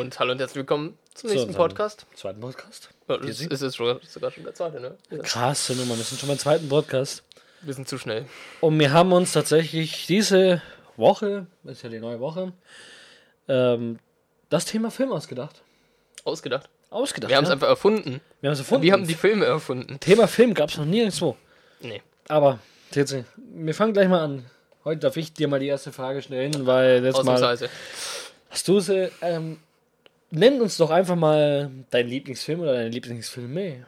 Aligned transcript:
Und 0.00 0.18
hallo 0.18 0.32
und 0.32 0.38
herzlich 0.38 0.56
willkommen 0.56 0.96
zum 1.12 1.28
Zu 1.28 1.34
nächsten 1.34 1.48
unserem 1.48 1.68
Podcast. 1.68 2.06
Zweiten 2.14 2.40
Podcast. 2.40 2.88
Ja, 3.06 3.18
das 3.18 3.38
ist 3.38 3.60
es 3.60 3.74
sogar, 3.74 4.00
sogar 4.02 4.30
schon 4.30 4.44
der 4.44 4.54
zweite, 4.54 4.80
ne? 4.80 4.96
Ja. 5.10 5.18
Krasse 5.18 5.74
Nummer, 5.74 5.94
wir 5.94 6.04
sind 6.04 6.18
schon 6.18 6.30
beim 6.30 6.38
zweiten 6.38 6.70
Podcast. 6.70 7.22
Wir 7.60 7.74
sind 7.74 7.86
zu 7.86 7.98
schnell. 7.98 8.24
Und 8.62 8.78
wir 8.78 8.94
haben 8.94 9.12
uns 9.12 9.32
tatsächlich 9.32 10.06
diese 10.06 10.62
Woche, 10.96 11.48
ist 11.64 11.82
ja 11.82 11.90
die 11.90 11.98
neue 11.98 12.18
Woche, 12.18 12.54
ähm, 13.46 13.98
das 14.48 14.64
Thema 14.64 14.90
Film 14.90 15.12
ausgedacht. 15.12 15.60
Ausgedacht. 16.24 16.70
Ausgedacht. 16.88 17.28
Wir 17.28 17.36
haben 17.36 17.44
es 17.44 17.50
ja. 17.50 17.56
einfach 17.56 17.68
erfunden. 17.68 18.22
Wir 18.40 18.48
haben 18.48 18.54
es 18.54 18.60
erfunden. 18.60 18.82
Wir 18.82 18.94
haben 18.94 19.06
die 19.06 19.12
Filme 19.12 19.44
erfunden. 19.44 20.00
Thema 20.00 20.28
Film 20.28 20.54
gab 20.54 20.70
es 20.70 20.78
noch 20.78 20.86
nirgendwo. 20.86 21.36
Nee. 21.80 22.00
Aber, 22.26 22.58
Teze, 22.90 23.26
wir 23.36 23.74
fangen 23.74 23.92
gleich 23.92 24.08
mal 24.08 24.24
an. 24.24 24.46
Heute 24.82 25.00
darf 25.00 25.18
ich 25.18 25.34
dir 25.34 25.46
mal 25.46 25.60
die 25.60 25.68
erste 25.68 25.92
Frage 25.92 26.22
stellen, 26.22 26.64
weil 26.64 27.00
letztes 27.00 27.22
Mal 27.26 27.58
hast 28.48 28.66
du 28.66 28.80
sie. 28.80 29.10
Ähm, 29.20 29.58
nenn 30.30 30.60
uns 30.60 30.76
doch 30.76 30.90
einfach 30.90 31.16
mal 31.16 31.70
deinen 31.90 32.08
Lieblingsfilm 32.08 32.60
oder 32.60 32.74
deine 32.74 32.88
Lieblingsfilme. 32.88 33.86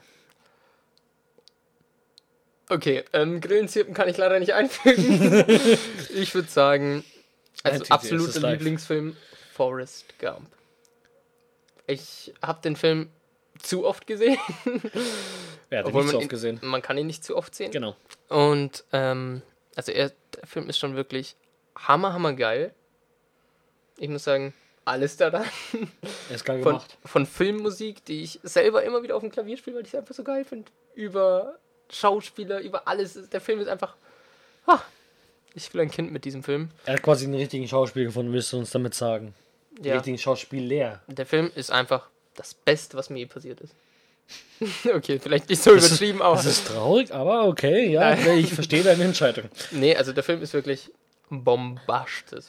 Okay, 2.68 3.04
ähm, 3.12 3.40
Grillenzirpen 3.40 3.92
kann 3.92 4.08
ich 4.08 4.16
leider 4.16 4.38
nicht 4.40 4.54
einfügen. 4.54 5.44
ich 6.14 6.34
würde 6.34 6.48
sagen, 6.48 7.04
also 7.62 7.84
absoluter 7.90 8.30
ist 8.30 8.40
live. 8.40 8.58
Lieblingsfilm 8.58 9.16
Forrest 9.52 10.18
Gump. 10.18 10.48
Ich 11.86 12.32
habe 12.40 12.62
den 12.62 12.76
Film 12.76 13.10
zu 13.58 13.84
oft 13.84 14.06
gesehen. 14.06 14.38
Obwohl 15.70 16.02
so 16.02 16.06
man 16.06 16.14
oft 16.16 16.24
ihn- 16.24 16.28
gesehen? 16.28 16.60
Man 16.62 16.80
kann 16.80 16.96
ihn 16.96 17.06
nicht 17.06 17.24
zu 17.24 17.36
oft 17.36 17.54
sehen. 17.54 17.70
Genau. 17.72 17.96
Und 18.28 18.84
ähm, 18.92 19.42
also 19.76 19.92
er, 19.92 20.12
der 20.34 20.46
Film 20.46 20.68
ist 20.70 20.78
schon 20.78 20.96
wirklich 20.96 21.36
hammer, 21.76 22.14
hammer 22.14 22.32
geil. 22.32 22.74
Ich 23.98 24.08
muss 24.08 24.24
sagen, 24.24 24.54
alles 24.84 25.16
daran. 25.16 25.44
Er 26.28 26.34
ist 26.36 26.44
geil 26.44 26.62
Von, 26.62 26.72
gemacht. 26.72 26.98
von 27.04 27.26
Filmmusik, 27.26 28.04
die 28.04 28.22
ich 28.22 28.40
selber 28.42 28.82
immer 28.82 29.02
wieder 29.02 29.14
auf 29.16 29.22
dem 29.22 29.30
Klavier 29.30 29.56
spiele, 29.56 29.76
weil 29.76 29.82
ich 29.82 29.88
es 29.88 29.94
einfach 29.94 30.14
so 30.14 30.24
geil 30.24 30.44
finde. 30.44 30.70
Über 30.94 31.58
Schauspieler, 31.90 32.60
über 32.60 32.86
alles. 32.88 33.28
Der 33.30 33.40
Film 33.40 33.60
ist 33.60 33.68
einfach. 33.68 33.94
Ah, 34.66 34.80
ich 35.54 35.72
will 35.74 35.80
ein 35.82 35.90
Kind 35.90 36.12
mit 36.12 36.24
diesem 36.24 36.42
Film. 36.42 36.70
Er 36.86 36.94
hat 36.94 37.02
quasi 37.02 37.26
den 37.26 37.34
richtigen 37.34 37.68
Schauspiel 37.68 38.06
gefunden, 38.06 38.32
willst 38.32 38.52
du 38.52 38.58
uns 38.58 38.70
damit 38.70 38.94
sagen? 38.94 39.34
Den 39.72 39.84
Ja, 39.86 39.94
richtigen 39.94 40.18
Schauspieler. 40.18 41.00
der 41.06 41.26
Film 41.26 41.50
ist 41.54 41.70
einfach 41.70 42.08
das 42.34 42.54
Beste, 42.54 42.96
was 42.96 43.10
mir 43.10 43.18
je 43.20 43.26
passiert 43.26 43.60
ist. 43.60 43.74
okay, 44.94 45.18
vielleicht 45.18 45.48
nicht 45.50 45.62
so 45.62 45.74
Das 45.74 45.84
ist- 45.84 45.90
übertrieben, 45.92 46.22
aber. 46.22 46.36
Das 46.36 46.46
ist 46.46 46.66
traurig, 46.68 47.12
aber 47.12 47.44
okay, 47.46 47.90
ja, 47.90 48.14
ich 48.34 48.52
verstehe 48.54 48.82
deine 48.82 49.04
Entscheidung. 49.04 49.44
Nee, 49.72 49.94
also 49.96 50.12
der 50.12 50.22
Film 50.22 50.40
ist 50.42 50.54
wirklich 50.54 50.90
bombastisch. 51.28 52.44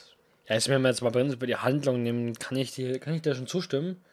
Ja, 0.48 0.56
jetzt, 0.56 0.68
wenn 0.68 0.82
wir 0.82 0.90
jetzt 0.90 1.02
mal 1.02 1.12
prinzipiell 1.12 1.48
die 1.48 1.56
Handlung 1.56 2.04
nehmen, 2.04 2.34
kann 2.38 2.58
ich 2.58 2.74
dir, 2.74 3.00
kann 3.00 3.14
ich 3.14 3.22
dir 3.22 3.36
schon 3.36 3.48
zustimmen. 3.48 4.04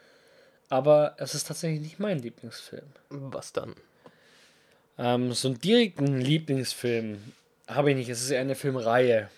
Aber 0.68 1.16
es 1.18 1.34
ist 1.34 1.48
tatsächlich 1.48 1.80
nicht 1.80 1.98
mein 1.98 2.20
Lieblingsfilm. 2.20 2.86
Was 3.08 3.52
dann? 3.52 3.74
Ähm, 4.98 5.32
so 5.32 5.48
einen 5.48 5.60
direkten 5.60 6.20
Lieblingsfilm 6.20 7.18
habe 7.66 7.90
ich 7.90 7.96
nicht. 7.96 8.08
Es 8.08 8.20
ist 8.20 8.30
eher 8.30 8.40
eine 8.40 8.54
Filmreihe. 8.54 9.28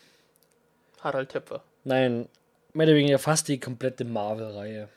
Harald 1.00 1.30
Töpfer. 1.30 1.62
Nein, 1.84 2.28
mehr 2.74 2.86
oder 2.86 2.96
weniger 2.96 3.18
fast 3.18 3.48
die 3.48 3.58
komplette 3.58 4.04
Marvel-Reihe. 4.04 4.88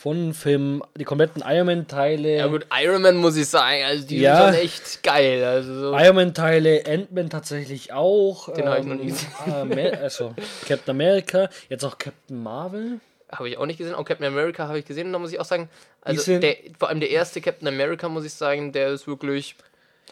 Von 0.00 0.32
Filmen, 0.32 0.80
die 0.96 1.02
kompletten 1.02 1.42
Iron 1.44 1.66
Man-Teile. 1.66 2.36
Ja 2.36 2.46
gut, 2.46 2.66
Iron 2.80 3.02
Man 3.02 3.16
muss 3.16 3.36
ich 3.36 3.48
sagen, 3.48 3.82
also 3.82 4.06
die 4.06 4.20
Ja. 4.20 4.44
sind 4.44 4.54
schon 4.54 4.64
echt 4.64 5.02
geil. 5.02 5.42
Also 5.42 5.74
so. 5.90 5.98
Iron 5.98 6.14
Man-Teile, 6.14 6.84
Ant-Man 6.86 7.30
tatsächlich 7.30 7.92
auch. 7.92 8.52
Den 8.54 8.68
hab 8.68 8.78
ich 8.78 8.84
noch 8.84 8.94
nie 8.94 9.06
gesehen. 9.06 9.28
Amer- 9.46 9.98
also 10.00 10.36
Captain 10.68 10.94
America, 10.94 11.48
jetzt 11.68 11.84
auch 11.84 11.98
Captain 11.98 12.40
Marvel. 12.40 13.00
Habe 13.28 13.48
ich 13.48 13.58
auch 13.58 13.66
nicht 13.66 13.78
gesehen. 13.78 13.96
Auch 13.96 14.04
Captain 14.04 14.26
America 14.28 14.68
habe 14.68 14.78
ich 14.78 14.84
gesehen. 14.84 15.08
Und 15.08 15.14
da 15.14 15.18
muss 15.18 15.32
ich 15.32 15.40
auch 15.40 15.44
sagen, 15.44 15.68
also 16.00 16.38
der, 16.38 16.56
vor 16.78 16.90
allem 16.90 17.00
der 17.00 17.10
erste 17.10 17.40
Captain 17.40 17.66
America, 17.66 18.08
muss 18.08 18.24
ich 18.24 18.32
sagen, 18.34 18.70
der 18.70 18.90
ist 18.90 19.08
wirklich. 19.08 19.56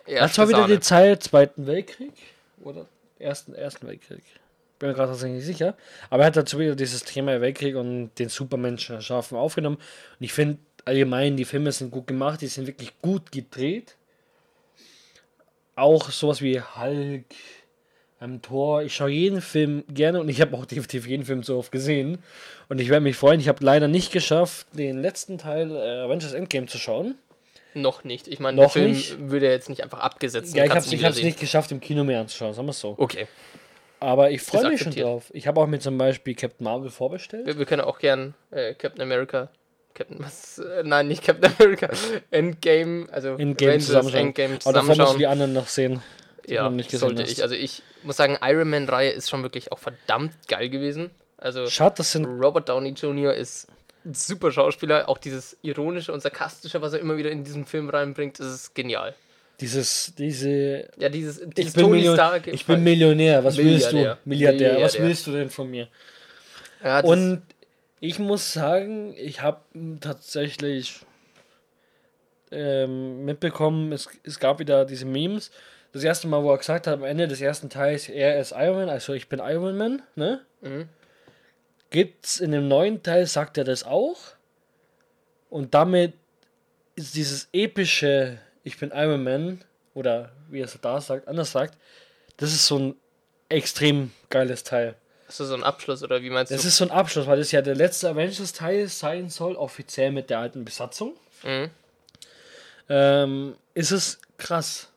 Das 0.04 0.36
war 0.36 0.48
wieder 0.48 0.66
die 0.66 0.80
Zeit 0.80 1.22
Zweiten 1.22 1.68
Weltkrieg 1.68 2.12
oder 2.64 2.86
Ersten, 3.20 3.54
Ersten 3.54 3.86
Weltkrieg. 3.86 4.24
Bin 4.78 4.90
mir 4.90 4.94
gerade 4.94 5.12
tatsächlich 5.12 5.38
nicht 5.38 5.46
sicher. 5.46 5.76
Aber 6.10 6.22
er 6.22 6.26
hat 6.26 6.36
dazu 6.36 6.58
wieder 6.58 6.76
dieses 6.76 7.04
Thema 7.04 7.40
Weltkrieg 7.40 7.76
und 7.76 8.10
den 8.18 8.28
Supermenschen 8.28 8.96
erschaffen 8.96 9.38
aufgenommen. 9.38 9.76
Und 9.76 10.24
ich 10.24 10.32
finde 10.32 10.58
allgemein, 10.84 11.36
die 11.36 11.44
Filme 11.44 11.72
sind 11.72 11.90
gut 11.90 12.06
gemacht, 12.06 12.40
die 12.40 12.46
sind 12.46 12.66
wirklich 12.66 12.92
gut 13.00 13.32
gedreht. 13.32 13.96
Auch 15.74 16.10
sowas 16.10 16.42
wie 16.42 16.60
Hulk, 16.60 17.24
ähm, 18.20 18.42
Thor. 18.42 18.82
Ich 18.82 18.94
schaue 18.94 19.10
jeden 19.10 19.40
Film 19.40 19.84
gerne 19.88 20.20
und 20.20 20.28
ich 20.28 20.40
habe 20.40 20.56
auch 20.56 20.66
definitiv 20.66 21.06
jeden 21.06 21.24
Film 21.24 21.42
so 21.42 21.58
oft 21.58 21.72
gesehen. 21.72 22.18
Und 22.68 22.80
ich 22.80 22.88
werde 22.88 23.02
mich 23.02 23.16
freuen. 23.16 23.40
Ich 23.40 23.48
habe 23.48 23.64
leider 23.64 23.88
nicht 23.88 24.12
geschafft, 24.12 24.66
den 24.72 25.00
letzten 25.00 25.38
Teil 25.38 25.70
äh, 25.70 26.04
Avengers 26.04 26.32
Endgame 26.32 26.66
zu 26.66 26.78
schauen. 26.78 27.16
Noch 27.74 28.04
nicht. 28.04 28.26
Ich 28.26 28.40
meine, 28.40 28.58
der 28.58 28.70
Film 28.70 28.92
nicht? 28.92 29.30
würde 29.30 29.46
ja 29.46 29.52
jetzt 29.52 29.68
nicht 29.68 29.82
einfach 29.82 30.00
abgesetzt. 30.00 30.54
Ja, 30.54 30.62
den 30.62 30.70
ich 30.70 31.04
habe 31.04 31.14
es 31.14 31.22
nicht 31.22 31.38
geschafft, 31.38 31.72
im 31.72 31.80
Kino 31.80 32.04
mehr 32.04 32.20
anzuschauen, 32.20 32.54
sagen 32.54 32.66
wir 32.66 32.70
es 32.70 32.80
so. 32.80 32.94
Okay. 32.96 33.26
Aber 34.00 34.30
ich 34.30 34.42
freue 34.42 34.70
mich 34.70 34.82
schon 34.82 34.92
drauf. 34.92 35.30
Ich 35.32 35.46
habe 35.46 35.60
auch 35.60 35.66
mir 35.66 35.78
zum 35.78 35.96
Beispiel 35.98 36.34
Captain 36.34 36.64
Marvel 36.64 36.90
vorbestellt. 36.90 37.46
Wir, 37.46 37.58
wir 37.58 37.66
können 37.66 37.82
auch 37.82 37.98
gern 37.98 38.34
äh, 38.50 38.74
Captain 38.74 39.02
America. 39.02 39.48
Captain, 39.94 40.18
was? 40.20 40.58
Äh, 40.58 40.82
nein, 40.84 41.08
nicht 41.08 41.24
Captain 41.24 41.50
America. 41.58 41.88
Endgame, 42.30 43.06
also 43.10 43.30
Endgame 43.30 43.70
Avengers 43.70 43.86
zusammenschauen. 43.86 44.26
Endgame 44.26 44.54
Aber 44.64 44.72
davor 44.72 44.72
musst 44.72 44.88
zusammenschauen. 44.88 45.18
die 45.18 45.26
anderen 45.26 45.52
noch 45.54 45.68
sehen. 45.68 46.02
Ja, 46.46 46.70
sollte 46.88 47.22
hast. 47.22 47.32
ich. 47.32 47.42
Also 47.42 47.54
ich 47.54 47.82
muss 48.02 48.16
sagen, 48.16 48.38
Iron 48.42 48.70
Man-Reihe 48.70 49.10
ist 49.10 49.30
schon 49.30 49.42
wirklich 49.42 49.72
auch 49.72 49.78
verdammt 49.78 50.32
geil 50.46 50.68
gewesen. 50.68 51.10
Also 51.38 51.66
Schade, 51.66 51.96
das 51.98 52.12
sind. 52.12 52.24
Robert 52.24 52.68
Downey 52.68 52.90
Jr. 52.90 53.34
ist 53.34 53.68
ein 54.04 54.14
super 54.14 54.52
Schauspieler. 54.52 55.08
Auch 55.08 55.18
dieses 55.18 55.56
ironische 55.62 56.12
und 56.12 56.20
sarkastische, 56.20 56.80
was 56.82 56.92
er 56.92 57.00
immer 57.00 57.16
wieder 57.16 57.30
in 57.30 57.42
diesen 57.42 57.64
Film 57.64 57.88
reinbringt, 57.90 58.38
ist 58.38 58.74
genial. 58.74 59.14
Dieses, 59.60 60.12
diese. 60.18 60.88
Ja, 60.98 61.08
dieses, 61.08 61.40
Ich 61.40 61.54
dieses 61.54 61.72
bin, 61.74 61.84
Tony 61.84 62.02
Stark. 62.12 62.46
ich 62.46 62.66
bin 62.66 62.82
Millionär. 62.84 63.42
Was 63.42 63.56
willst 63.56 63.90
du? 63.92 63.96
Milliardär. 63.96 64.18
Milliardär. 64.24 64.80
Was 64.82 64.98
willst 64.98 65.26
du 65.26 65.32
denn 65.32 65.48
von 65.50 65.70
mir? 65.70 65.88
ja, 66.84 67.00
Und 67.00 67.42
ich 68.00 68.18
muss 68.18 68.52
sagen, 68.52 69.14
ich 69.16 69.40
habe 69.40 69.60
tatsächlich 70.00 71.00
ähm, 72.52 73.24
mitbekommen, 73.24 73.92
es, 73.92 74.08
es 74.24 74.38
gab 74.38 74.58
wieder 74.58 74.84
diese 74.84 75.06
Memes. 75.06 75.50
Das 75.92 76.04
erste 76.04 76.28
Mal, 76.28 76.42
wo 76.42 76.50
er 76.52 76.58
gesagt 76.58 76.86
hat, 76.86 76.94
am 76.94 77.04
Ende 77.04 77.26
des 77.26 77.40
ersten 77.40 77.70
Teils, 77.70 78.08
er 78.10 78.38
ist 78.38 78.52
Iron 78.52 78.76
Man, 78.76 78.88
also 78.90 79.14
ich 79.14 79.28
bin 79.28 79.38
Iron 79.40 79.76
Man, 79.78 80.02
ne? 80.14 80.42
Mhm. 80.60 80.88
Gibt's 81.90 82.40
in 82.40 82.52
dem 82.52 82.68
neuen 82.68 83.02
Teil, 83.02 83.26
sagt 83.26 83.56
er 83.56 83.64
das 83.64 83.84
auch. 83.84 84.18
Und 85.48 85.72
damit 85.74 86.12
ist 86.96 87.14
dieses 87.14 87.48
epische, 87.52 88.38
ich 88.66 88.78
bin 88.78 88.90
Iron 88.94 89.22
Man, 89.22 89.62
oder 89.94 90.30
wie 90.50 90.60
er 90.60 90.64
es 90.66 90.76
da 90.80 91.00
sagt, 91.00 91.28
anders 91.28 91.52
sagt, 91.52 91.78
das 92.36 92.52
ist 92.52 92.66
so 92.66 92.78
ein 92.78 92.94
extrem 93.48 94.10
geiles 94.28 94.64
Teil. 94.64 94.96
Ist 95.28 95.40
das 95.40 95.48
so 95.48 95.54
ein 95.54 95.62
Abschluss 95.62 96.02
oder 96.02 96.22
wie 96.22 96.30
meinst 96.30 96.52
Das 96.52 96.62
du? 96.62 96.68
ist 96.68 96.76
so 96.76 96.84
ein 96.84 96.90
Abschluss, 96.90 97.26
weil 97.26 97.38
das 97.38 97.52
ja 97.52 97.62
der 97.62 97.74
letzte 97.74 98.08
Avengers-Teil 98.10 98.88
sein 98.88 99.28
soll, 99.30 99.54
offiziell 99.56 100.10
mit 100.10 100.30
der 100.30 100.40
alten 100.40 100.64
Besatzung. 100.64 101.14
Mhm. 101.44 101.70
Ähm, 102.88 103.54
ist 103.74 103.90
es 103.92 104.18
krass. 104.38 104.88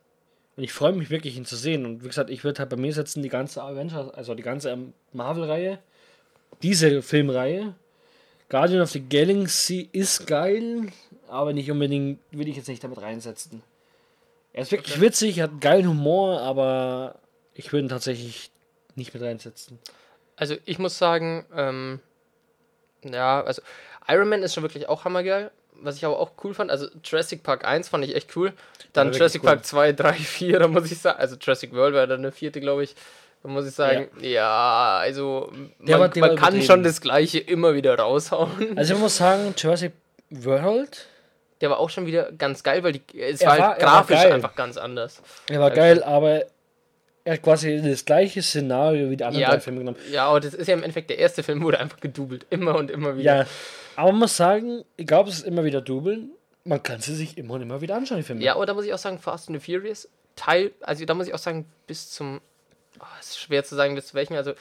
Und 0.56 0.64
ich 0.64 0.74
freue 0.74 0.92
mich 0.94 1.10
wirklich, 1.10 1.38
ihn 1.38 1.46
zu 1.46 1.56
sehen. 1.56 1.86
Und 1.86 2.04
wie 2.04 2.08
gesagt, 2.08 2.30
ich 2.30 2.44
würde 2.44 2.60
halt 2.60 2.70
bei 2.70 2.76
mir 2.76 2.94
setzen, 2.94 3.24
die 3.24 3.30
ganze 3.30 3.64
Avengers, 3.64 4.14
also 4.14 4.36
die 4.36 4.44
ganze 4.44 4.78
Marvel-Reihe, 5.14 5.80
diese 6.62 7.02
Filmreihe. 7.02 7.74
Guardian 8.50 8.82
of 8.82 8.90
the 8.92 9.00
Galaxy 9.08 9.90
ist 9.92 10.26
geil, 10.28 10.88
aber 11.30 11.54
nicht 11.54 11.70
unbedingt, 11.72 12.20
würde 12.32 12.50
ich 12.50 12.58
jetzt 12.58 12.68
nicht 12.68 12.84
damit 12.84 13.02
reinsetzen. 13.02 13.62
Er 14.54 14.64
ist 14.64 14.72
wirklich 14.72 15.00
witzig, 15.00 15.42
hat 15.42 15.62
geilen 15.62 15.88
Humor, 15.88 16.42
aber 16.42 17.16
ich 17.54 17.72
würde 17.72 17.86
ihn 17.86 17.90
tatsächlich 17.90 18.52
nicht 18.96 19.14
mit 19.14 19.24
reinsetzen. 19.24 19.80
Also 20.36 20.56
ich 20.66 20.80
muss 20.80 20.98
sagen, 20.98 21.46
ähm, 21.56 22.00
ja, 23.04 23.44
also 23.44 23.62
Iron 24.08 24.30
Man 24.30 24.44
ist 24.44 24.54
schon 24.54 24.64
wirklich 24.64 24.90
auch 24.90 25.06
hammergeil. 25.06 25.52
Was 25.82 25.96
ich 25.96 26.04
aber 26.04 26.20
auch 26.20 26.32
cool 26.44 26.54
fand, 26.54 26.72
also 26.72 26.88
Jurassic 27.06 27.42
Park 27.42 27.64
1 27.66 27.88
fand 27.88 28.04
ich 28.04 28.14
echt 28.14 28.36
cool. 28.36 28.52
Dann 28.92 29.08
Ja, 29.12 29.18
Jurassic 29.18 29.42
cool. 29.44 29.48
Park 29.48 29.66
2, 29.66 29.94
3, 29.94 30.14
4, 30.14 30.60
da 30.60 30.68
muss 30.68 30.92
ich 30.92 30.98
sagen, 30.98 31.18
also 31.20 31.38
Jurassic 31.40 31.74
World 31.74 31.96
war 31.96 32.06
dann 32.06 32.20
eine 32.20 32.32
vierte, 32.34 32.60
glaube 32.60 32.84
ich. 32.84 32.96
Da 33.44 33.48
muss 33.50 33.66
ich 33.66 33.74
sagen, 33.74 34.10
ja, 34.20 34.98
also 34.98 35.50
Der 35.80 35.98
man, 35.98 36.14
war- 36.14 36.28
man 36.28 36.36
kann 36.36 36.62
schon 36.62 36.84
das 36.84 37.00
Gleiche 37.00 37.40
immer 37.40 37.74
wieder 37.76 37.98
raushauen. 37.98 38.78
Also 38.78 38.94
ich 38.96 39.00
muss 39.00 39.16
sagen, 39.16 39.54
Jurassic 39.58 39.94
World, 40.32 41.08
Der 41.62 41.70
war 41.70 41.80
auch 41.80 41.90
schon 41.90 42.06
wieder 42.06 42.32
ganz 42.32 42.64
geil, 42.64 42.84
weil 42.84 42.94
die, 42.94 43.02
es 43.20 43.42
war, 43.46 43.58
war- 43.58 43.68
halt 43.70 43.82
war 43.82 43.88
grafisch 43.88 44.16
geil. 44.18 44.32
einfach 44.34 44.56
ganz 44.56 44.78
anders. 44.78 45.22
er 45.50 45.60
war 45.60 45.72
geil, 45.72 46.02
aber 46.04 46.46
er 47.26 47.34
hat 47.34 47.42
quasi 47.44 47.82
das 47.84 48.06
gleiche 48.06 48.42
Szenario 48.42 49.10
wie 49.10 49.18
die 49.18 49.24
anderen 49.24 49.42
Ja, 49.42 49.50
drei 49.52 49.60
Filme 49.60 49.80
genommen. 49.80 49.98
ja, 50.12 50.26
aber 50.28 50.40
das 50.40 50.54
ist 50.54 50.68
ja 50.68 50.74
im 50.74 50.84
Endeffekt 50.84 51.10
der 51.10 51.20
erste 51.20 51.44
Film, 51.44 51.62
wurde 51.62 51.80
einfach 51.80 52.00
gedoubelt. 52.00 52.46
Immer 52.50 52.76
und 52.76 52.90
immer 52.90 53.18
wieder. 53.18 53.40
Ja, 53.42 53.46
aber 53.98 54.12
man 54.12 54.20
muss 54.22 54.38
sagen, 54.38 54.84
egal 54.98 55.22
ob 55.22 55.28
es 55.28 55.42
immer 55.42 55.64
wieder 55.66 55.82
dubeln, 55.82 56.32
man 56.64 56.82
kann 56.82 57.02
sie 57.02 57.14
sich 57.16 57.38
immer 57.38 57.56
und 57.56 57.62
immer 57.62 57.82
wieder 57.82 57.96
anschauen, 57.96 58.18
die 58.18 58.24
Filme. 58.24 58.42
Ja, 58.42 58.56
aber 58.56 58.66
da 58.66 58.74
muss 58.74 58.86
ich 58.86 58.94
auch 58.94 58.98
sagen, 58.98 59.20
Fast 59.20 59.50
and 59.50 59.62
the 59.62 59.74
Furious, 59.74 60.08
Teil, 60.36 60.72
also 60.82 61.04
da 61.04 61.14
muss 61.14 61.28
ich 61.28 61.34
auch 61.34 61.40
sagen, 61.40 61.66
bis 61.88 62.10
zum, 62.12 62.40
oh, 63.00 63.04
es 63.20 63.30
ist 63.32 63.40
schwer 63.40 63.64
zu 63.66 63.76
sagen, 63.76 63.96
bis 63.96 64.08
zu 64.08 64.14
welchem, 64.14 64.36
also 64.38 64.54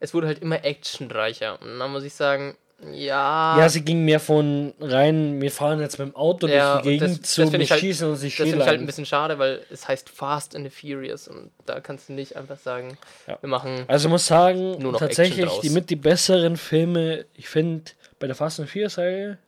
es 0.00 0.14
wurde 0.14 0.26
halt 0.26 0.38
immer 0.40 0.64
actionreicher. 0.64 1.60
Und 1.60 1.78
da 1.78 1.86
muss 1.88 2.02
ich 2.04 2.14
sagen, 2.14 2.56
Ja. 2.92 3.58
Ja, 3.58 3.68
sie 3.70 3.82
ging 3.82 4.04
mehr 4.04 4.20
von 4.20 4.74
rein, 4.80 5.40
wir 5.40 5.50
fahren 5.50 5.80
jetzt 5.80 5.98
mit 5.98 6.08
dem 6.08 6.14
Auto 6.16 6.46
Ja, 6.46 6.74
durch 6.74 6.82
die 6.84 6.92
und 6.94 7.00
das- 7.00 7.08
Gegend 7.10 7.22
das 7.24 7.30
zu, 7.30 7.40
find 7.42 7.52
wir 7.54 7.66
halt- 7.70 7.80
schießen 7.80 8.08
uns 8.10 8.20
die 8.20 8.26
Das 8.28 8.36
finde 8.36 8.58
ich 8.58 8.66
halt 8.66 8.80
ein 8.80 8.86
bisschen 8.86 9.06
schade, 9.06 9.38
weil 9.38 9.62
es 9.70 9.88
heißt 9.88 10.10
Fast 10.10 10.54
and 10.54 10.70
the 10.70 10.70
Furious 10.70 11.26
und 11.26 11.50
da 11.64 11.80
kannst 11.80 12.10
du 12.10 12.12
nicht 12.12 12.36
einfach 12.36 12.58
sagen, 12.58 12.98
Ja. 13.26 13.38
wir 13.40 13.48
machen. 13.48 13.84
Also 13.88 14.10
muss 14.10 14.26
sagen, 14.26 14.76
tatsächlich 14.98 15.50
die 15.60 15.70
mit 15.70 15.88
die 15.88 15.96
besseren 15.96 16.56
Filme, 16.58 17.24
ich 17.34 17.48
finde 17.48 17.92
bei 18.18 18.26
der 18.26 18.36
Fast 18.36 18.60
and 18.60 18.68
Furious 18.68 18.98
Reihe 18.98 19.38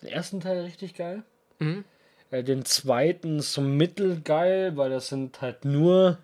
den 0.00 0.08
ersten 0.10 0.40
Teil 0.40 0.60
richtig 0.62 0.94
geil. 0.94 1.22
Mhm. 1.58 1.84
Äh, 2.30 2.44
den 2.44 2.64
zweiten 2.64 3.40
so 3.40 3.60
mittelgeil, 3.60 4.76
weil 4.76 4.90
das 4.90 5.08
sind 5.08 5.40
halt 5.40 5.64
nur 5.64 6.18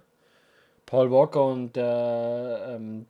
Paul 0.86 1.10
Walker 1.10 1.44
und 1.44 1.74
der 1.74 2.74
ähm, 2.76 3.06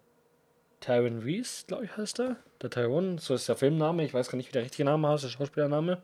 Tyrone 0.81 1.23
Reese, 1.25 1.65
glaube 1.67 1.85
ich, 1.85 1.97
heißt 1.97 2.21
er. 2.21 2.37
Der 2.63 2.71
Tyrone, 2.71 3.19
so 3.21 3.35
ist 3.35 3.49
der 3.49 3.57
Filmname. 3.57 4.05
Ich 4.05 4.13
weiß 4.15 4.29
gar 4.31 4.37
nicht, 4.37 4.49
wie 4.49 4.53
der 4.53 4.63
richtige 4.63 4.85
Name 4.85 5.09
heißt, 5.09 5.25
der 5.25 5.29
Schauspielername. 5.29 6.03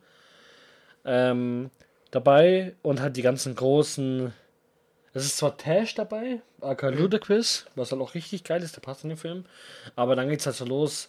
Ähm, 1.05 1.71
dabei 2.11 2.75
und 2.83 3.01
halt 3.01 3.17
die 3.17 3.23
ganzen 3.23 3.55
großen. 3.55 4.33
Es 5.13 5.25
ist 5.25 5.37
zwar 5.37 5.57
Tash 5.57 5.95
dabei, 5.95 6.41
aka 6.61 6.89
Ludacris, 6.89 7.67
was 7.77 7.93
halt 7.93 8.01
auch 8.03 8.15
richtig 8.15 8.43
geil 8.43 8.63
ist, 8.63 8.75
der 8.77 8.81
passt 8.81 9.05
in 9.05 9.11
den 9.11 9.19
Film. 9.19 9.45
Aber 9.95 10.17
dann 10.17 10.29
geht's 10.29 10.47
halt 10.47 10.57
so 10.57 10.65
los. 10.65 11.09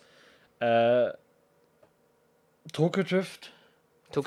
Äh, 0.59 1.09
Drift 2.71 3.51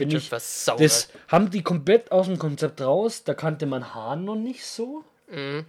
ich- 0.01 0.33
war 0.33 0.41
sauer. 0.41 0.77
das 0.79 1.09
haben 1.29 1.51
die 1.51 1.63
komplett 1.63 2.13
aus 2.13 2.27
dem 2.27 2.39
Konzept 2.39 2.81
raus. 2.81 3.25
Da 3.25 3.35
kannte 3.35 3.67
man 3.67 3.95
Hahn 3.95 4.25
noch 4.25 4.35
nicht 4.37 4.65
so. 4.67 5.05
Mhm. 5.31 5.65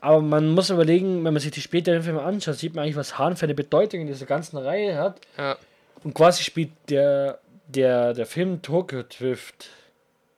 Aber 0.00 0.20
man 0.20 0.50
muss 0.50 0.70
überlegen, 0.70 1.24
wenn 1.24 1.32
man 1.32 1.40
sich 1.40 1.50
die 1.50 1.60
späteren 1.60 2.02
Filme 2.02 2.22
anschaut, 2.22 2.56
sieht 2.56 2.74
man 2.74 2.84
eigentlich, 2.84 2.96
was 2.96 3.18
Hahn 3.18 3.36
für 3.36 3.46
eine 3.46 3.54
Bedeutung 3.54 4.00
in 4.00 4.06
dieser 4.06 4.26
ganzen 4.26 4.56
Reihe 4.56 4.96
hat. 4.96 5.20
Ja. 5.36 5.56
Und 6.04 6.14
quasi 6.14 6.44
spielt 6.44 6.70
der, 6.88 7.40
der, 7.66 8.14
der 8.14 8.26
Film 8.26 8.62
Tokyo 8.62 9.02
Drift 9.02 9.70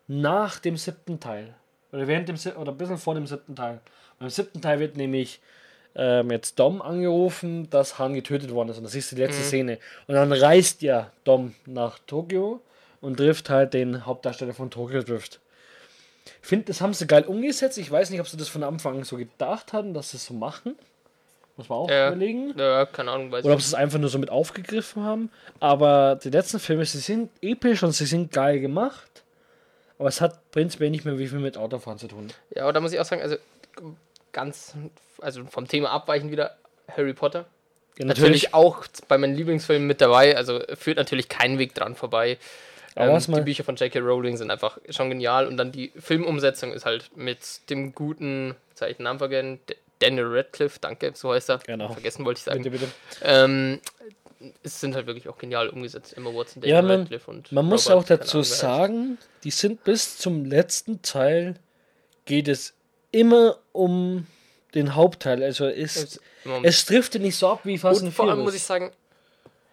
nach 0.09 0.59
dem 0.59 0.77
siebten 0.77 1.21
Teil. 1.21 1.55
Oder 1.93 2.07
während 2.07 2.29
dem 2.29 2.37
oder 2.57 2.73
ein 2.73 2.79
bisschen 2.79 2.99
vor 2.99 3.15
dem 3.15 3.27
siebten 3.27 3.55
Teil. 3.55 3.81
Und 4.19 4.27
im 4.27 4.31
siebten 4.31 4.63
Teil 4.63 4.81
wird 4.81 4.97
nämlich 4.97 5.41
ähm, 5.95 6.31
jetzt 6.31 6.59
Dom 6.59 6.81
angerufen, 6.81 7.69
dass 7.69 7.99
Han 7.99 8.15
getötet 8.15 8.53
worden 8.53 8.71
ist. 8.71 8.79
Und 8.79 8.85
das 8.85 8.95
ist 8.95 9.11
die 9.11 9.17
letzte 9.17 9.43
Szene. 9.43 9.79
Und 10.07 10.15
dann 10.15 10.33
reist 10.33 10.83
ja 10.83 11.11
Dom 11.25 11.55
nach 11.67 11.99
Tokio 12.07 12.61
und 13.01 13.17
trifft 13.17 13.51
halt 13.51 13.75
den 13.75 14.07
Hauptdarsteller 14.07 14.55
von 14.55 14.71
Tokyo 14.71 15.03
Drift. 15.03 15.41
Ich 16.43 16.49
finde, 16.49 16.67
das 16.67 16.81
haben 16.81 16.95
sie 16.95 17.07
geil 17.07 17.25
umgesetzt. 17.25 17.79
Ich 17.79 17.91
weiß 17.91 18.11
nicht, 18.11 18.21
ob 18.21 18.29
sie 18.29 18.37
das 18.37 18.49
von 18.49 18.63
Anfang 18.63 18.99
an 18.99 19.05
so 19.05 19.17
gedacht 19.17 19.73
hatten, 19.73 19.95
dass 19.95 20.11
sie 20.11 20.17
es 20.17 20.27
so 20.27 20.35
machen. 20.35 20.77
Muss 21.57 21.69
man 21.69 21.79
auch 21.79 21.91
Ja. 21.91 22.09
überlegen. 22.09 22.55
ja, 22.59 22.87
keine 22.87 23.11
Ahnung, 23.11 23.31
weiß 23.33 23.45
Oder 23.45 23.55
ob 23.55 23.61
sie 23.61 23.67
es 23.69 23.75
einfach 23.75 23.99
nur 23.99 24.09
so 24.09 24.19
mit 24.19 24.31
aufgegriffen 24.31 25.03
haben. 25.05 25.31
Aber 25.59 26.19
die 26.23 26.31
letzten 26.31 26.59
Filme, 26.59 26.85
sie 26.87 26.99
sind 26.99 27.31
episch 27.43 27.83
und 27.83 27.93
sie 27.93 28.07
sind 28.07 28.33
geil 28.33 28.61
gemacht. 28.61 29.09
Aber 29.99 30.09
es 30.09 30.21
hat 30.21 30.51
prinzipiell 30.51 30.91
nicht 30.91 31.05
mehr 31.05 31.19
wie 31.19 31.27
viel 31.29 31.41
mit 31.41 31.59
Autofahren 31.59 31.99
zu 31.99 32.09
tun. 32.09 32.33
Ja, 32.55 32.63
aber 32.63 32.73
da 32.73 32.81
muss 32.81 32.93
ich 32.93 33.01
auch 33.01 33.05
sagen, 33.05 33.21
also 33.21 33.37
ganz, 34.33 34.75
also 35.21 35.45
vom 35.45 35.69
Thema 35.69 35.91
abweichend 35.91 36.31
wieder 36.33 36.57
Harry 36.89 37.13
Potter. 37.13 37.45
Ja, 37.99 38.07
Natürlich 38.07 38.55
auch 38.55 38.87
bei 39.09 39.19
meinen 39.19 39.35
Lieblingsfilmen 39.35 39.87
mit 39.87 40.01
dabei, 40.01 40.37
also 40.37 40.61
führt 40.75 40.97
natürlich 40.97 41.29
kein 41.29 41.59
Weg 41.59 41.75
dran 41.75 41.95
vorbei. 41.97 42.39
Ähm, 43.01 43.35
die 43.37 43.41
Bücher 43.43 43.65
von 43.65 43.77
J.K. 43.77 43.99
Rowling 44.01 44.37
sind 44.37 44.51
einfach 44.51 44.79
schon 44.91 45.11
genial 45.11 45.47
und 45.47 45.57
dann 45.57 45.73
die 45.73 45.93
Filmumsetzung 45.99 46.73
ist 46.73 46.85
halt 46.85 47.11
mit 47.17 47.39
dem 47.71 47.93
guten, 47.95 48.55
jetzt 48.71 48.81
habe 48.83 48.91
ich 48.91 48.97
den 48.97 49.05
Namen 49.05 49.19
vergessen, 49.19 49.61
Daniel 49.99 50.27
Radcliffe, 50.29 50.79
danke, 50.81 51.13
so 51.15 51.33
heißt 51.33 51.51
er. 51.51 51.59
Genau. 51.59 51.93
Vergessen 51.93 52.25
wollte 52.25 52.39
ich 52.39 52.45
sagen. 52.45 52.63
Bitte, 52.63 52.71
bitte. 52.79 52.89
Ähm, 53.23 53.81
es 54.63 54.81
sind 54.81 54.95
halt 54.95 55.07
wirklich 55.07 55.29
auch 55.29 55.37
genial 55.37 55.69
umgesetzt. 55.69 56.17
Emma 56.17 56.31
Watson, 56.33 56.63
Ja, 56.65 56.81
man, 56.81 57.01
Radcliffe 57.01 57.31
und 57.31 57.53
man 57.53 57.67
muss 57.67 57.87
Robert, 57.91 57.99
auch 58.05 58.09
keine 58.09 58.19
dazu 58.21 58.39
Ahnung, 58.39 58.45
sagen, 58.45 59.19
die 59.45 59.51
sind 59.51 59.85
bis 59.85 60.17
zum 60.17 60.47
letzten 60.47 61.03
Teil 61.03 61.57
geht 62.25 62.49
es 62.49 62.73
immer 63.11 63.59
um 63.73 64.27
den 64.75 64.95
Hauptteil. 64.95 65.43
Also 65.43 65.67
ist, 65.67 65.97
Es- 65.97 66.21
es 66.63 66.87
driftet 66.87 67.21
nicht 67.21 67.37
so 67.37 67.49
ab 67.49 67.61
wie 67.65 67.77
Fast 67.77 68.03
Und 68.03 68.13
vor 68.13 68.31
allem 68.31 68.41
muss 68.41 68.55
ich 68.55 68.63
sagen, 68.63 68.93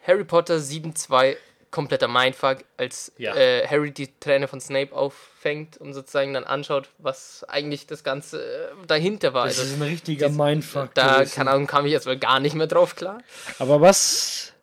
Harry 0.06 0.24
Potter 0.26 0.58
7.2, 0.58 1.38
kompletter 1.72 2.08
Mindfuck, 2.08 2.60
als 2.78 3.12
Ja. 3.18 3.36
äh, 3.36 3.68
Harry 3.68 3.92
die 3.92 4.10
Träne 4.20 4.48
von 4.48 4.60
Snape 4.62 4.96
auffängt 4.96 5.78
und 5.78 5.94
sozusagen 5.94 6.34
dann 6.34 6.44
anschaut, 6.46 6.90
was 6.98 7.44
eigentlich 7.48 7.88
das 7.88 8.04
Ganze 8.04 8.42
äh, 8.42 8.68
dahinter 8.88 9.34
war. 9.34 9.48
das 9.48 9.60
Also, 9.60 9.74
ist 9.74 9.82
ein 9.82 9.88
richtiger 9.88 10.30
Mindfuck. 10.30 10.94
da 10.94 11.24
Ahnung, 11.38 11.68
kam 11.68 11.86
ich 11.86 11.92
jetzt 11.92 12.06
wohl 12.08 12.18
gar 12.18 12.40
nicht 12.40 12.56
mehr 12.56 12.68
drauf 12.68 12.96
klar. 12.96 13.20
Aber 13.60 13.82
was, 13.82 14.54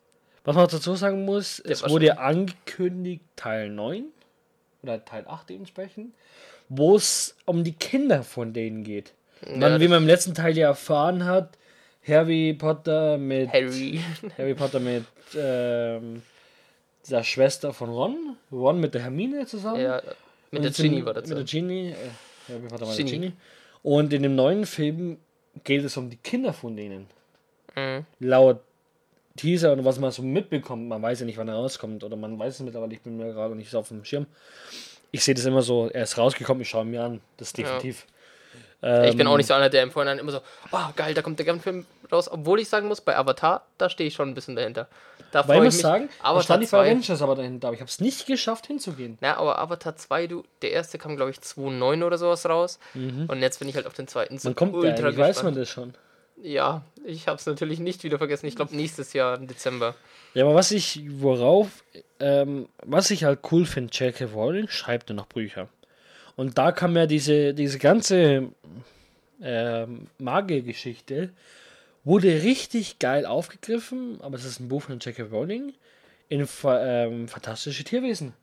was 0.43 0.55
man 0.55 0.67
dazu 0.67 0.95
sagen 0.95 1.25
muss, 1.25 1.59
es 1.59 1.83
war 1.83 1.89
wurde 1.91 2.07
ja 2.07 2.13
angekündigt, 2.15 3.23
Teil 3.35 3.69
9 3.69 4.05
oder 4.83 5.03
Teil 5.05 5.25
8 5.27 5.49
dementsprechend, 5.49 6.13
wo 6.69 6.95
es 6.95 7.35
um 7.45 7.63
die 7.63 7.73
Kinder 7.73 8.23
von 8.23 8.53
denen 8.53 8.83
geht. 8.83 9.13
Ja, 9.47 9.57
man, 9.57 9.79
wie 9.79 9.83
das- 9.85 9.89
man 9.89 10.01
im 10.03 10.07
letzten 10.07 10.33
Teil 10.33 10.57
ja 10.57 10.67
erfahren 10.69 11.25
hat, 11.25 11.57
Harry 12.07 12.53
Potter 12.53 13.17
mit 13.17 13.51
Harry. 13.51 13.99
Harry 14.37 14.53
Potter 14.55 14.79
mit 14.79 15.05
ähm, 15.35 16.21
der 17.09 17.23
Schwester 17.23 17.73
von 17.73 17.89
Ron, 17.89 18.37
Ron 18.51 18.79
mit 18.79 18.93
der 18.93 19.01
Hermine 19.03 19.45
zusammen. 19.45 19.79
ja, 19.81 20.01
mit 20.51 20.59
Und 20.59 20.63
der 20.63 20.71
Ginny 20.71 21.05
war 21.05 21.13
das. 21.13 21.27
Mit 21.27 21.37
der 21.37 21.45
Ginny, 21.45 21.89
äh, 21.89 22.59
Potter 22.69 22.87
war 22.87 22.95
Ginny. 22.95 23.33
Und 23.83 24.13
in 24.13 24.23
dem 24.23 24.35
neuen 24.35 24.65
Film 24.65 25.17
geht 25.63 25.83
es 25.83 25.95
um 25.97 26.09
die 26.09 26.17
Kinder 26.17 26.53
von 26.53 26.75
denen 26.75 27.07
Mhm. 27.75 28.05
laut 28.19 28.61
Teaser 29.35 29.73
und 29.73 29.83
was 29.83 29.99
man 29.99 30.11
so 30.11 30.21
mitbekommt, 30.21 30.87
man 30.87 31.01
weiß 31.01 31.19
ja 31.19 31.25
nicht, 31.25 31.37
wann 31.37 31.49
er 31.49 31.55
rauskommt, 31.55 32.03
oder 32.05 32.15
man 32.15 32.39
weiß 32.39 32.55
es 32.55 32.59
mittlerweile, 32.61 32.93
ich 32.93 33.01
bin 33.01 33.17
mir 33.17 33.33
gerade 33.33 33.53
nicht 33.53 33.69
so 33.69 33.79
auf 33.79 33.89
dem 33.89 34.05
Schirm. 34.05 34.27
Ich 35.11 35.23
sehe 35.25 35.33
das 35.35 35.43
immer 35.45 35.61
so, 35.61 35.89
er 35.89 36.03
ist 36.03 36.17
rausgekommen, 36.17 36.61
ich 36.61 36.69
schaue 36.69 36.83
ihn 36.85 36.91
mir 36.91 37.03
an. 37.03 37.21
Das 37.37 37.49
ist 37.49 37.57
Ja. 37.57 37.63
definitiv. 37.65 38.05
Ich 38.81 38.81
bin 39.17 39.21
Ähm, 39.21 39.27
auch 39.27 39.37
nicht 39.37 39.47
so 39.47 39.53
einer, 39.53 39.69
der 39.69 39.83
im 39.83 39.91
Vorhinein 39.91 40.19
immer 40.19 40.31
so, 40.31 40.39
oh 40.71 40.77
geil, 40.95 41.13
da 41.13 41.21
kommt 41.21 41.39
der 41.39 41.59
Film 41.59 41.85
raus. 42.11 42.29
Obwohl 42.31 42.59
ich 42.59 42.69
sagen 42.69 42.87
muss, 42.87 43.01
bei 43.01 43.17
Avatar, 43.17 43.65
da 43.77 43.89
stehe 43.89 44.07
ich 44.07 44.13
schon 44.13 44.29
ein 44.29 44.33
bisschen 44.33 44.55
dahinter. 44.55 44.87
Da 45.31 45.47
Weil 45.47 45.57
ich 45.57 45.63
muss 45.63 45.73
mich. 45.75 45.81
sagen, 45.81 46.09
da 46.21 46.29
Avatar 46.29 46.43
stand 46.43 46.63
ich 46.63 46.71
bei 46.71 46.77
2, 46.77 46.91
Avengers 46.91 47.21
aber 47.21 47.35
dahinter, 47.35 47.67
aber 47.67 47.75
ich 47.75 47.81
habe 47.81 47.89
es 47.89 47.99
nicht 47.99 48.25
geschafft 48.25 48.67
hinzugehen. 48.67 49.17
Ja, 49.21 49.37
aber 49.37 49.59
Avatar 49.59 49.95
2, 49.95 50.27
du, 50.27 50.43
der 50.61 50.71
erste 50.71 50.97
kam, 50.97 51.15
glaube 51.15 51.31
ich, 51.31 51.41
2009 51.41 52.03
oder 52.03 52.17
sowas 52.17 52.45
raus. 52.47 52.79
Und 52.93 53.41
jetzt 53.41 53.59
bin 53.59 53.67
ich 53.67 53.75
halt 53.75 53.87
auf 53.87 53.93
den 53.93 54.07
zweiten 54.07 54.37
so 54.37 54.49
Man 54.49 54.55
kommt 54.55 54.75
da, 54.75 54.87
eigentlich, 54.89 55.17
weiß 55.17 55.43
man 55.43 55.55
das 55.55 55.69
schon. 55.69 55.93
Ja, 56.41 56.83
ich 57.05 57.27
habe 57.27 57.37
es 57.37 57.45
natürlich 57.45 57.79
nicht 57.79 58.03
wieder 58.03 58.17
vergessen. 58.17 58.45
Ich 58.45 58.55
glaube, 58.55 58.75
nächstes 58.75 59.13
Jahr 59.13 59.37
im 59.37 59.47
Dezember. 59.47 59.95
Ja, 60.33 60.43
aber 60.43 60.55
was 60.55 60.71
ich, 60.71 61.01
worauf, 61.21 61.67
ähm, 62.19 62.67
was 62.83 63.09
ich 63.09 63.23
halt 63.23 63.39
cool 63.51 63.65
finde, 63.65 63.93
J.K. 63.93 64.25
Rowling 64.25 64.67
schreibt 64.67 65.09
ja 65.09 65.15
noch 65.15 65.27
Bücher. 65.27 65.69
Und 66.35 66.57
da 66.57 66.71
kam 66.73 66.95
ja 66.97 67.05
diese, 67.05 67.53
diese 67.53 67.79
ganze 67.79 68.49
ähm, 69.41 70.07
Magiergeschichte, 70.17 71.29
wurde 72.05 72.43
richtig 72.43 72.99
geil 72.99 73.25
aufgegriffen, 73.25 74.19
aber 74.21 74.35
es 74.37 74.45
ist 74.45 74.59
ein 74.59 74.69
Buch 74.69 74.83
von 74.83 74.99
J.K. 74.99 75.23
Rowling 75.23 75.73
in 76.29 76.47
ähm, 76.65 77.27
Fantastische 77.27 77.83
Tierwesen. 77.83 78.33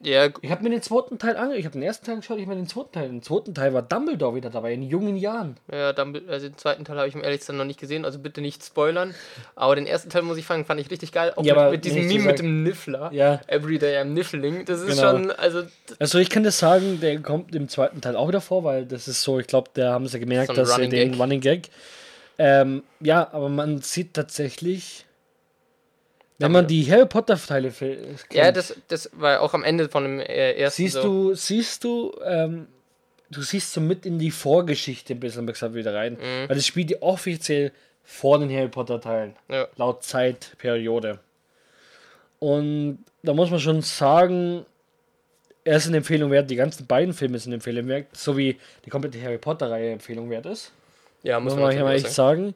Ja, 0.00 0.28
Ich 0.42 0.50
habe 0.50 0.62
mir 0.62 0.68
den 0.70 0.82
zweiten 0.82 1.18
Teil 1.18 1.36
ange... 1.38 1.56
Ich 1.56 1.64
habe 1.64 1.72
den 1.74 1.82
ersten 1.82 2.04
Teil 2.04 2.16
geschaut, 2.16 2.36
ich 2.36 2.44
habe 2.44 2.54
mir 2.54 2.60
den 2.60 2.68
zweiten 2.68 2.92
Teil. 2.92 3.08
Im 3.08 3.22
zweiten 3.22 3.54
Teil 3.54 3.72
war 3.72 3.80
Dumbledore 3.80 4.34
wieder 4.34 4.50
dabei, 4.50 4.74
in 4.74 4.82
jungen 4.82 5.16
Jahren. 5.16 5.56
ja 5.72 5.94
dann, 5.94 6.14
also 6.28 6.46
den 6.48 6.58
zweiten 6.58 6.84
Teil 6.84 6.98
habe 6.98 7.08
ich 7.08 7.14
im 7.14 7.22
ehrlichsten 7.22 7.56
noch 7.56 7.64
nicht 7.64 7.80
gesehen, 7.80 8.04
also 8.04 8.18
bitte 8.18 8.42
nicht 8.42 8.62
spoilern. 8.62 9.14
Aber 9.54 9.76
den 9.76 9.86
ersten 9.86 10.10
Teil, 10.10 10.20
muss 10.22 10.36
ich 10.36 10.44
sagen, 10.44 10.66
fand 10.66 10.78
ich 10.80 10.90
richtig 10.90 11.10
geil. 11.12 11.32
Auch 11.36 11.44
Ja, 11.44 11.62
mit, 11.64 11.72
mit 11.72 11.84
diesem 11.86 12.06
Meme 12.06 12.24
mit 12.24 12.24
sag- 12.24 12.36
dem 12.36 12.62
Niffler. 12.64 13.10
Ja. 13.14 13.40
Everyday 13.46 13.96
I'm 13.96 14.06
Niffling. 14.12 14.66
Das 14.66 14.80
ist 14.82 14.88
Genau. 14.98 15.10
schon, 15.12 15.30
also, 15.30 15.62
Also 15.98 16.18
ich 16.18 16.28
kann 16.28 16.42
das 16.42 16.58
sagen, 16.58 17.00
der 17.00 17.20
kommt 17.20 17.54
im 17.54 17.70
zweiten 17.70 18.02
Teil 18.02 18.16
auch 18.16 18.28
wieder 18.28 18.42
vor, 18.42 18.62
weil 18.64 18.84
das 18.84 19.08
ist 19.08 19.22
so, 19.22 19.38
ich 19.38 19.46
glaube, 19.46 19.70
da 19.72 19.92
haben 19.92 20.06
sie 20.06 20.20
gemerkt, 20.20 20.48
So 20.48 20.54
dass 20.54 20.68
sie 20.68 20.74
Running 20.74 20.90
den 20.90 21.10
Gag. 21.12 21.20
Running 21.20 21.40
Gag. 21.40 21.68
Ähm, 22.38 22.82
ja, 23.00 23.28
aber 23.32 23.48
man 23.48 23.80
sieht 23.80 24.14
tatsächlich, 24.14 25.06
wenn 26.38 26.50
man 26.52 26.66
die 26.66 26.90
Harry 26.90 27.06
Potter 27.06 27.38
Teile 27.38 27.70
kennt, 27.70 28.24
ja, 28.32 28.50
das, 28.50 28.74
das 28.88 29.08
war 29.12 29.40
auch 29.40 29.54
am 29.54 29.62
Ende 29.62 29.88
von 29.88 30.02
dem 30.02 30.20
äh, 30.20 30.52
ersten 30.54 30.82
siehst 30.82 30.94
so. 30.94 31.02
du, 31.02 31.34
siehst 31.34 31.84
du, 31.84 32.12
ähm, 32.24 32.66
du 33.30 33.40
siehst 33.42 33.72
so 33.72 33.80
mit 33.80 34.04
in 34.04 34.18
die 34.18 34.32
Vorgeschichte 34.32 35.14
ein 35.14 35.20
bisschen 35.20 35.46
gesagt 35.46 35.74
wieder 35.74 35.94
rein, 35.94 36.14
Mhm. 36.14 36.48
weil 36.48 36.56
das 36.56 36.66
spielt 36.66 36.90
die 36.90 37.00
offiziell 37.02 37.72
vor 38.02 38.38
den 38.40 38.50
Harry 38.54 38.68
Potter 38.68 39.00
Teilen, 39.00 39.36
Ja. 39.48 39.68
laut 39.76 40.02
Zeitperiode. 40.02 41.20
Und 42.40 42.98
da 43.22 43.32
muss 43.32 43.50
man 43.50 43.60
schon 43.60 43.80
sagen, 43.82 44.66
er 45.62 45.76
ist 45.78 45.86
eine 45.86 45.98
Empfehlung 45.98 46.30
wert, 46.30 46.50
die 46.50 46.56
ganzen 46.56 46.86
beiden 46.86 47.14
Filme 47.14 47.38
sind 47.38 47.50
eine 47.50 47.54
Empfehlung 47.56 47.86
wert, 47.88 48.08
so 48.12 48.36
wie 48.36 48.58
die 48.84 48.90
komplette 48.90 49.22
Harry 49.22 49.38
Potter 49.38 49.70
Reihe 49.70 49.92
Empfehlung 49.92 50.28
wert 50.28 50.46
ist. 50.46 50.72
Ja, 51.24 51.40
Muss 51.40 51.54
muss 51.54 51.62
man 51.62 51.78
mal 51.80 51.94
echt 51.94 52.10
sagen. 52.10 52.54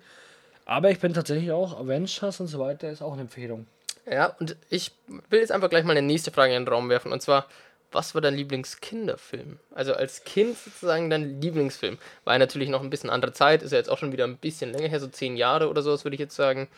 Aber 0.66 0.90
ich 0.90 1.00
bin 1.00 1.14
tatsächlich 1.14 1.50
auch 1.50 1.80
Avengers 1.80 2.40
und 2.40 2.46
so 2.46 2.58
weiter 2.60 2.90
ist 2.90 3.02
auch 3.02 3.14
eine 3.14 3.22
Empfehlung. 3.22 3.66
Ja, 4.10 4.36
und 4.38 4.56
ich 4.70 4.92
will 5.30 5.40
jetzt 5.40 5.50
einfach 5.50 5.70
gleich 5.70 5.84
mal 5.84 5.92
eine 5.92 6.06
nächste 6.06 6.30
Frage 6.30 6.54
in 6.54 6.64
den 6.64 6.72
Raum 6.72 6.90
werfen. 6.90 7.10
Und 7.10 7.22
zwar, 7.22 7.46
was 7.90 8.14
war 8.14 8.20
dein 8.20 8.34
Lieblingskinderfilm? 8.34 9.58
Also 9.74 9.94
als 9.94 10.24
Kind 10.24 10.56
sozusagen 10.58 11.08
dein 11.08 11.40
Lieblingsfilm. 11.40 11.96
War 12.24 12.34
ja 12.34 12.38
natürlich 12.38 12.68
noch 12.68 12.82
ein 12.82 12.90
bisschen 12.90 13.08
andere 13.08 13.32
Zeit, 13.32 13.62
ist 13.62 13.72
ja 13.72 13.78
jetzt 13.78 13.88
auch 13.88 13.98
schon 13.98 14.12
wieder 14.12 14.24
ein 14.24 14.36
bisschen 14.36 14.72
länger 14.72 14.88
her, 14.88 15.00
so 15.00 15.06
zehn 15.08 15.36
Jahre 15.36 15.70
oder 15.70 15.82
sowas, 15.82 16.04
würde 16.04 16.14
ich 16.14 16.20
jetzt 16.20 16.36
sagen. 16.36 16.68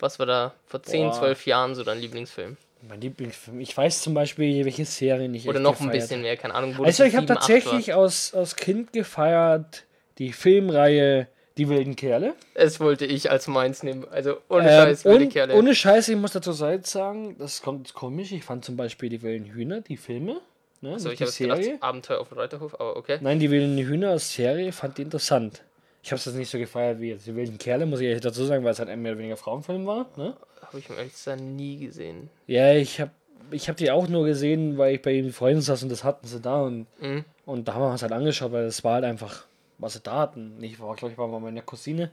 Was 0.00 0.18
war 0.18 0.26
da 0.26 0.52
vor 0.66 0.82
10, 0.82 1.10
Boah. 1.10 1.18
12 1.18 1.46
Jahren 1.46 1.74
so 1.76 1.84
dein 1.84 2.00
Lieblingsfilm? 2.00 2.56
Mein 2.88 3.00
Lieblingsfilm. 3.00 3.60
Ich 3.60 3.76
weiß 3.76 4.02
zum 4.02 4.14
Beispiel, 4.14 4.64
welche 4.64 4.84
Serien 4.84 5.32
ich 5.34 5.48
Oder 5.48 5.60
noch 5.60 5.80
ein 5.80 5.90
bisschen 5.90 6.22
mehr, 6.22 6.36
keine 6.36 6.54
Ahnung. 6.54 6.76
wo 6.76 6.84
Also 6.84 7.04
ich 7.04 7.14
habe 7.14 7.26
tatsächlich 7.26 7.94
aus, 7.94 8.34
aus 8.34 8.56
Kind 8.56 8.92
gefeiert 8.92 9.84
die 10.18 10.32
Filmreihe 10.32 11.28
Die 11.58 11.68
wilden 11.68 11.96
Kerle. 11.96 12.34
Es 12.54 12.80
wollte 12.80 13.06
ich 13.06 13.30
als 13.30 13.46
meins 13.48 13.82
nehmen. 13.82 14.06
Also 14.10 14.36
ohne 14.50 14.64
Ähm, 14.70 14.84
Scheiß, 14.88 15.04
wilde 15.06 15.24
und, 15.24 15.32
Kerle. 15.32 15.54
ohne 15.54 15.74
Scheiß, 15.74 16.08
ich 16.08 16.16
muss 16.16 16.32
dazu 16.32 16.52
sagen, 16.52 17.36
das 17.38 17.62
kommt 17.62 17.94
komisch. 17.94 18.32
Ich 18.32 18.44
fand 18.44 18.64
zum 18.64 18.76
Beispiel 18.76 19.08
die 19.08 19.22
wilden 19.22 19.46
Hühner, 19.46 19.80
die 19.80 19.96
Filme, 19.96 20.40
ne, 20.82 20.92
also 20.92 21.10
ich 21.10 21.20
habe 21.22 21.30
gedacht. 21.32 21.82
Abenteuer 21.82 22.20
auf 22.20 22.28
dem 22.28 22.38
Reiterhof, 22.38 22.74
aber 22.74 22.96
okay. 22.96 23.18
Nein, 23.22 23.38
die 23.38 23.50
wilden 23.50 23.78
Hühner 23.78 24.10
als 24.10 24.32
Serie 24.34 24.70
fand 24.72 24.98
ich 24.98 25.04
interessant. 25.06 25.62
Ich 26.02 26.12
habe 26.12 26.18
es 26.18 26.24
jetzt 26.26 26.36
nicht 26.36 26.50
so 26.50 26.58
gefeiert 26.58 27.00
wie 27.00 27.08
jetzt 27.10 27.26
die 27.26 27.34
wilden 27.34 27.58
Kerle, 27.58 27.86
muss 27.86 28.00
ich 28.00 28.06
ehrlich 28.06 28.22
dazu 28.22 28.44
sagen, 28.44 28.62
weil 28.62 28.72
es 28.72 28.78
halt 28.78 28.88
ein 28.90 29.00
mehr 29.02 29.12
oder 29.12 29.18
weniger 29.20 29.36
Frauenfilm 29.36 29.86
war. 29.86 30.06
Ne? 30.16 30.36
Habe 30.62 30.78
ich 30.78 30.88
mir 30.88 30.96
ehrlich 30.96 31.12
gesagt 31.14 31.40
nie 31.40 31.78
gesehen. 31.78 32.28
Ja, 32.46 32.72
ich 32.74 33.00
habe 33.00 33.10
ich 33.50 33.68
hab 33.68 33.76
die 33.76 33.90
auch 33.90 34.08
nur 34.08 34.24
gesehen, 34.26 34.76
weil 34.78 34.96
ich 34.96 35.02
bei 35.02 35.12
ihnen 35.12 35.32
Freunden 35.32 35.62
saß 35.62 35.82
und 35.84 35.88
das 35.88 36.04
hatten 36.04 36.26
sie 36.26 36.40
da 36.40 36.62
und, 36.62 36.86
Mhm. 37.00 37.24
und 37.44 37.66
da 37.66 37.74
haben 37.74 37.82
wir 37.82 37.90
uns 37.92 38.02
halt 38.02 38.12
angeschaut, 38.12 38.52
weil 38.52 38.64
das 38.66 38.84
war 38.84 38.94
halt 38.94 39.04
einfach, 39.04 39.46
was 39.78 39.94
sie 39.94 40.00
da 40.00 40.18
hatten. 40.20 40.62
Ich 40.62 40.78
war, 40.80 40.94
glaube 40.96 41.12
ich, 41.12 41.18
war 41.18 41.28
bei 41.28 41.38
meiner 41.38 41.62
Cousine. 41.62 42.10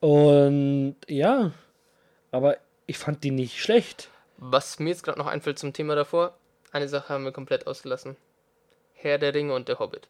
Und 0.00 0.96
ja, 1.08 1.52
aber 2.30 2.56
ich 2.86 2.98
fand 2.98 3.22
die 3.24 3.30
nicht 3.30 3.60
schlecht. 3.60 4.08
Was 4.38 4.78
mir 4.78 4.90
jetzt 4.90 5.02
gerade 5.02 5.18
noch 5.18 5.26
einfällt 5.26 5.58
zum 5.58 5.72
Thema 5.72 5.94
davor, 5.94 6.34
eine 6.72 6.88
Sache 6.88 7.10
haben 7.12 7.24
wir 7.24 7.32
komplett 7.32 7.66
ausgelassen. 7.66 8.16
Herr 8.94 9.18
der 9.18 9.34
Ringe 9.34 9.54
und 9.54 9.68
der 9.68 9.78
Hobbit. 9.78 10.08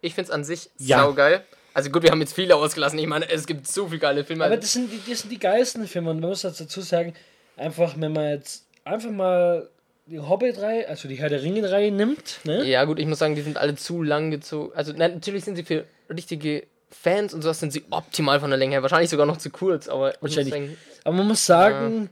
Ich 0.00 0.14
finde 0.14 0.28
es 0.28 0.30
an 0.34 0.44
sich 0.44 0.70
Ja. 0.78 1.02
saugeil. 1.04 1.44
Also 1.72 1.90
gut, 1.90 2.02
wir 2.02 2.10
haben 2.10 2.20
jetzt 2.20 2.32
viele 2.34 2.56
ausgelassen. 2.56 2.98
Ich 2.98 3.06
meine, 3.06 3.28
es 3.30 3.46
gibt 3.46 3.66
so 3.68 3.86
viele 3.86 4.00
geile 4.00 4.24
Filme. 4.24 4.44
Aber 4.44 4.56
das 4.56 4.72
sind, 4.72 4.90
die, 4.90 5.00
das 5.08 5.20
sind 5.20 5.30
die 5.30 5.38
geilsten 5.38 5.86
Filme 5.86 6.10
und 6.10 6.18
man 6.20 6.30
muss 6.30 6.42
dazu 6.42 6.80
sagen, 6.80 7.14
einfach, 7.56 7.94
wenn 7.96 8.12
man 8.12 8.30
jetzt 8.30 8.66
einfach 8.82 9.10
mal 9.10 9.68
die 10.10 10.18
Hobbit-Reihe, 10.18 10.88
also 10.88 11.08
die 11.08 11.14
Herr 11.14 11.28
der 11.28 11.42
Ringe-Reihe 11.42 11.92
nimmt, 11.92 12.40
ne? 12.44 12.64
ja 12.64 12.84
gut, 12.84 12.98
ich 12.98 13.06
muss 13.06 13.20
sagen, 13.20 13.36
die 13.36 13.42
sind 13.42 13.56
alle 13.56 13.76
zu 13.76 14.02
lang 14.02 14.30
gezogen. 14.30 14.72
Also 14.74 14.92
na, 14.96 15.08
natürlich 15.08 15.44
sind 15.44 15.56
sie 15.56 15.62
für 15.62 15.84
richtige 16.08 16.66
Fans 16.90 17.32
und 17.32 17.42
sowas 17.42 17.60
sind 17.60 17.72
sie 17.72 17.84
optimal 17.90 18.40
von 18.40 18.50
der 18.50 18.58
Länge 18.58 18.72
her. 18.72 18.82
Wahrscheinlich 18.82 19.10
sogar 19.10 19.26
noch 19.26 19.36
zu 19.36 19.50
kurz, 19.50 19.88
aber 19.88 20.14
Wahrscheinlich. 20.20 20.52
sagen, 20.52 20.76
Aber 21.04 21.16
man 21.16 21.28
muss 21.28 21.46
sagen, 21.46 22.10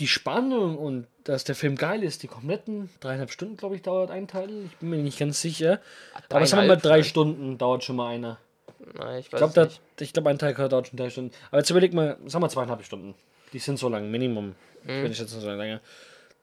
die 0.00 0.08
Spannung 0.08 0.76
und 0.76 1.06
dass 1.22 1.44
der 1.44 1.54
Film 1.54 1.76
geil 1.76 2.02
ist, 2.02 2.24
die 2.24 2.26
kompletten 2.26 2.90
dreieinhalb 2.98 3.30
Stunden, 3.30 3.56
glaube 3.56 3.76
ich, 3.76 3.82
dauert 3.82 4.10
ein 4.10 4.26
Teil. 4.26 4.48
Ich 4.66 4.76
bin 4.78 4.90
mir 4.90 4.96
nicht 4.96 5.18
ganz 5.18 5.40
sicher. 5.40 5.80
Aber 6.28 6.44
sagen 6.46 6.62
wir 6.62 6.68
mal, 6.68 6.76
drei 6.76 6.94
vielleicht. 6.94 7.10
Stunden 7.10 7.58
dauert 7.58 7.84
schon 7.84 7.96
mal 7.96 8.08
einer. 8.08 8.38
Na, 8.94 9.18
ich 9.18 9.26
Ich 9.26 9.30
glaube, 9.30 9.52
glaub, 9.52 10.26
ein 10.26 10.38
Teil 10.38 10.54
dauert 10.54 10.88
schon 10.88 10.96
drei 10.96 11.10
Stunden. 11.10 11.32
Aber 11.50 11.58
jetzt 11.58 11.70
überleg 11.70 11.92
mal, 11.92 12.16
sagen 12.26 12.42
wir 12.42 12.48
zweieinhalb 12.48 12.82
Stunden. 12.82 13.14
Die 13.52 13.58
sind 13.60 13.78
so 13.78 13.88
lang, 13.88 14.10
Minimum. 14.10 14.54
Mhm. 14.84 15.06
Ich 15.06 15.18
jetzt 15.18 15.30
so 15.30 15.48
länger. 15.48 15.80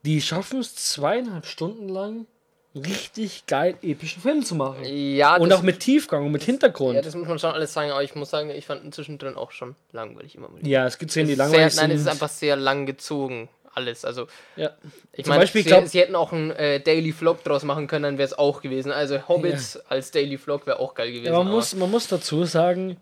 Die 0.04 0.20
schaffen 0.22 0.60
es 0.60 0.74
zweieinhalb 0.74 1.46
Stunden 1.46 1.88
lang 1.88 2.26
richtig 2.74 3.46
geil 3.46 3.76
epischen 3.82 4.22
Film 4.22 4.44
zu 4.44 4.54
machen. 4.54 4.84
Ja, 4.84 5.36
Und 5.36 5.52
auch 5.52 5.62
mit 5.62 5.80
Tiefgang 5.80 6.24
und 6.26 6.32
mit 6.32 6.42
Hintergrund. 6.44 6.94
ja, 6.94 7.02
das 7.02 7.14
muss 7.16 7.26
man 7.26 7.38
schon 7.38 7.50
alles 7.50 7.72
sagen, 7.72 7.90
aber 7.90 8.04
ich 8.04 8.14
muss 8.14 8.30
sagen, 8.30 8.50
ich 8.50 8.66
fand 8.66 8.94
zwischendrin 8.94 9.34
auch 9.34 9.50
schon 9.50 9.74
langweilig 9.92 10.36
immer 10.36 10.48
mal. 10.48 10.64
Ja, 10.66 10.86
es 10.86 10.98
gibt 10.98 11.10
Szenen, 11.10 11.28
die 11.28 11.34
langweilig 11.34 11.72
sehr, 11.74 11.82
Nein, 11.82 11.90
es 11.92 11.96
ist 11.98 12.04
sind. 12.04 12.12
einfach 12.12 12.28
sehr 12.28 12.56
lang 12.56 12.86
gezogen. 12.86 13.48
Alles. 13.74 14.04
Also, 14.04 14.26
Ja. 14.56 14.70
ich 15.12 15.26
meine, 15.26 15.46
sie, 15.46 15.62
glaub- 15.62 15.86
sie 15.86 16.00
hätten 16.00 16.14
auch 16.16 16.32
einen 16.32 16.50
äh, 16.50 16.80
Daily 16.80 17.12
Vlog 17.12 17.42
draus 17.44 17.62
machen 17.64 17.86
können, 17.86 18.02
dann 18.04 18.18
wäre 18.18 18.26
es 18.26 18.36
auch 18.38 18.60
gewesen. 18.60 18.90
Also, 18.92 19.28
Hobbits 19.28 19.76
als 19.88 20.10
Daily 20.10 20.36
Vlog 20.38 20.66
wäre 20.66 20.78
auch 20.80 20.94
geil 20.94 21.10
gewesen. 21.12 21.32
Ja, 21.32 21.38
man, 21.38 21.48
muss, 21.48 21.74
man 21.74 21.90
muss 21.90 22.06
dazu 22.08 22.44
sagen, 22.44 22.96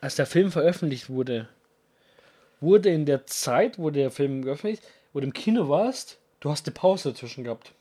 als 0.00 0.16
der 0.16 0.26
Film 0.26 0.52
veröffentlicht 0.52 1.08
wurde, 1.08 1.48
wurde 2.60 2.90
in 2.90 3.06
der 3.06 3.26
Zeit, 3.26 3.78
wo 3.78 3.90
der 3.90 4.10
Film 4.10 4.42
veröffentlicht, 4.42 4.82
wo 5.12 5.20
du 5.20 5.26
im 5.26 5.32
Kino 5.32 5.68
warst, 5.68 6.18
du 6.40 6.50
hast 6.50 6.66
eine 6.66 6.74
Pause 6.74 7.12
dazwischen 7.12 7.44
gehabt. 7.44 7.72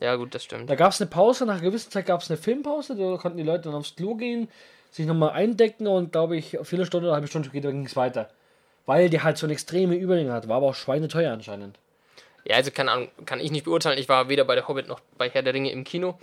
Ja, 0.00 0.16
gut, 0.16 0.34
das 0.34 0.44
stimmt. 0.44 0.68
Da 0.68 0.74
gab 0.74 0.92
es 0.92 1.00
eine 1.00 1.08
Pause, 1.08 1.46
nach 1.46 1.54
einer 1.54 1.62
gewissen 1.62 1.90
Zeit 1.90 2.06
gab 2.06 2.20
es 2.20 2.30
eine 2.30 2.36
Filmpause, 2.36 2.96
da 2.96 3.16
konnten 3.16 3.38
die 3.38 3.44
Leute 3.44 3.64
dann 3.64 3.74
aufs 3.74 3.96
Klo 3.96 4.14
gehen, 4.14 4.48
sich 4.90 5.06
nochmal 5.06 5.30
eindecken 5.30 5.86
und 5.86 6.12
glaube 6.12 6.36
ich, 6.36 6.56
eine 6.56 6.64
Viertelstunde 6.64 7.06
oder 7.06 7.12
eine 7.12 7.16
halbe 7.16 7.28
Stunde 7.28 7.48
später 7.48 7.70
ging 7.70 7.86
es 7.86 7.96
weiter. 7.96 8.30
Weil 8.84 9.10
die 9.10 9.22
halt 9.22 9.38
so 9.38 9.46
eine 9.46 9.54
extreme 9.54 9.96
Überlänge 9.96 10.32
hat, 10.32 10.48
war 10.48 10.58
aber 10.58 10.66
auch 10.66 10.74
schweineteuer 10.74 11.32
anscheinend. 11.32 11.78
Ja, 12.44 12.56
also 12.56 12.70
keine 12.70 12.92
Ahnung, 12.92 13.08
kann 13.24 13.40
ich 13.40 13.50
nicht 13.50 13.64
beurteilen. 13.64 13.98
Ich 13.98 14.08
war 14.08 14.28
weder 14.28 14.44
bei 14.44 14.54
der 14.54 14.68
Hobbit 14.68 14.86
noch 14.86 15.00
bei 15.18 15.28
Herr 15.28 15.42
der 15.42 15.54
Ringe 15.54 15.72
im 15.72 15.82
Kino. 15.82 16.18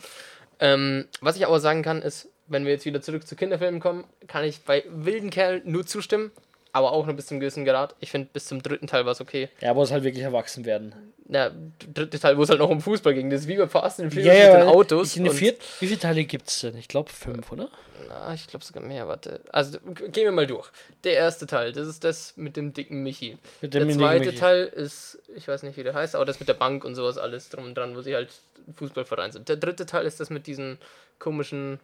Ähm, 0.60 1.08
was 1.20 1.36
ich 1.36 1.46
aber 1.46 1.60
sagen 1.60 1.82
kann, 1.82 2.02
ist, 2.02 2.30
wenn 2.48 2.66
wir 2.66 2.72
jetzt 2.72 2.86
wieder 2.86 3.02
zurück 3.02 3.28
zu 3.28 3.36
Kinderfilmen 3.36 3.82
kommen, 3.82 4.06
kann 4.28 4.46
ich 4.46 4.62
bei 4.62 4.84
Wilden 4.88 5.30
Kerl 5.30 5.62
nur 5.66 5.86
zustimmen, 5.86 6.32
aber 6.74 6.92
auch 6.92 7.06
nur 7.06 7.16
bis 7.16 7.28
zum 7.28 7.40
gewissen 7.40 7.64
Grad. 7.64 7.96
Ich 8.00 8.12
finde, 8.12 8.30
bis 8.34 8.46
zum 8.46 8.62
dritten 8.62 8.88
Teil 8.88 9.06
war 9.06 9.14
es 9.14 9.22
okay. 9.22 9.50
Ja, 9.62 9.70
aber 9.70 9.84
es 9.84 9.92
halt 9.92 10.04
wirklich 10.04 10.24
erwachsen 10.24 10.66
werden. 10.66 10.94
Der 11.26 11.52
dritte 11.94 12.20
Teil, 12.20 12.38
wo 12.38 12.44
es 12.44 12.50
halt 12.50 12.60
noch 12.60 12.70
um 12.70 12.82
Fußball 12.82 13.14
ging, 13.14 13.30
das 13.30 13.42
ist 13.42 13.48
wie 13.48 13.56
bei 13.56 13.68
Fast 13.68 14.02
and 14.02 14.14
Furious 14.14 14.36
ja, 14.38 14.54
mit 14.54 14.64
den 14.64 14.68
Autos. 14.68 15.16
Ich, 15.16 15.24
der 15.24 15.32
viert, 15.32 15.62
wie 15.80 15.88
viele 15.88 16.00
Teile 16.00 16.26
gibt 16.26 16.50
es 16.50 16.60
denn? 16.60 16.76
Ich 16.76 16.88
glaube 16.88 17.12
fünf, 17.12 17.52
oder? 17.52 17.70
Na, 18.10 18.34
ich 18.34 18.48
glaube 18.48 18.66
sogar 18.66 18.84
mehr, 18.84 19.08
warte. 19.08 19.40
Also, 19.52 19.80
gehen 19.80 20.26
wir 20.26 20.32
mal 20.32 20.48
durch. 20.48 20.70
Der 21.04 21.14
erste 21.14 21.46
Teil, 21.46 21.72
das 21.72 21.88
ist 21.88 22.04
das 22.04 22.36
mit 22.36 22.58
dem 22.58 22.74
dicken 22.74 23.04
Michi. 23.04 23.38
Mit 23.62 23.74
Der 23.74 23.86
dem 23.86 23.92
zweite 23.98 24.26
Michi. 24.26 24.38
Teil 24.38 24.66
ist, 24.66 25.20
ich 25.36 25.48
weiß 25.48 25.64
nicht, 25.64 25.78
wie 25.78 25.84
der 25.84 25.94
heißt, 25.94 26.16
aber 26.16 26.26
das 26.26 26.40
mit 26.40 26.50
der 26.50 26.56
Bank 26.56 26.84
und 26.84 26.96
sowas 26.96 27.18
alles 27.18 27.50
drum 27.50 27.66
und 27.66 27.76
dran, 27.78 27.96
wo 27.96 28.02
sie 28.02 28.16
halt 28.16 28.30
Fußballverein 28.76 29.32
sind. 29.32 29.48
Der 29.48 29.58
dritte 29.58 29.86
Teil 29.86 30.06
ist 30.06 30.20
das 30.20 30.30
mit 30.30 30.48
diesen 30.48 30.78
komischen 31.20 31.80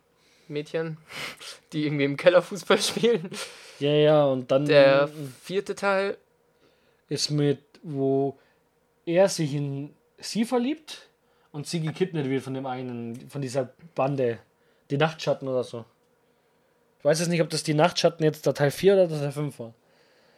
Mädchen, 0.49 0.97
die 1.73 1.85
irgendwie 1.85 2.05
im 2.05 2.17
Keller 2.17 2.41
Fußball 2.41 2.77
spielen. 2.81 3.29
Ja, 3.79 3.91
ja, 3.91 4.25
und 4.25 4.51
dann 4.51 4.65
Der 4.65 5.09
vierte 5.41 5.75
Teil, 5.75 6.17
ist 7.07 7.29
mit, 7.31 7.59
wo 7.81 8.37
er 9.05 9.29
sich 9.29 9.53
in 9.53 9.93
sie 10.19 10.45
verliebt 10.45 11.07
und 11.51 11.65
sie 11.65 11.79
gekidnappt 11.79 12.29
wird 12.29 12.43
von 12.43 12.53
dem 12.53 12.65
einen, 12.65 13.29
von 13.29 13.41
dieser 13.41 13.69
Bande. 13.95 14.39
Die 14.91 14.97
Nachtschatten 14.97 15.47
oder 15.47 15.63
so. 15.63 15.85
Ich 16.99 17.05
weiß 17.05 17.19
jetzt 17.19 17.29
nicht, 17.29 17.41
ob 17.41 17.49
das 17.49 17.63
die 17.63 17.73
Nachtschatten 17.73 18.23
jetzt 18.25 18.45
der 18.45 18.53
Teil 18.53 18.71
4 18.71 18.93
oder 18.93 19.07
der 19.07 19.19
Teil 19.19 19.31
5 19.31 19.59
war. 19.59 19.73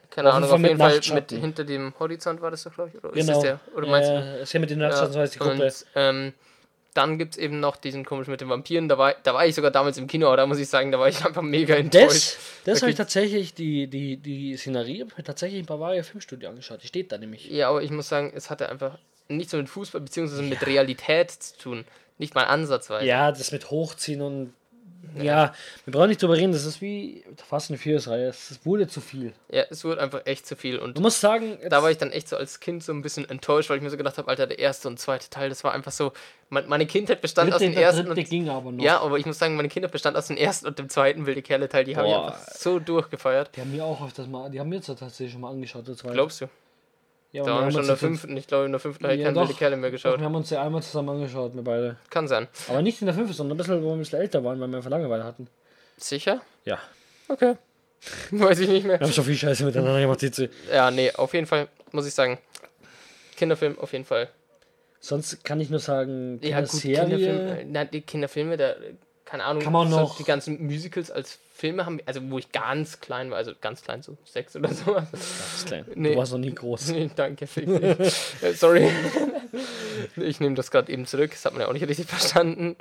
keine 0.10 0.30
Auf 0.30 0.36
Ahnung, 0.36 0.52
auf 0.52 0.60
jeden 0.62 0.78
Fall 0.78 1.00
mit 1.16 1.32
hinter 1.32 1.64
dem 1.64 1.94
Horizont 2.00 2.42
war 2.42 2.52
das 2.52 2.64
doch, 2.64 2.74
glaube 2.74 2.92
ich. 2.94 3.04
Oder 3.04 3.10
ist 3.14 3.26
Genau. 3.26 3.34
das 3.34 3.42
der? 3.42 3.60
Oder 3.76 3.88
meinst 3.88 4.10
du? 4.10 4.14
äh, 4.14 4.42
ist 4.44 4.54
ja 4.54 4.60
mit 4.60 4.70
den 4.70 4.80
Nachtschatten, 4.80 5.14
so 5.14 5.20
heißt 5.20 5.36
die 5.36 5.40
Gruppe. 5.40 5.64
Und 5.64 5.86
ähm, 5.96 6.34
dann 6.94 7.18
gibt 7.18 7.36
es 7.36 7.38
eben 7.38 7.60
noch 7.60 7.78
diesen 7.78 8.04
komischen 8.04 8.32
mit 8.32 8.42
den 8.42 8.50
Vampiren. 8.50 8.90
Da 8.90 8.98
war, 8.98 9.16
da 9.24 9.34
war 9.34 9.46
ich 9.46 9.56
sogar 9.56 9.72
damals 9.72 9.98
im 9.98 10.08
Kino, 10.08 10.28
aber 10.28 10.38
da 10.38 10.46
muss 10.46 10.60
ich 10.60 10.68
sagen, 10.68 10.92
da 10.92 11.00
war 11.00 11.08
ich 11.08 11.24
einfach 11.26 11.42
mega 11.42 11.76
enttäuscht. 11.76 12.12
Das, 12.12 12.38
das 12.66 12.82
habe 12.82 12.92
ich 12.92 12.96
Okay. 12.96 13.04
tatsächlich, 13.04 13.54
die, 13.54 13.88
die, 13.88 14.18
die 14.18 14.58
Szenerie 14.58 15.02
habe 15.02 15.12
ich 15.18 15.24
tatsächlich 15.24 15.62
im 15.62 15.66
Bavaria 15.66 16.04
Filmstudio 16.04 16.50
angeschaut. 16.50 16.84
Die 16.84 16.88
steht 16.88 17.12
da 17.12 17.18
nämlich. 17.18 17.50
Ja, 17.50 17.70
aber 17.70 17.82
ich 17.82 17.92
muss 17.92 18.10
sagen, 18.10 18.34
es 18.36 18.50
hatte 18.50 18.68
einfach 18.70 18.98
nichts 19.30 19.52
so 19.52 19.58
mit 19.58 19.70
Fußball 19.70 20.02
bzw. 20.02 20.42
mit 20.42 20.66
Realität 20.66 21.32
zu 21.32 21.58
tun. 21.58 21.86
Nicht 22.18 22.36
mal 22.36 22.44
ansatzweise. 22.44 23.06
Ja, 23.06 23.32
das 23.32 23.52
mit 23.52 23.72
Hochziehen 23.72 24.22
und. 24.22 24.54
Ja, 25.16 25.54
wir 25.86 25.94
brauchen 25.94 26.10
nicht 26.10 26.22
drüber 26.22 26.36
reden, 26.38 26.52
das 26.52 26.66
ist 26.66 26.80
wie 26.82 27.24
Fast 27.48 27.72
and 27.72 27.80
Furious 27.80 28.08
Reihe. 28.08 28.28
Es 28.28 28.60
wurde 28.64 28.88
zu 28.88 29.02
viel. 29.02 29.34
Ja, 29.50 29.64
es 29.70 29.84
wurde 29.84 30.02
einfach 30.02 30.22
echt 30.26 30.46
zu 30.46 30.56
viel. 30.56 30.78
Und 30.78 30.98
Du 30.98 31.02
musst 31.02 31.20
sagen, 31.22 31.58
da 31.70 31.82
war 31.82 31.92
ich 31.92 31.98
dann 31.98 32.12
echt 32.12 32.30
so 32.30 32.38
als 32.38 32.60
Kind 32.60 32.84
so 32.84 32.92
ein 32.94 33.02
bisschen 33.02 33.30
enttäuscht, 33.30 33.70
weil 33.70 33.78
ich 33.78 33.84
mir 33.84 33.90
so 33.90 33.98
gedacht 33.98 34.18
habe, 34.18 34.28
Alter, 34.28 34.48
der 34.48 34.60
erste 34.60 34.88
und 34.88 35.00
zweite 35.00 35.30
Teil, 35.30 35.50
das 35.50 35.64
war 35.64 35.74
einfach 35.74 35.92
so. 35.92 36.12
Mein, 36.50 36.68
meine 36.68 36.86
Kindheit 36.86 37.22
bestand 37.22 37.52
aus 37.54 37.60
dritte, 37.60 37.72
dem 37.72 37.76
der 37.76 37.84
ersten 37.84 38.06
dritte 38.06 38.22
und. 38.22 38.30
ging 38.30 38.50
aber 38.50 38.72
noch. 38.72 38.84
Ja, 38.84 39.00
aber 39.00 39.18
ich 39.18 39.26
muss 39.26 39.40
sagen, 39.40 39.56
meine 39.56 39.70
Kindheit 39.70 39.92
bestand 39.92 40.18
aus 40.18 40.28
dem 40.28 40.38
ersten 40.38 40.68
und 40.68 40.78
dem 40.78 40.90
zweiten 40.90 41.26
Wilde 41.26 41.42
Kerle 41.42 41.70
Teil. 41.70 41.86
Die 41.86 41.96
habe 41.96 42.08
ich 42.08 42.14
Boah. 42.14 42.28
einfach 42.34 42.48
so 42.52 42.80
durchgefeiert. 42.80 43.56
Die 43.56 43.62
haben 43.62 43.72
mir 43.72 43.86
auch 43.86 44.06
öfters 44.06 44.28
mal, 44.28 44.50
die 44.52 44.60
haben 44.60 44.70
mir 44.70 44.76
jetzt 44.76 44.88
tatsächlich 44.88 45.32
schon 45.32 45.42
mal 45.42 45.50
angeschaut. 45.52 45.88
Das 45.88 46.04
war 46.04 46.12
Glaubst 46.12 46.42
du? 46.42 46.48
Ja, 47.32 47.44
Da 47.44 47.48
wir 47.48 47.54
waren 47.54 47.60
wir 47.60 47.64
haben 47.66 47.72
schon 47.72 47.82
in 47.82 47.88
der 47.88 47.98
fünften. 47.98 48.38
Ich 48.38 48.48
glaube, 48.48 48.66
in 48.66 48.72
der 48.72 48.80
fünften 48.80 49.04
habe 49.06 49.16
ich 49.16 49.22
keine 49.24 49.34
doch. 49.34 49.42
Wilde 49.44 49.54
Kerle 49.56 49.78
mehr 49.78 49.90
Doch, 49.90 49.94
geschaut. 49.94 50.20
wir 50.20 50.26
haben 50.26 50.36
uns 50.36 50.50
ja 50.50 50.62
einmal 50.64 50.82
zusammen 50.84 51.10
angeschaut, 51.10 51.56
wir 51.56 51.62
beide. 51.64 51.98
Kann 52.10 52.28
sein. 52.28 52.48
Aber 52.68 52.82
nicht 52.82 53.02
in 53.02 53.06
der 53.08 53.16
fünften, 53.16 53.34
sondern 53.34 53.56
ein 53.56 53.58
bisschen, 53.58 53.82
wo 53.84 53.88
wir 53.88 53.94
ein 53.94 54.00
bisschen 54.00 54.20
älter 54.20 54.44
waren, 54.44 54.60
weil 54.60 54.68
wir 54.68 54.78
einfach 54.78 54.90
Langeweile 54.90 55.24
hatten. 55.24 55.48
Sicher? 55.98 56.42
Ja. 56.66 56.80
Okay. 57.28 57.56
Weiß 58.32 58.60
ich 58.60 58.68
nicht 58.70 58.86
mehr. 58.86 59.00
Wir 59.00 59.06
haben 59.08 59.14
schon 59.14 59.24
viel 59.24 59.36
Scheiße 59.38 59.64
miteinander 59.64 60.00
gemacht. 60.02 60.22
die 60.22 60.32
zu- 60.32 60.50
Ja, 60.74 60.90
nee, 60.92 61.12
auf 61.12 61.34
jeden 61.34 61.46
Fall 61.48 61.68
muss 61.92 62.06
ich 62.08 62.14
sagen. 62.14 62.38
Kinderfilm 63.38 63.78
auf 63.80 63.92
jeden 63.94 64.06
Fall. 64.06 64.28
Sonst 65.00 65.44
kann 65.44 65.60
ich 65.60 65.70
nur 65.70 65.80
sagen, 65.80 66.40
Ja, 66.44 66.60
gut, 66.60 66.70
Serie. 66.70 67.00
Kinderfilme. 67.02 67.66
Na, 67.70 67.86
die 67.86 68.02
Kinderfilme, 68.02 68.58
da, 68.58 68.74
keine 69.32 69.46
Ahnung, 69.46 69.64
Kann 69.64 69.72
man 69.72 69.90
so 69.90 69.98
noch- 69.98 70.18
die 70.18 70.26
ganzen 70.26 70.62
Musicals 70.66 71.10
als 71.10 71.40
Filme 71.54 71.86
haben, 71.86 72.02
also 72.06 72.20
wo 72.30 72.38
ich 72.38 72.52
ganz 72.52 73.00
klein 73.00 73.32
war, 73.32 73.38
also 73.38 73.54
ganz 73.62 73.82
klein, 73.82 74.02
so 74.02 74.18
sechs 74.26 74.58
oder 74.58 74.74
sowas. 74.74 75.06
ist 75.14 75.68
klein. 75.68 75.86
Nee. 75.96 76.12
Du 76.14 76.18
warst 76.18 76.34
noch 76.34 76.40
nie 76.40 76.54
groß. 76.54 76.90
Nee, 76.90 77.10
danke, 77.16 77.48
fick. 77.48 77.68
Äh, 77.70 78.54
Sorry. 78.54 78.92
Ich 80.16 80.40
nehme 80.40 80.56
das 80.56 80.72
gerade 80.72 80.92
eben 80.92 81.06
zurück, 81.06 81.32
das 81.32 81.46
hat 81.46 81.54
man 81.54 81.62
ja 81.62 81.68
auch 81.68 81.74
nicht 81.74 81.88
richtig 81.88 82.08
verstanden. 82.08 82.76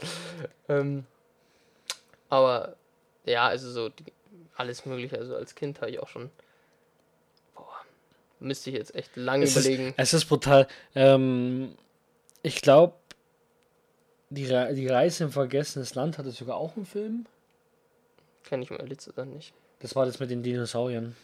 Ähm, 0.69 1.05
aber 2.29 2.77
ja, 3.27 3.47
also 3.47 3.71
so 3.71 3.89
die, 3.91 4.05
alles 4.57 4.87
Mögliche, 4.87 5.19
also 5.19 5.37
als 5.37 5.55
Kind 5.55 5.81
habe 5.81 5.91
ich 5.91 5.99
auch 6.01 6.09
schon. 6.09 6.31
Boah, 7.55 7.77
müsste 8.39 8.71
ich 8.71 8.77
jetzt 8.77 8.95
echt 8.95 9.17
lange 9.17 9.45
Es 9.45 9.55
ist, 9.57 9.67
überlegen. 9.67 9.95
es 9.97 10.15
ist 10.15 10.25
brutal. 10.27 10.67
Ähm, 10.95 11.75
ich 12.43 12.63
glaube, 12.63 12.95
die, 14.31 14.47
Re 14.47 14.75
die 14.75 14.87
Reise 14.87 15.25
im 15.25 15.33
vergessenes 15.33 15.95
Land 15.95 16.19
hatte 16.19 16.31
sogar 16.31 16.57
auch 16.57 16.77
einen 16.77 16.87
Film. 16.87 17.27
Kenne 18.45 18.63
ich 18.63 18.71
mal 18.71 18.87
Litze 18.87 19.13
dann 19.15 19.31
nicht. 19.31 19.53
Das 19.81 19.95
war 19.97 20.07
das 20.07 20.21
mit 20.21 20.31
den 20.31 20.43
Dinosauriern. 20.43 21.15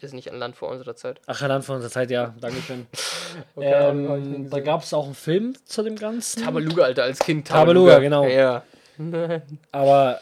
ist 0.00 0.14
nicht 0.14 0.30
ein 0.30 0.38
Land 0.38 0.56
vor 0.56 0.68
unserer 0.68 0.96
Zeit. 0.96 1.20
Ach, 1.26 1.40
Land 1.40 1.64
vor 1.64 1.76
unserer 1.76 1.90
Zeit, 1.90 2.10
ja. 2.10 2.34
Dankeschön. 2.40 2.86
Okay, 3.54 3.70
ähm, 3.70 4.48
da 4.48 4.60
gab 4.60 4.82
es 4.82 4.94
auch 4.94 5.04
einen 5.04 5.14
Film 5.14 5.54
zu 5.66 5.82
dem 5.82 5.96
Ganzen. 5.96 6.42
Tabaluga, 6.42 6.84
Alter, 6.84 7.02
als 7.02 7.18
Kind. 7.18 7.46
Tabaluga, 7.46 7.98
genau. 7.98 8.24
Ja. 8.26 8.62
Aber 9.72 10.20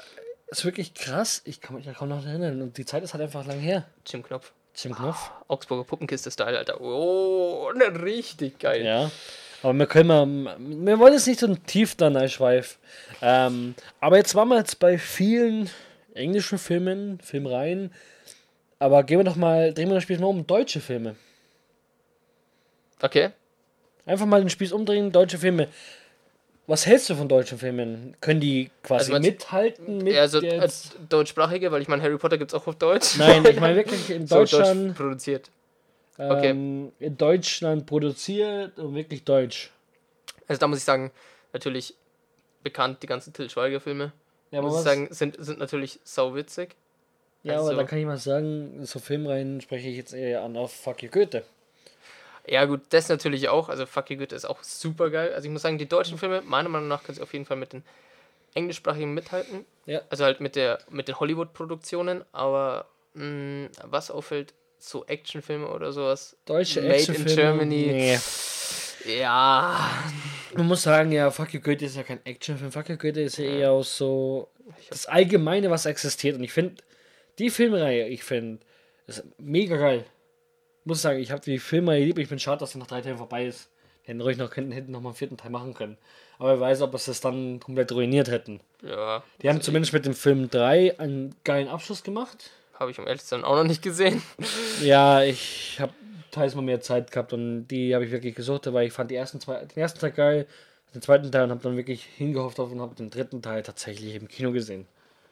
es 0.49 0.59
ist 0.59 0.65
wirklich 0.65 0.95
krass. 0.95 1.43
Ich 1.45 1.61
kann 1.61 1.77
mich 1.77 1.85
da 1.85 1.93
kaum 1.93 2.09
noch 2.09 2.27
erinnern. 2.27 2.61
Und 2.61 2.77
die 2.77 2.85
Zeit 2.85 3.05
ist 3.05 3.15
halt 3.15 3.23
einfach 3.23 3.47
lang 3.47 3.61
her. 3.61 3.85
Jim 4.05 4.25
Knopf. 4.25 4.53
Jim 4.75 4.97
Knopf. 4.97 5.31
Augsburger 5.47 5.85
Puppenkiste-Style, 5.85 6.59
Alter. 6.59 6.81
Oh, 6.81 7.71
ne, 7.77 8.03
richtig 8.03 8.59
geil. 8.59 8.85
Ja. 8.85 9.11
Aber 9.65 9.73
wir 9.79 9.87
können 9.87 10.45
wir 10.85 10.99
wollen 10.99 11.15
jetzt 11.15 11.27
nicht 11.27 11.41
so 11.41 11.55
tief 11.55 11.95
da 11.95 12.09
einschweifen. 12.09 12.77
Ähm, 13.23 13.75
aber 13.99 14.19
jetzt 14.19 14.35
waren 14.35 14.49
wir 14.49 14.59
jetzt 14.59 14.79
bei 14.79 14.99
vielen 14.99 15.71
englischen 16.13 16.59
Filmen, 16.59 17.19
Filmreihen. 17.23 17.91
Aber 18.79 19.03
gehen 19.05 19.19
wir 19.19 19.25
doch 19.25 19.37
mal, 19.37 19.73
drehen 19.73 19.89
wir 19.89 19.95
das 19.95 20.03
Spiel 20.03 20.19
mal 20.19 20.27
um 20.27 20.47
deutsche 20.47 20.81
Filme. 20.81 21.17
Okay. 23.01 23.31
Einfach 24.05 24.27
mal 24.27 24.41
den 24.43 24.51
Spieß 24.51 24.71
umdrehen, 24.73 25.11
deutsche 25.11 25.39
Filme. 25.39 25.69
Was 26.67 26.87
hältst 26.87 27.09
du 27.09 27.15
von 27.15 27.27
deutschen 27.29 27.57
Filmen? 27.57 28.17
Können 28.21 28.41
die 28.41 28.71
quasi 28.83 29.15
Also 29.15 29.27
mithalten 29.27 29.99
mit 29.99 30.13
Ja, 30.15 30.21
also 30.23 30.43
jetzt? 30.43 30.97
deutschsprachige, 31.09 31.73
weil 31.73 31.81
ich 31.81 31.89
meine, 31.89 32.03
Harry 32.03 32.19
Potter 32.19 32.37
gibt 32.37 32.51
es 32.51 32.55
auch 32.55 32.67
auf 32.67 32.77
Deutsch. 32.77 33.17
Nein, 33.17 33.45
ich 33.47 33.61
meine 33.61 33.77
wirklich 33.77 34.11
in 34.11 34.27
So, 34.27 34.37
deutsch 34.37 34.53
Deutschland, 34.53 34.95
produziert. 34.95 35.51
Okay. 36.19 36.51
ähm, 36.51 36.93
in 36.99 37.17
Deutschland 37.17 37.87
produziert 37.87 38.79
und 38.79 38.95
wirklich 38.95 39.25
deutsch. 39.25 39.73
Also 40.49 40.61
da 40.61 40.69
muss 40.69 40.79
ich 40.79 40.85
sagen, 40.85 41.11
natürlich 41.53 41.95
bekannt, 42.63 43.03
die 43.03 43.07
ganzen 43.07 43.33
Till 43.33 43.49
Schweiger-Filme. 43.51 44.13
Ja, 44.51 44.59
aber 44.61 44.69
muss 44.69 44.79
ich 44.79 44.85
sagen, 44.85 45.09
sind, 45.11 45.37
sind 45.39 45.59
natürlich 45.59 46.01
sauwitzig. 46.05 46.77
ja, 47.43 47.55
aber 47.55 47.69
also- 47.69 47.77
da 47.77 47.85
kann 47.85 47.99
ich 47.99 48.07
mal 48.07 48.19
sagen, 48.19 48.85
so 48.85 48.99
Filmreihen 48.99 49.61
spreche 49.61 49.89
ich 49.89 49.97
jetzt 49.97 50.13
eher 50.15 50.43
an 50.43 50.57
auf 50.57 50.73
Fuck 50.73 51.03
you 51.03 51.11
Goethe. 51.11 51.45
Ja, 52.47 52.67
gut, 52.67 52.83
das 52.91 53.09
natürlich 53.09 53.49
auch. 53.49 53.69
Also, 53.69 53.87
Fuck 53.87 54.11
You 54.11 54.19
Goethe 54.19 54.35
ist 54.35 54.45
auch 54.45 54.63
super 54.63 55.11
geil. 55.11 55.33
Also, 55.33 55.47
ich 55.47 55.53
muss 55.53 55.63
sagen, 55.63 55.79
die 55.79 55.89
deutschen 55.89 56.19
Filme, 56.19 56.43
meiner 56.43 56.69
Meinung 56.69 56.89
nach, 56.89 57.03
können 57.03 57.17
sie 57.17 57.23
auf 57.23 57.33
jeden 57.33 57.47
Fall 57.47 57.57
mit 57.57 57.73
den 57.73 57.83
englischsprachigen 58.55 59.15
mithalten. 59.15 59.65
Ja. 59.87 60.03
Also, 60.11 60.25
halt 60.25 60.41
mit, 60.41 60.55
der, 60.55 60.79
mit 60.91 61.09
den 61.09 61.19
Hollywood-Produktionen. 61.19 62.23
Aber 62.33 62.87
mh, 63.15 63.69
was 63.85 64.11
auffällt, 64.11 64.53
so 64.79 65.05
Actionfilme 65.07 65.69
oder 65.69 65.93
sowas. 65.93 66.37
Deutsche 66.45 66.81
Made 66.81 66.95
in 66.95 67.01
Actionfilme, 67.01 67.35
Germany. 67.35 67.87
Nee. 67.87 68.19
Ja. 69.19 69.91
Man 70.55 70.67
muss 70.67 70.83
sagen, 70.83 71.13
ja, 71.13 71.31
Fuck 71.31 71.55
you 71.55 71.61
Goethe 71.61 71.85
ist 71.85 71.97
ja 71.97 72.03
kein 72.03 72.25
Actionfilm. 72.25 72.73
Fuck 72.73 72.89
you 72.89 72.97
Goethe 72.97 73.21
ist 73.21 73.39
ja 73.39 73.45
eher 73.45 73.71
aus 73.73 73.97
so 73.97 74.49
das 74.89 75.07
Allgemeine, 75.07 75.71
was 75.71 75.87
existiert. 75.87 76.37
Und 76.37 76.45
ich 76.45 76.53
finde, 76.53 76.83
die 77.39 77.51
Filmreihe, 77.51 78.09
ich 78.09 78.25
finde, 78.25 78.61
ist 79.07 79.25
mega 79.39 79.77
geil. 79.77 80.05
Muss 80.85 81.03
sagen, 81.03 81.19
ich 81.19 81.31
habe 81.31 81.41
die 81.41 81.59
Filmreihe 81.59 82.05
lieb. 82.05 82.19
Ich 82.19 82.29
bin 82.29 82.39
schade, 82.39 82.61
dass 82.61 82.73
sie 82.73 82.79
nach 82.79 82.87
drei 82.87 83.01
Teilen 83.01 83.19
vorbei 83.19 83.47
ist. 83.47 83.69
Die 84.05 84.09
hätten 84.09 84.21
ruhig 84.21 84.37
noch, 84.37 84.51
könnten, 84.51 84.73
hätten 84.73 84.93
noch 84.93 85.01
mal 85.01 85.11
einen 85.11 85.17
vierten 85.17 85.37
Teil 85.37 85.51
machen 85.51 85.75
können. 85.75 85.97
Aber 86.39 86.51
wer 86.51 86.61
weiß, 86.61 86.83
ob 86.83 86.99
sie 86.99 87.11
es 87.11 87.21
dann 87.21 87.61
komplett 87.61 87.93
ruiniert 87.93 88.29
hätten. 88.29 88.61
Ja. 88.83 89.23
Die 89.41 89.49
haben 89.49 89.61
zumindest 89.61 89.93
mit 89.93 90.05
dem 90.05 90.15
Film 90.15 90.51
3 90.51 90.99
einen 90.99 91.35
geilen 91.45 91.69
Abschluss 91.69 92.03
gemacht. 92.03 92.51
Habe 92.79 92.91
ich 92.91 92.99
um 92.99 93.07
ehrlich 93.07 93.23
zu 93.23 93.29
sein 93.29 93.45
auch 93.45 93.57
noch 93.57 93.65
nicht 93.65 93.83
gesehen. 93.83 94.23
Ja, 94.83 95.23
ich 95.23 95.79
habe 95.81 95.93
teils 96.31 96.55
mal 96.55 96.63
mehr 96.63 96.81
Zeit 96.81 97.11
gehabt 97.13 97.33
und 97.33 97.69
die 97.69 97.95
habe 97.95 98.05
ich 98.05 98.11
wirklich 98.11 98.35
gesucht, 98.35 98.73
weil 98.73 98.87
ich 98.87 98.93
fand 98.93 99.11
die 99.11 99.15
ersten 99.15 99.41
zwei, 99.41 99.65
den 99.65 99.79
ersten 99.79 100.01
Teil 100.01 100.11
geil, 100.11 100.47
den 100.95 101.01
zweiten 101.03 101.31
Teil 101.31 101.45
und 101.45 101.51
habe 101.51 101.63
dann 101.63 101.77
wirklich 101.77 102.05
hingehofft 102.05 102.59
auf 102.59 102.73
und 102.73 102.81
habe 102.81 102.95
den 102.95 103.11
dritten 103.11 103.43
Teil 103.43 103.63
tatsächlich 103.63 104.15
im 104.17 104.27
Kino 104.29 104.51
gesehen. 104.53 104.87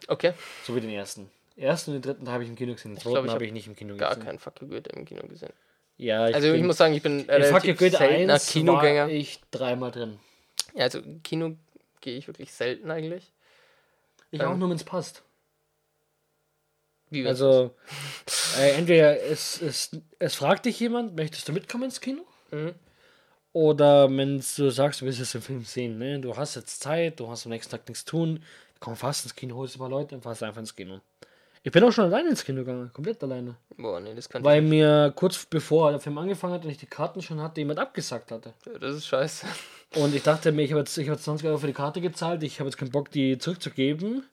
Okay. 0.09 0.33
So 0.65 0.75
wie 0.77 0.81
den 0.81 0.91
ersten. 0.91 1.31
Den 1.57 1.65
ersten 1.65 1.91
und 1.91 1.97
den 1.97 2.03
dritten 2.03 2.25
Teil 2.25 2.35
habe 2.35 2.45
ich 2.45 2.51
im 2.51 2.57
Kino 2.57 2.73
gesehen, 2.75 2.93
den 2.93 3.01
zweiten 3.01 3.13
glaub, 3.15 3.25
ich 3.25 3.31
habe 3.31 3.41
hab 3.41 3.47
ich 3.47 3.53
nicht 3.53 3.67
im 3.67 3.77
Kino 3.77 3.97
Gar 3.97 4.11
gesehen. 4.11 4.25
kein 4.25 4.39
Fuck 4.39 4.61
You 4.61 4.69
Goethe 4.69 4.91
im 4.91 5.05
Kino 5.05 5.27
gesehen. 5.27 5.53
Ja, 5.97 6.29
ich 6.29 6.35
Also, 6.35 6.53
ich 6.53 6.63
muss 6.63 6.77
sagen, 6.77 6.95
ich 6.95 7.03
bin 7.03 7.21
Fuck 7.21 7.29
relativ 7.29 7.79
Goethe 7.79 7.97
seltener 7.97 8.35
1 8.35 8.47
Kinogänger. 8.51 9.03
war 9.03 9.09
ich 9.11 9.41
dreimal 9.51 9.91
drin. 9.91 10.19
Ja, 10.75 10.85
also, 10.85 11.01
Kino 11.23 11.57
gehe 12.01 12.17
ich 12.17 12.27
wirklich 12.27 12.53
selten 12.53 12.91
eigentlich. 12.91 13.31
Ich 14.31 14.41
Ähm, 14.41 14.49
auch 14.49 14.57
nur, 14.57 14.71
wenn 14.71 14.77
es 14.77 14.85
passt. 14.85 15.23
Also, 17.27 17.75
äh, 18.59 18.73
entweder 18.73 19.23
es, 19.23 19.61
es, 19.61 19.91
es 20.19 20.35
fragt 20.35 20.67
dich 20.67 20.81
jemand, 20.81 21.17
möchtest 21.17 21.49
du 21.49 21.53
mitkommen 21.53 21.85
ins 21.85 22.01
Kino? 22.01 22.23
Mhm. 22.51 22.75
Oder 23.53 24.09
wenn 24.11 24.39
du 24.39 24.71
sagst, 24.71 25.01
du 25.01 25.05
willst 25.05 25.19
jetzt 25.19 25.35
den 25.35 25.43
Film 25.43 25.65
sehen, 25.65 25.99
ne? 25.99 26.19
du 26.19 26.37
hast 26.37 26.55
jetzt 26.55 26.81
Zeit, 26.81 27.21
du 27.21 27.29
hast 27.29 27.45
am 27.45 27.51
nächsten 27.51 27.71
Tag 27.71 27.87
nichts 27.87 28.05
tun, 28.05 28.43
komm 28.81 28.97
fast 28.97 29.25
ins 29.25 29.35
Kino, 29.35 29.57
holst 29.57 29.77
ein 29.77 29.79
paar 29.79 29.91
Leute 29.91 30.15
und 30.15 30.23
fährst 30.23 30.43
einfach 30.43 30.61
ins 30.61 30.75
Kino. 30.75 31.01
Ich 31.65 31.71
bin 31.71 31.85
auch 31.85 31.93
schon 31.93 32.07
alleine 32.07 32.31
ins 32.31 32.45
Kino 32.45 32.61
gegangen, 32.61 32.91
komplett 32.93 33.23
alleine. 33.23 33.57
Boah, 33.77 34.01
nee, 34.01 34.15
das 34.15 34.29
kann 34.29 34.43
Weil 34.43 34.63
mir 34.63 35.13
kurz 35.15 35.45
bevor 35.45 35.91
der 35.91 36.01
Film 36.01 36.19
angefangen 36.19 36.55
hat 36.55 36.65
und 36.65 36.71
ich 36.71 36.79
die 36.79 36.87
Karten 36.87 37.23
schon 37.23 37.41
hatte, 37.41 37.61
jemand 37.61 37.79
abgesagt 37.79 38.33
hatte. 38.33 38.55
ich. 38.67 38.81
Das 38.81 38.97
ist 38.97 39.07
scheiße. 39.07 39.47
Und 39.95 40.15
ich 40.15 40.23
dachte 40.23 40.51
mir, 40.51 40.63
ich 40.63 40.73
habe 40.73 40.81
jetzt, 40.81 40.97
ich 40.97 41.09
hab 41.09 41.17
jetzt 41.17 41.25
20 41.25 41.47
Euro 41.47 41.59
für 41.59 41.67
die 41.67 41.73
Karte 41.73 42.01
gezahlt, 42.01 42.43
ich 42.43 42.59
habe 42.59 42.69
jetzt 42.69 42.79
keinen 42.79 42.91
Bock, 42.91 43.11
die 43.11 43.39
zurückzugeben. 43.39 44.25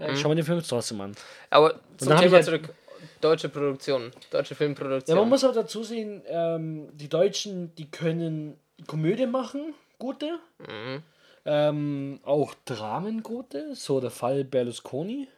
Ja, 0.00 0.08
ich 0.12 0.20
schau 0.20 0.28
mir 0.30 0.36
den 0.36 0.44
Film 0.44 0.62
trotzdem 0.66 1.00
an. 1.00 1.14
Aber 1.50 1.74
zum 1.98 2.16
Thema 2.16 2.32
halt- 2.36 2.44
zurück. 2.44 2.74
Deutsche 3.20 3.48
Produktion, 3.50 4.10
deutsche 4.30 4.54
Ja, 4.54 4.56
Filmproduktion. 4.56 5.18
man 5.18 5.28
muss 5.28 5.44
aber 5.44 5.52
dazu 5.52 5.82
sehen, 5.84 6.22
ähm, 6.26 6.88
die 6.94 7.08
Deutschen, 7.08 7.74
die 7.76 7.90
können 7.90 8.58
Komödie 8.86 9.26
machen, 9.26 9.74
gute. 9.98 10.38
Mhm. 10.58 11.02
Ähm, 11.44 12.20
auch 12.24 12.54
Dramen 12.64 13.22
gute, 13.22 13.74
so 13.74 14.00
der 14.00 14.10
Fall 14.10 14.44
Berlusconi. 14.44 15.28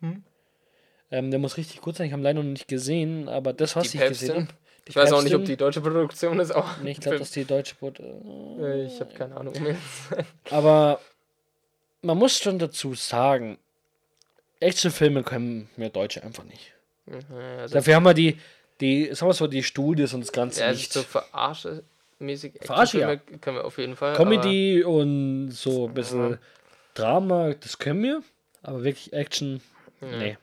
Hm. 0.00 0.22
Ähm, 1.12 1.30
der 1.30 1.38
muss 1.40 1.56
richtig 1.56 1.80
gut 1.80 1.96
sein, 1.96 2.06
ich 2.08 2.12
habe 2.12 2.22
ihn 2.22 2.24
leider 2.24 2.42
noch 2.42 2.48
nicht 2.50 2.66
gesehen, 2.68 3.28
aber 3.28 3.52
das, 3.52 3.76
was 3.76 3.90
die 3.90 3.98
ich 3.98 4.08
gesehen 4.08 4.28
Päpstin. 4.34 4.48
habe. 4.48 4.58
Ich 4.88 4.96
weiß 4.96 5.12
auch 5.12 5.22
nicht, 5.22 5.34
ob 5.34 5.40
Päpstin. 5.42 5.52
die 5.54 5.56
deutsche 5.58 5.80
Produktion 5.80 6.40
ist 6.40 6.50
auch. 6.52 6.78
Nee, 6.82 6.90
ich 6.92 7.00
glaube, 7.00 7.18
dass 7.18 7.30
die 7.30 7.44
deutsche 7.44 7.74
Boot. 7.76 8.00
Äh, 8.00 8.04
Äh, 8.82 8.86
Ich 8.86 8.98
habe 9.00 9.12
keine 9.14 9.36
Ahnung. 9.36 9.54
Aber 10.50 11.00
man 12.02 12.18
muss 12.18 12.36
schon 12.38 12.58
dazu 12.58 12.94
sagen, 12.94 13.58
Actionfilme 14.62 15.22
können 15.22 15.68
wir 15.76 15.90
Deutsche 15.90 16.22
einfach 16.22 16.44
nicht. 16.44 16.72
Mhm, 17.06 17.18
Also, 17.60 17.74
Dafür 17.74 17.94
haben 17.96 18.04
wir 18.04 18.14
die, 18.14 18.38
die, 18.80 19.06
sagen 19.14 19.28
wir 19.30 19.34
so, 19.34 19.46
die 19.46 19.62
Studios 19.62 20.14
und 20.14 20.20
das 20.20 20.32
Ganze 20.32 20.60
ja, 20.60 20.66
also 20.66 20.78
nicht. 20.78 20.92
so 20.92 21.00
verarsche-mäßig 21.02 22.52
Verarsche, 22.64 23.00
ja. 23.00 23.16
Können 23.16 23.56
wir 23.58 23.64
auf 23.64 23.78
jeden 23.78 23.96
Fall. 23.96 24.14
Comedy 24.16 24.82
und 24.84 25.50
so 25.50 25.86
ein 25.88 25.94
bisschen 25.94 26.38
Drama, 26.94 27.54
das 27.54 27.78
können 27.78 28.02
wir, 28.02 28.22
aber 28.62 28.84
wirklich 28.84 29.12
Action, 29.12 29.60
nee. 30.00 30.36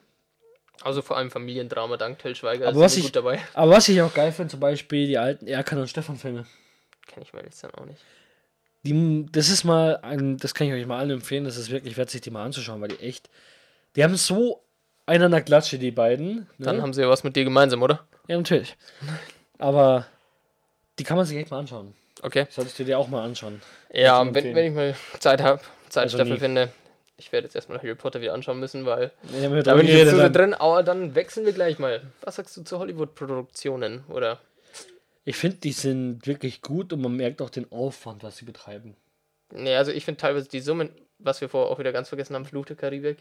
Aber, 0.79 0.87
also 0.87 1.01
vor 1.01 1.17
allem 1.17 1.29
Familiendrama 1.29 1.97
dank 1.97 2.19
Till 2.19 2.35
Schweiger. 2.35 2.67
Aber 2.69 2.79
was 2.79 2.95
ich- 2.97 3.03
gut 3.03 3.15
dabei. 3.15 3.39
Aber 3.53 3.71
was 3.71 3.89
ich 3.89 4.01
auch 4.01 4.13
geil 4.13 4.31
finde, 4.31 4.51
zum 4.51 4.59
Beispiel 4.61 5.07
die 5.07 5.17
alten 5.17 5.45
Erkan 5.47 5.77
und 5.79 5.89
Stefan 5.89 6.15
Filme. 6.17 6.45
Kenn 7.07 7.21
ich 7.23 7.33
mir 7.33 7.39
ehrlich 7.39 7.53
gesagt 7.53 7.77
auch 7.77 7.85
nicht. 7.85 7.99
Die, 8.83 9.25
das 9.29 9.49
ist 9.49 9.65
mal, 9.65 9.97
ein, 9.97 10.37
das 10.37 10.53
kann 10.53 10.67
ich 10.67 10.73
euch 10.73 10.85
mal 10.85 10.99
allen 10.99 11.09
empfehlen, 11.11 11.43
das 11.43 11.57
ist 11.57 11.69
wirklich 11.69 11.97
wert, 11.97 12.09
sich 12.09 12.21
die 12.21 12.31
mal 12.31 12.45
anzuschauen, 12.45 12.79
weil 12.79 12.87
die 12.87 12.99
echt, 13.01 13.29
die 13.95 14.03
haben 14.03 14.15
so 14.15 14.63
einander 15.05 15.41
Klatsche, 15.41 15.79
die 15.79 15.91
beiden. 15.91 16.35
Ne? 16.35 16.47
Dann 16.59 16.81
haben 16.81 16.93
sie 16.93 17.01
ja 17.01 17.09
was 17.09 17.23
mit 17.23 17.35
dir 17.35 17.43
gemeinsam, 17.43 17.81
oder? 17.81 18.07
ja, 18.27 18.37
natürlich. 18.37 18.77
Aber 19.57 20.05
die 20.97 21.03
kann 21.03 21.17
man 21.17 21.25
sich 21.25 21.37
echt 21.37 21.51
mal 21.51 21.59
anschauen. 21.59 21.93
Okay. 22.21 22.47
Solltest 22.49 22.77
du 22.79 22.83
dir 22.83 22.99
auch 22.99 23.07
mal 23.07 23.23
anschauen. 23.23 23.61
Ja, 23.91 24.23
wenn, 24.33 24.55
wenn 24.55 24.65
ich 24.65 24.73
mal 24.73 24.95
Zeit 25.19 25.41
habe, 25.41 25.61
Zeit 25.89 26.13
Also 26.13 26.35
finde. 26.37 26.71
Ich 27.17 27.33
werde 27.33 27.45
jetzt 27.47 27.55
erstmal 27.55 27.79
Harry 27.79 27.95
Potter 27.95 28.21
wieder 28.21 28.33
anschauen 28.33 28.61
müssen, 28.61 28.85
weil 28.85 29.11
da 29.63 29.75
bin 29.75 29.85
ich 29.85 29.93
jetzt 29.93 30.11
so 30.11 30.17
dann. 30.17 30.31
drin. 30.31 30.53
Aber 30.53 30.83
dann 30.83 31.15
wechseln 31.15 31.45
wir 31.45 31.51
gleich 31.51 31.77
mal. 31.77 32.01
Was 32.21 32.37
sagst 32.37 32.55
du 32.55 32.63
zu 32.63 32.79
Hollywood-Produktionen? 32.79 34.05
Oder? 34.07 34.39
Ich 35.25 35.35
finde, 35.35 35.57
die 35.57 35.73
sind 35.73 36.25
wirklich 36.27 36.61
gut 36.61 36.93
und 36.93 37.01
man 37.01 37.15
merkt 37.15 37.41
auch 37.41 37.49
den 37.49 37.69
Aufwand, 37.73 38.23
was 38.23 38.37
sie 38.37 38.45
betreiben. 38.45 38.95
Nee, 39.51 39.75
also 39.75 39.91
ich 39.91 40.05
finde 40.05 40.21
teilweise 40.21 40.47
die 40.47 40.61
Summen, 40.61 40.91
was 41.19 41.41
wir 41.41 41.49
vorher 41.49 41.69
auch 41.71 41.79
wieder 41.79 41.91
ganz 41.91 42.07
vergessen 42.09 42.33
haben, 42.35 42.45
Fluch 42.45 42.65
der 42.65 42.75
Karibik. 42.75 43.17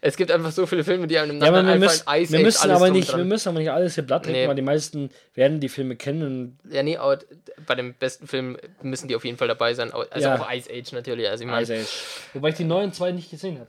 Es 0.00 0.16
gibt 0.16 0.30
einfach 0.30 0.52
so 0.52 0.66
viele 0.66 0.84
Filme, 0.84 1.06
die 1.06 1.18
einem 1.18 1.40
Ja, 1.40 1.48
aber 1.48 1.62
wir 1.64 1.72
einfach 1.72 1.86
müssen, 1.90 2.04
Ice 2.08 2.32
wir 2.32 2.38
Age, 2.38 2.44
müssen 2.44 2.70
aber 2.70 2.90
nicht, 2.90 3.10
dran. 3.10 3.18
wir 3.18 3.24
müssen 3.24 3.48
aber 3.48 3.58
nicht 3.58 3.70
alles 3.70 3.94
hier 3.94 4.04
blatt 4.04 4.26
Nee. 4.26 4.32
nee. 4.32 4.48
weil 4.48 4.54
die 4.54 4.62
meisten 4.62 5.10
werden 5.34 5.58
die 5.60 5.68
Filme 5.68 5.96
kennen. 5.96 6.58
Ja, 6.70 6.82
nee, 6.82 6.96
aber 6.96 7.18
bei 7.66 7.74
dem 7.74 7.94
besten 7.94 8.26
Film 8.26 8.58
müssen 8.82 9.08
die 9.08 9.16
auf 9.16 9.24
jeden 9.24 9.38
Fall 9.38 9.48
dabei 9.48 9.74
sein. 9.74 9.92
Also 9.92 10.28
Ja. 10.28 10.40
auch 10.40 10.52
Ice 10.52 10.70
Age 10.70 10.92
natürlich. 10.92 11.28
Also 11.28 11.42
ich 11.44 11.46
meine, 11.50 11.58
Also, 11.58 11.74
wobei 12.34 12.50
ich 12.50 12.56
die 12.56 12.64
neuen 12.64 12.92
zwei 12.92 13.12
nicht 13.12 13.30
gesehen 13.30 13.58
habe. 13.60 13.68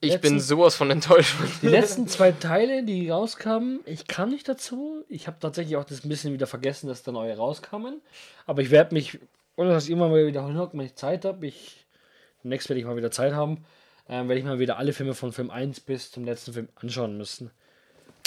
ich 0.00 0.20
bin 0.20 0.34
letzten- 0.34 0.40
sowas 0.40 0.74
von 0.76 0.90
enttäuscht. 0.90 1.34
Die 1.62 1.68
letzten 1.68 2.06
zwei 2.08 2.30
Teile, 2.32 2.84
die 2.84 3.08
rauskamen, 3.08 3.80
ich 3.86 4.06
kam 4.06 4.30
nicht 4.30 4.48
dazu. 4.48 5.02
Ich 5.08 5.26
habe 5.26 5.38
tatsächlich 5.40 5.76
auch 5.76 5.84
das 5.84 6.04
ein 6.04 6.08
bisschen 6.08 6.32
wieder 6.34 6.46
vergessen, 6.46 6.88
dass 6.88 7.02
da 7.02 7.10
neue 7.10 7.36
rauskamen. 7.36 8.02
Aber 8.46 8.60
ich 8.62 8.70
werde 8.70 8.94
mich, 8.94 9.18
ohne 9.56 9.70
dass 9.70 9.84
ich 9.84 9.90
immer 9.90 10.08
mal 10.08 10.26
wiederholen 10.26 10.58
habe, 10.58 10.76
wenn 10.76 10.84
ich 10.86 10.94
Zeit 10.94 11.24
habe, 11.24 11.46
ich 11.46 11.83
demnächst 12.44 12.68
werde 12.68 12.78
ich 12.80 12.86
mal 12.86 12.96
wieder 12.96 13.10
Zeit 13.10 13.32
haben, 13.34 13.64
ähm, 14.08 14.28
werde 14.28 14.38
ich 14.38 14.44
mal 14.44 14.58
wieder 14.60 14.78
alle 14.78 14.92
Filme 14.92 15.14
von 15.14 15.32
Film 15.32 15.50
1 15.50 15.80
bis 15.80 16.12
zum 16.12 16.24
letzten 16.24 16.52
Film 16.52 16.68
anschauen 16.76 17.16
müssen. 17.18 17.50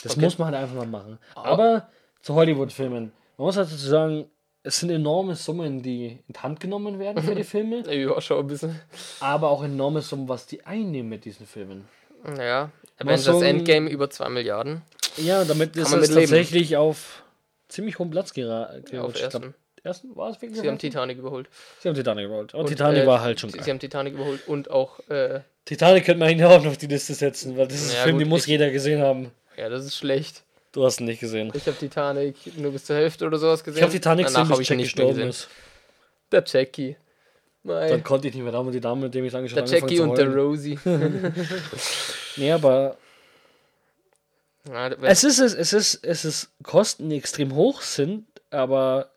Das 0.03 0.13
Okay. 0.13 0.21
muss 0.25 0.37
man 0.37 0.47
halt 0.47 0.57
einfach 0.57 0.75
mal 0.75 0.87
machen. 0.87 1.17
Aber 1.35 1.87
zu 2.21 2.33
Hollywood-Filmen. 2.35 3.11
Man 3.37 3.45
muss 3.45 3.55
halt 3.57 3.67
dazu 3.67 3.77
sagen, 3.87 4.25
es 4.63 4.79
sind 4.79 4.89
enorme 4.89 5.35
Summen, 5.35 5.81
die 5.81 6.07
in 6.27 6.33
die 6.33 6.39
Hand 6.39 6.59
genommen 6.59 6.99
werden 6.99 7.23
für 7.23 7.35
die 7.35 7.43
Filme, 7.55 7.83
Ja, 7.93 8.19
schon 8.19 8.39
ein 8.39 8.47
bisschen. 8.47 8.79
aber 9.21 9.49
auch 9.49 9.63
enorme 9.63 10.01
Summen, 10.01 10.27
was 10.27 10.45
die 10.45 10.65
einnehmen 10.65 11.09
mit 11.09 11.23
diesen 11.25 11.45
Filmen. 11.45 11.87
Ja, 12.37 12.71
Avengers 12.97 13.23
so 13.25 13.41
Endgame 13.41 13.89
über 13.89 14.09
2 14.09 14.29
Milliarden. 14.29 14.81
Ja, 15.17 15.45
damit 15.45 15.75
ist 15.77 15.93
es 15.93 16.09
tatsächlich 16.09 16.75
auf 16.75 17.23
ziemlich 17.69 17.97
hohen 17.99 18.09
Platz 18.09 18.33
geraten. 18.33 18.83
Ja, 18.91 19.03
auf 19.03 19.19
ersten. 19.19 19.53
Ersten 19.87 20.15
war 20.15 20.29
es 20.29 20.41
wirklich. 20.41 20.61
Sie 20.61 20.67
haben? 20.67 20.77
Titanic 20.77 21.17
überholt. 21.17 21.47
Sie 21.79 21.87
haben 21.89 21.95
Titanic 21.95 22.25
überholt. 22.25 22.53
Aber 22.53 22.63
Und, 22.63 22.69
Titanic 22.69 23.03
äh, 23.03 23.07
war 23.07 23.21
halt 23.21 23.39
schon 23.39 23.51
geil. 23.51 23.63
sie 23.63 23.69
haben 23.71 23.79
Titanic 23.79 24.13
überholt 24.13 24.47
und 24.47 24.69
auch, 24.71 24.99
äh, 25.09 25.41
Titanic 25.65 26.05
könnte 26.05 26.19
man 26.19 26.29
eigentlich 26.29 26.45
auch 26.45 26.61
noch 26.63 26.71
auf 26.71 26.77
die 26.77 26.87
Liste 26.87 27.13
setzen, 27.13 27.57
weil 27.57 27.67
das 27.67 27.81
ist 27.81 27.93
Ja, 27.93 27.99
ein 27.99 28.03
Film, 28.05 28.15
gut, 28.17 28.21
den 28.25 28.29
muss 28.29 28.41
ich- 28.41 28.47
jeder 28.47 28.69
gesehen 28.69 29.01
haben. 29.01 29.31
ja, 29.57 29.67
das 29.69 29.85
ist 29.85 29.95
schlecht. 29.97 30.43
Du 30.73 30.85
hast 30.85 30.99
ihn 30.99 31.05
nicht 31.07 31.19
gesehen. 31.19 31.51
Ich 31.55 31.65
habe 31.65 31.77
Titanic 31.77 32.35
nur 32.57 32.71
bis 32.71 32.85
zur 32.85 32.95
Hälfte 32.97 33.25
oder 33.25 33.37
sowas 33.39 33.63
gesehen. 33.63 33.77
Ich 33.79 33.83
habe 33.83 33.91
Titanic 33.93 34.27
Danach 34.27 34.41
gesehen, 34.41 34.51
habe 34.51 34.59
bis 34.59 34.69
Jack 34.69 34.77
gestorben 34.79 35.21
ist. 35.21 35.47
Der 36.31 36.43
Jackie. 36.45 36.95
Mei. 37.63 37.89
Dann 37.89 38.03
konnte 38.03 38.27
ich 38.27 38.33
nicht 38.35 38.43
mehr 38.43 38.51
da 38.53 38.59
und 38.59 38.71
die 38.71 38.79
Dame, 38.79 39.01
mit 39.01 39.13
dem 39.13 39.25
ich 39.25 39.33
lange 39.33 39.49
schon 39.49 39.55
Der 39.55 39.63
angefangen 39.63 39.89
Jackie 39.91 39.99
und 40.01 40.17
der. 40.17 40.33
Rosie. 40.33 40.79
Nee, 42.37 42.51
aber 42.51 42.97
Ja, 44.69 44.89
der- 44.89 45.03
es 45.09 45.23
ist, 45.23 45.39
es, 45.39 45.53
es 45.53 45.73
ist, 45.73 46.03
es 46.05 46.25
ist 46.25 46.49
Kosten, 46.63 47.09
die 47.09 47.17
extrem 47.17 47.55
hoch 47.55 47.81
sind, 47.81 48.25
aber 48.51 49.09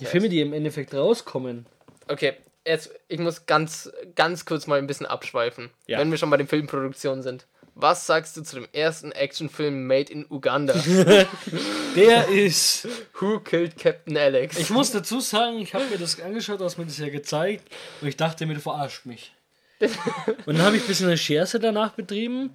die 0.00 0.04
Filme, 0.06 0.28
die 0.28 0.40
im 0.40 0.52
Endeffekt 0.52 0.94
rauskommen, 0.94 1.66
Okay, 2.08 2.34
jetzt, 2.64 2.90
ich 3.08 3.18
muss 3.18 3.46
ganz, 3.46 3.90
ganz 4.14 4.44
kurz 4.44 4.66
mal 4.68 4.78
ein 4.78 4.86
bisschen 4.86 5.06
abschweifen, 5.06 5.70
Ja. 5.86 5.98
wenn 5.98 6.10
wir 6.10 6.18
schon 6.18 6.30
bei 6.30 6.36
den 6.36 6.46
Filmproduktionen 6.46 7.22
sind. 7.22 7.46
Was 7.74 8.06
sagst 8.06 8.36
du 8.36 8.42
zu 8.42 8.56
dem 8.56 8.68
ersten 8.72 9.12
Actionfilm 9.12 9.86
Made 9.86 10.10
in 10.10 10.24
Uganda? 10.30 10.72
der 11.96 12.28
ist. 12.28 12.88
Who 13.20 13.40
Killed 13.40 13.76
Captain 13.78 14.16
Alex? 14.16 14.58
Ich 14.58 14.70
muss 14.70 14.92
dazu 14.92 15.20
sagen, 15.20 15.58
ich 15.58 15.74
habe 15.74 15.84
mir 15.86 15.98
das 15.98 16.18
angeschaut, 16.20 16.60
du 16.60 16.64
hast 16.64 16.78
mir 16.78 16.86
das 16.86 16.96
ja 16.98 17.08
gezeigt 17.10 17.64
und 18.00 18.08
ich 18.08 18.16
dachte 18.16 18.46
mir, 18.46 18.54
du 18.54 18.60
verarscht 18.60 19.04
mich. 19.04 19.32
und 19.80 20.56
dann 20.56 20.62
habe 20.62 20.76
ich 20.76 20.84
ein 20.84 20.88
bisschen 20.88 21.08
Recherche 21.08 21.58
danach 21.60 21.90
betrieben 21.90 22.54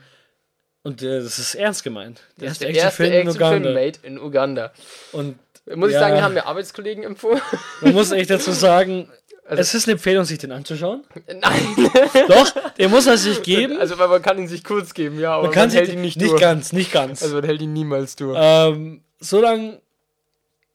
und 0.81 1.03
äh, 1.03 1.21
das 1.21 1.37
ist 1.37 1.53
ernst 1.53 1.83
gemeint. 1.83 2.21
Der 2.37 2.47
das 2.49 2.57
ist 2.57 2.63
erste 2.63 2.73
der 2.73 2.83
erste 2.83 3.03
Actionfilm 3.03 3.13
in 3.13 3.27
Actionfilm 3.27 3.61
Uganda. 3.63 3.79
Made 3.79 3.99
in 4.01 4.19
Uganda. 4.19 4.73
Und 5.11 5.39
Muss 5.75 5.91
Ja. 5.91 5.97
ich 5.97 5.99
sagen, 5.99 6.21
haben 6.23 6.33
mir 6.33 6.45
Arbeitskollegen 6.45 7.03
empfohlen. 7.03 7.41
man 7.81 7.93
muss 7.93 8.11
echt 8.11 8.29
dazu 8.29 8.51
sagen, 8.51 9.09
Also- 9.45 9.61
es 9.61 9.73
ist 9.73 9.85
eine 9.87 9.93
Empfehlung, 9.93 10.23
sich 10.23 10.37
den 10.37 10.51
anzuschauen. 10.53 11.03
Nein. 11.27 11.89
Doch, 12.29 12.53
den 12.77 12.89
muss 12.89 13.05
er 13.07 13.17
sich 13.17 13.41
geben. 13.43 13.77
Also, 13.79 13.99
weil 13.99 14.07
man 14.07 14.21
kann 14.21 14.37
ihn 14.39 14.47
sich 14.47 14.63
kurz 14.63 14.93
geben, 14.93 15.19
ja, 15.19 15.33
aber 15.33 15.43
man 15.43 15.49
man, 15.49 15.53
kann 15.53 15.69
hält 15.71 15.87
sich 15.87 15.95
ihn 15.95 16.01
nicht, 16.01 16.17
nicht 16.17 16.31
durch. 16.31 16.39
ganz, 16.41 16.71
nicht 16.71 16.91
ganz. 16.93 17.21
Also, 17.21 17.35
man 17.35 17.43
hält 17.43 17.61
ihn 17.61 17.73
niemals 17.73 18.15
durch. 18.15 18.37
ähm, 18.41 19.03
so 19.19 19.41
lange, 19.41 19.81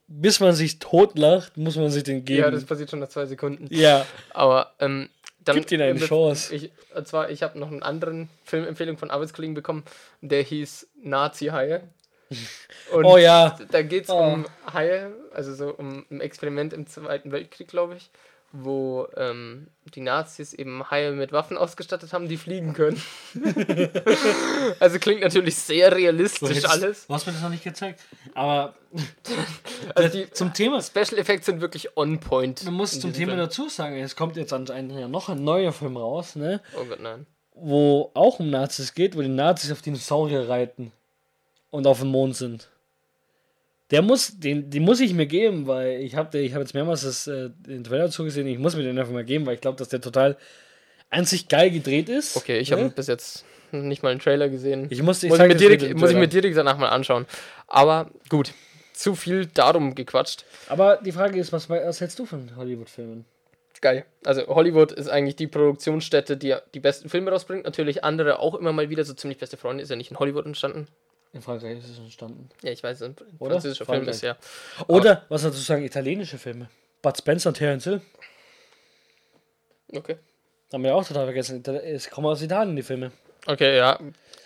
bis 0.08 0.40
man 0.40 0.52
sich 0.54 0.78
totlacht, 0.78 1.56
muss 1.56 1.76
man 1.76 1.90
sich 1.90 2.02
den 2.04 2.24
geben. 2.24 2.40
ja, 2.40 2.50
das 2.50 2.64
passiert 2.64 2.90
schon 2.90 2.98
nach 2.98 3.08
zwei 3.08 3.24
Sekunden. 3.26 3.66
ja. 3.70 4.04
Aber 4.34 4.72
ähm, 4.78 5.08
dann. 5.42 5.56
Gib 5.56 5.70
ihm 5.72 5.80
eine 5.80 5.98
äh, 5.98 6.04
Chance. 6.06 6.54
Ich, 6.54 6.70
und 6.94 7.08
zwar, 7.08 7.30
ich 7.30 7.42
habe 7.42 7.58
noch 7.58 7.68
einen 7.70 7.82
anderen 7.82 8.28
Filmempfehlung 8.44 8.98
von 8.98 9.10
Arbeitskollegen 9.10 9.54
bekommen, 9.54 9.84
der 10.20 10.42
hieß 10.42 10.86
Nazi-Haie. 11.02 11.82
Und 12.92 13.04
Oh 13.04 13.16
ja. 13.16 13.56
da 13.70 13.82
geht 13.82 14.04
es 14.04 14.10
Oh. 14.10 14.18
um 14.18 14.46
Haie, 14.72 15.12
also 15.32 15.54
so 15.54 15.70
um 15.74 16.04
ein 16.10 16.20
Experiment 16.20 16.72
im 16.72 16.86
Zweiten 16.86 17.30
Weltkrieg, 17.32 17.68
glaube 17.68 17.96
ich, 17.96 18.10
wo 18.52 19.06
ähm, 19.16 19.66
die 19.94 20.00
Nazis 20.00 20.54
eben 20.54 20.88
Haie 20.90 21.12
mit 21.12 21.32
Waffen 21.32 21.56
ausgestattet 21.58 22.12
haben, 22.12 22.28
die 22.28 22.36
fliegen 22.36 22.72
können. 22.72 23.00
also 24.80 24.98
klingt 24.98 25.20
natürlich 25.22 25.56
sehr 25.56 25.90
Du 25.90 25.96
realistisch 25.96 26.48
hättest- 26.48 26.66
alles. 26.70 27.06
Du 27.06 27.14
hast 27.14 27.26
mir 27.26 27.32
das 27.32 27.42
noch 27.42 27.50
nicht 27.50 27.64
gezeigt. 27.64 28.00
Aber 28.34 28.74
Also 29.94 30.08
die 30.18 30.30
zum 30.30 30.52
Thema, 30.54 30.80
Special 30.82 31.18
Effects 31.18 31.46
sind 31.46 31.60
wirklich 31.60 31.96
on 31.96 32.18
point. 32.20 32.64
man 32.64 32.74
muss 32.74 32.98
zum 32.98 33.12
Thema 33.12 33.32
Film. 33.32 33.38
dazu 33.38 33.68
sagen, 33.68 33.96
es 33.96 34.16
kommt 34.16 34.36
jetzt 34.36 34.52
anscheinend 34.52 34.92
ja 34.98 35.08
noch 35.08 35.28
ein 35.28 35.42
neuer 35.44 35.72
Film 35.72 35.96
raus, 35.96 36.36
ne? 36.36 36.60
Oh 36.76 36.84
Gott, 36.84 37.00
nein. 37.00 37.26
Wo 37.54 38.10
auch 38.14 38.38
um 38.40 38.50
Nazis 38.50 38.94
geht, 38.94 39.16
wo 39.16 39.22
die 39.22 39.28
Nazis 39.28 39.72
auf 39.72 39.82
Dinosaurier 39.82 40.48
reiten 40.48 40.92
und 41.70 41.86
auf 41.86 42.00
dem 42.00 42.08
Mond 42.08 42.36
sind. 42.36 42.68
Der 43.90 44.02
muss, 44.02 44.38
den, 44.38 44.68
den 44.68 44.82
muss 44.82 45.00
ich 45.00 45.14
mir 45.14 45.26
geben, 45.26 45.66
weil 45.66 46.00
ich 46.00 46.16
habe 46.16 46.38
ich 46.38 46.54
hab 46.54 46.60
jetzt 46.60 46.74
mehrmals 46.74 47.02
das, 47.02 47.26
äh, 47.28 47.50
den 47.50 47.84
Trailer 47.84 48.10
zugesehen. 48.10 48.46
Ich 48.48 48.58
muss 48.58 48.74
mir 48.74 48.82
den 48.82 48.98
einfach 48.98 49.12
mal 49.12 49.24
geben, 49.24 49.46
weil 49.46 49.54
ich 49.54 49.60
glaube, 49.60 49.78
dass 49.78 49.88
der 49.88 50.00
total 50.00 50.36
an 51.10 51.24
sich 51.24 51.48
geil 51.48 51.70
gedreht 51.70 52.08
ist. 52.08 52.36
Okay, 52.36 52.58
ich 52.58 52.72
habe 52.72 52.82
ne? 52.82 52.90
bis 52.90 53.06
jetzt 53.06 53.44
nicht 53.70 54.02
mal 54.02 54.10
einen 54.10 54.20
Trailer 54.20 54.48
gesehen. 54.48 54.88
Ich 54.90 55.02
musste, 55.02 55.26
ich 55.26 55.30
muss, 55.30 55.40
ich 55.40 55.46
mir 55.46 55.54
direkt, 55.54 55.96
muss 55.96 56.10
ich 56.10 56.16
mir 56.16 56.28
direkt 56.28 56.56
danach 56.56 56.78
mal 56.78 56.88
anschauen. 56.88 57.26
Aber 57.68 58.10
gut, 58.28 58.52
zu 58.92 59.14
viel 59.14 59.46
darum 59.46 59.94
gequatscht. 59.94 60.44
Aber 60.68 60.96
die 60.96 61.12
Frage 61.12 61.38
ist, 61.38 61.52
was, 61.52 61.68
was 61.68 62.00
hältst 62.00 62.18
du 62.18 62.26
von 62.26 62.56
Hollywood-Filmen? 62.56 63.24
Geil. 63.80 64.06
Also 64.24 64.46
Hollywood 64.46 64.92
ist 64.92 65.08
eigentlich 65.08 65.36
die 65.36 65.46
Produktionsstätte, 65.46 66.36
die 66.36 66.56
die 66.74 66.80
besten 66.80 67.08
Filme 67.08 67.30
rausbringt. 67.30 67.64
Natürlich 67.64 68.04
andere 68.04 68.38
auch 68.38 68.54
immer 68.54 68.72
mal 68.72 68.88
wieder. 68.88 69.04
So 69.04 69.12
ziemlich 69.12 69.38
beste 69.38 69.56
Freunde 69.58 69.82
ist 69.82 69.90
ja 69.90 69.96
nicht 69.96 70.10
in 70.10 70.18
Hollywood 70.18 70.46
entstanden. 70.46 70.88
In 71.32 71.42
Frankreich 71.42 71.78
ist 71.78 71.90
es 71.90 71.98
entstanden. 71.98 72.48
Ja, 72.62 72.70
ich 72.72 72.82
weiß, 72.82 73.02
ein 73.02 73.14
Oder? 73.38 73.52
französischer 73.52 73.84
Film 73.84 73.96
Frankreich. 73.98 74.16
ist 74.16 74.22
ja. 74.22 74.36
Oder, 74.86 75.26
was 75.28 75.42
dazu 75.42 75.58
sagen, 75.58 75.84
italienische 75.84 76.38
Filme. 76.38 76.70
Bud 77.02 77.16
Spencer 77.18 77.50
und 77.50 77.54
Terence 77.54 77.84
Hill. 77.84 78.00
Okay. 79.92 80.16
Haben 80.72 80.82
wir 80.82 80.94
auch 80.94 81.06
total 81.06 81.26
vergessen. 81.26 81.62
Es 81.64 82.10
kommen 82.10 82.26
aus 82.26 82.42
Italien, 82.42 82.74
die 82.74 82.82
Filme. 82.82 83.12
Okay, 83.46 83.76
ja. 83.76 83.98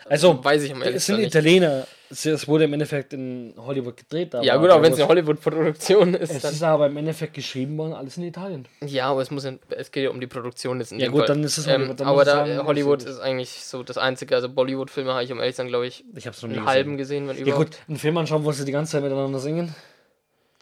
Also, 0.08 0.42
Weiß 0.42 0.62
ich 0.64 0.72
am 0.72 0.82
ehrlich 0.82 0.96
es 0.96 1.06
sind. 1.06 1.20
Italiener. 1.20 1.86
Es- 2.12 2.48
wurde 2.48 2.64
im 2.64 2.72
Endeffekt 2.72 3.12
in 3.12 3.54
Hollywood 3.56 3.96
gedreht. 3.96 4.34
Ja, 4.42 4.56
gut, 4.56 4.68
aber 4.70 4.82
wenn 4.82 4.92
es 4.92 4.98
eine 4.98 5.06
Hollywood-Produktion 5.06 6.14
ist, 6.14 6.32
Es 6.32 6.42
ist 6.52 6.62
aber 6.64 6.86
im 6.86 6.96
Endeffekt 6.96 7.34
geschrieben 7.34 7.78
worden, 7.78 7.92
alles 7.92 8.16
in 8.16 8.24
Italien. 8.24 8.66
Ja, 8.84 9.06
aber 9.12 9.22
es 9.22 9.30
muss 9.30 9.44
ja, 9.44 9.52
es 9.68 9.92
geht 9.92 10.02
ja 10.02 10.10
um 10.10 10.20
die 10.20 10.26
Produktion 10.26 10.80
jetzt 10.80 10.90
in 10.90 10.98
Ja, 10.98 11.06
gut, 11.08 11.20
Fall. 11.20 11.28
dann 11.28 11.44
ist 11.44 11.58
es 11.58 11.68
ähm, 11.68 11.74
Hollywood, 11.82 12.00
dann 12.00 12.06
aber 12.08 12.24
da 12.24 12.46
sagen, 12.46 12.66
Hollywood 12.66 13.04
ist 13.04 13.20
eigentlich 13.20 13.50
so 13.64 13.84
das 13.84 13.96
einzige. 13.96 14.34
Also 14.34 14.48
Bollywood-Filme 14.48 15.12
habe 15.12 15.22
ich 15.22 15.30
um 15.30 15.38
ehrlich 15.38 15.54
sein, 15.54 15.68
glaube 15.68 15.86
ich, 15.86 16.04
Ich 16.16 16.26
hab's 16.26 16.42
noch 16.42 16.48
nie 16.48 16.56
einen 16.56 16.64
gesehen. 16.64 16.74
halben 16.76 16.96
gesehen, 16.96 17.28
wenn 17.28 17.36
Ja 17.36 17.42
überhaupt. 17.42 17.70
gut, 17.70 17.78
einen 17.88 17.98
Film 17.98 18.16
anschauen, 18.18 18.44
wo 18.44 18.50
sie 18.50 18.64
die 18.64 18.72
ganze 18.72 18.90
Zeit 18.92 19.02
miteinander 19.04 19.38
singen. 19.38 19.72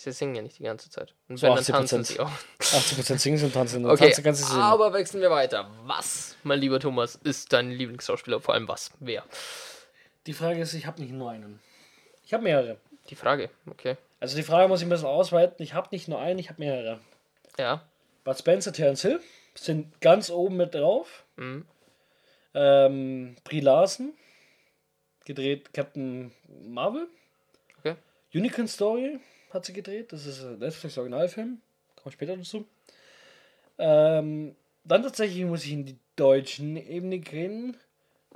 Sie 0.00 0.12
singen 0.12 0.36
ja 0.36 0.42
nicht 0.42 0.58
die 0.58 0.62
ganze 0.62 0.90
Zeit. 0.90 1.12
Und 1.28 1.38
So 1.38 1.48
wenn, 1.48 1.56
dann 1.56 1.64
80%. 1.64 1.72
tanzen 1.72 2.04
sie 2.04 2.20
auch. 2.20 2.30
80% 2.60 3.18
singen 3.18 3.36
sie 3.36 3.44
und 3.46 3.52
tanzen. 3.52 3.84
Und 3.84 3.90
Okay, 3.90 4.12
tanzen 4.12 4.60
aber 4.60 4.92
wechseln 4.92 5.20
wir 5.20 5.30
weiter. 5.30 5.68
Was, 5.84 6.36
mein 6.44 6.60
lieber 6.60 6.78
Thomas, 6.78 7.16
ist 7.16 7.52
dein 7.52 7.72
Lieblingsschauspieler? 7.72 8.40
Vor 8.40 8.54
allem 8.54 8.68
was? 8.68 8.92
Wer? 9.00 9.24
Die 10.26 10.34
Frage 10.34 10.60
ist, 10.60 10.72
ich 10.74 10.86
habe 10.86 11.00
nicht 11.02 11.12
nur 11.12 11.30
einen. 11.30 11.58
Ich 12.24 12.32
habe 12.32 12.44
mehrere. 12.44 12.78
Die 13.10 13.16
Frage, 13.16 13.50
okay. 13.68 13.96
Also 14.20 14.36
die 14.36 14.42
Frage 14.44 14.68
muss 14.68 14.80
ich 14.80 14.86
ein 14.86 14.90
bisschen 14.90 15.06
ausweiten. 15.08 15.62
Ich 15.62 15.74
habe 15.74 15.88
nicht 15.90 16.06
nur 16.06 16.20
einen, 16.20 16.38
ich 16.38 16.48
habe 16.48 16.60
mehrere. 16.60 17.00
Ja. 17.58 17.82
Bud 18.22 18.38
Spencer, 18.38 18.72
Terence 18.72 19.02
Hill 19.02 19.20
sind 19.54 20.00
ganz 20.00 20.30
oben 20.30 20.56
mit 20.56 20.74
drauf. 20.74 21.24
Mhm. 21.36 21.64
Ähm, 22.54 23.36
Brie 23.44 23.60
Larson, 23.60 24.12
gedreht 25.24 25.72
Captain 25.74 26.32
Marvel. 26.66 27.08
Okay. 27.78 27.96
Unicorn 28.32 28.68
Story 28.68 29.18
hat 29.52 29.64
sie 29.64 29.72
gedreht. 29.72 30.12
Das 30.12 30.26
ist 30.26 30.42
ein 30.42 30.58
Netflix-Originalfilm. 30.58 31.60
Kommen 31.96 32.12
später 32.12 32.36
dazu. 32.36 32.66
Ähm, 33.78 34.56
dann 34.84 35.02
tatsächlich 35.02 35.44
muss 35.44 35.64
ich 35.64 35.72
in 35.72 35.84
die 35.84 35.96
deutschen 36.16 36.76
Ebene 36.76 37.18
gehen. 37.18 37.76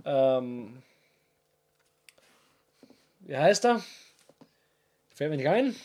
Ähm, 0.04 0.82
wie 3.20 3.36
heißt 3.36 3.64
er? 3.64 3.82
Fällt 5.14 5.30
mir 5.30 5.36
nicht 5.36 5.48
ein. 5.48 5.76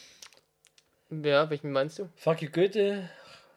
Ja, 1.10 1.50
welchen 1.50 1.72
meinst 1.72 2.00
du? 2.00 2.10
Fuck 2.16 2.42
you 2.42 2.50
Goethe. 2.50 3.10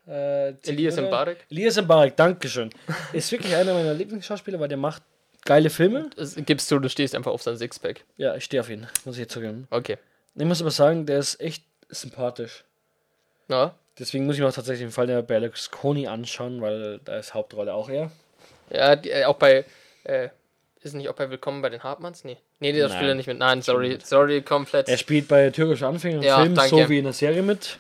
Äh, 0.07 0.55
Elias. 0.67 0.97
Mbarek? 0.97 1.47
Elias 1.51 1.81
Mbarek, 1.81 2.17
Dankeschön. 2.17 2.71
Ist 3.13 3.31
wirklich 3.33 3.55
einer 3.55 3.75
meiner 3.75 3.95
Lieblingsschauspieler, 3.95 4.59
weil 4.59 4.69
der 4.69 4.79
macht 4.79 5.03
geile 5.45 5.71
Filme. 5.71 6.11
Das 6.17 6.37
gibst 6.37 6.71
du, 6.71 6.79
du 6.79 6.89
stehst 6.89 7.15
einfach 7.15 7.33
auf 7.33 7.43
sein 7.43 7.57
Sixpack. 7.57 8.05
Ja, 8.17 8.35
ich 8.37 8.45
stehe 8.45 8.61
auf 8.61 8.71
ihn, 8.71 8.87
muss 9.05 9.17
ich 9.17 9.21
jetzt 9.21 9.33
zugeben. 9.33 9.67
Okay. 9.71 9.99
Ich 10.35 10.45
muss 10.45 10.61
aber 10.61 10.71
sagen, 10.71 11.07
der 11.07 11.19
ist 11.19 11.41
echt 11.41 11.65
sympathisch. 11.89 12.65
Ja. 13.49 13.75
Deswegen 13.99 14.27
muss 14.27 14.37
ich 14.37 14.41
mir 14.41 14.49
auch 14.49 14.53
tatsächlich 14.55 14.87
den 14.87 14.93
Fall 14.93 15.07
der 15.07 15.23
Berlusconi 15.23 16.07
anschauen, 16.07 16.61
weil 16.61 17.01
da 17.05 17.19
ist 17.19 17.35
Hauptrolle 17.35 17.75
auch 17.75 17.89
er. 17.89 18.11
Ja, 18.71 18.97
die, 18.97 19.11
äh, 19.11 19.25
auch 19.25 19.37
bei. 19.37 19.65
Äh, 20.05 20.29
ist 20.83 20.95
nicht 20.95 21.09
auch 21.11 21.15
bei 21.15 21.29
Willkommen 21.29 21.61
bei 21.61 21.69
den 21.69 21.83
Hartmanns? 21.83 22.25
Nee. 22.25 22.39
Nee, 22.61 22.73
der 22.73 22.89
Nein. 22.89 22.97
spielt 22.97 23.09
er 23.11 23.15
nicht 23.15 23.27
mit. 23.27 23.39
Nein, 23.39 23.61
sorry. 23.61 23.99
Sorry, 24.03 24.41
komplett. 24.41 24.89
Er 24.89 24.97
spielt 24.97 25.29
bei 25.29 25.51
Türkische 25.51 25.87
Anfänger 25.87 26.17
im 26.19 26.23
Ja, 26.23 26.41
Film 26.41 26.55
danke. 26.55 26.71
so 26.71 26.89
wie 26.89 26.99
in 26.99 27.05
der 27.05 27.13
Serie 27.13 27.43
mit. 27.43 27.77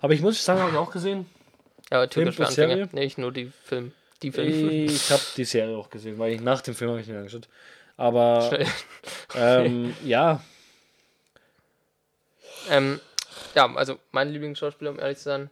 Aber 0.00 0.12
ich 0.12 0.20
muss 0.20 0.44
sagen, 0.44 0.60
habe 0.60 0.70
ich 0.70 0.76
auch 0.76 0.92
gesehen. 0.92 1.26
ja, 1.90 2.06
plus 2.06 2.26
Anfänger. 2.28 2.50
Serie? 2.50 2.88
Nee, 2.92 3.04
ich 3.04 3.18
nur 3.18 3.32
die 3.32 3.50
Film. 3.64 3.92
Die 4.22 4.30
Film. 4.30 4.70
Ich 4.70 5.10
habe 5.10 5.22
die 5.36 5.44
Serie 5.44 5.76
auch 5.76 5.90
gesehen, 5.90 6.18
weil 6.18 6.32
ich 6.32 6.40
nach 6.40 6.60
dem 6.60 6.74
Film 6.74 6.90
habe 6.92 7.00
ich 7.00 7.08
nicht 7.08 7.16
angeschaut. 7.16 7.48
Aber 7.96 8.58
ähm, 9.34 9.94
ja, 10.04 10.40
ähm, 12.70 13.00
ja, 13.54 13.72
also 13.74 13.98
mein 14.12 14.30
Lieblingsschauspieler, 14.30 14.90
um 14.90 14.98
ehrlich 14.98 15.18
zu 15.18 15.24
sein, 15.24 15.50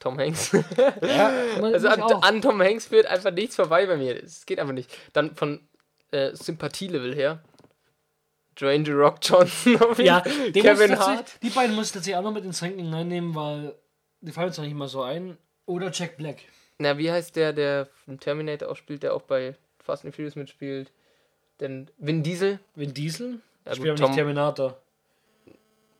Tom 0.00 0.18
Hanks. 0.18 0.52
ja 1.02 1.32
Also 1.62 1.86
ich 1.88 1.92
an, 1.92 2.02
an 2.02 2.42
Tom 2.42 2.60
Hanks 2.60 2.86
führt 2.86 3.06
einfach 3.06 3.30
nichts 3.30 3.56
vorbei 3.56 3.86
bei 3.86 3.96
mir. 3.96 4.22
Es 4.22 4.44
geht 4.46 4.58
einfach 4.58 4.74
nicht. 4.74 4.94
Dann 5.12 5.34
von 5.34 5.60
äh, 6.10 6.34
Sympathielevel 6.34 7.14
her. 7.14 7.42
Dwayne 8.60 8.84
The 8.84 8.92
Rock 8.92 9.18
Johnson 9.22 9.76
auf 9.82 9.98
jeden 9.98 10.06
Ja, 10.06 10.20
Fall. 10.22 10.52
den 10.52 10.62
muss 10.62 10.62
Kevin 10.62 10.88
tatsächlich- 10.90 10.98
Hart. 10.98 11.42
Die 11.42 11.50
beiden 11.50 11.74
muss 11.74 11.86
ich 11.86 11.92
tatsächlich 11.92 12.16
auch 12.16 12.22
noch 12.22 12.32
mit 12.32 12.44
ins 12.44 12.62
Ranking 12.62 12.92
reinnehmen, 12.92 13.34
weil 13.34 13.74
die 14.20 14.32
fallen 14.32 14.48
jetzt 14.48 14.58
noch 14.58 14.64
nicht 14.64 14.76
mal 14.76 14.88
so 14.88 15.02
ein. 15.02 15.36
Oder 15.66 15.90
Jack 15.90 16.16
Black. 16.16 16.38
Na, 16.78 16.98
wie 16.98 17.10
heißt 17.10 17.36
der, 17.36 17.52
der 17.52 17.88
im 18.06 18.20
Terminator 18.20 18.68
auch 18.68 18.76
spielt, 18.76 19.02
der 19.02 19.14
auch 19.14 19.22
bei 19.22 19.54
Fast 19.78 20.04
and 20.04 20.14
Furious 20.14 20.36
mitspielt? 20.36 20.92
Denn 21.60 21.88
Vin 21.98 22.22
Diesel. 22.22 22.58
Vin 22.74 22.92
Diesel. 22.94 23.40
Ja, 23.64 23.74
Spiel 23.74 23.90
gut, 23.92 24.00
aber 24.00 24.08
nicht 24.08 24.16
Terminator. 24.16 24.80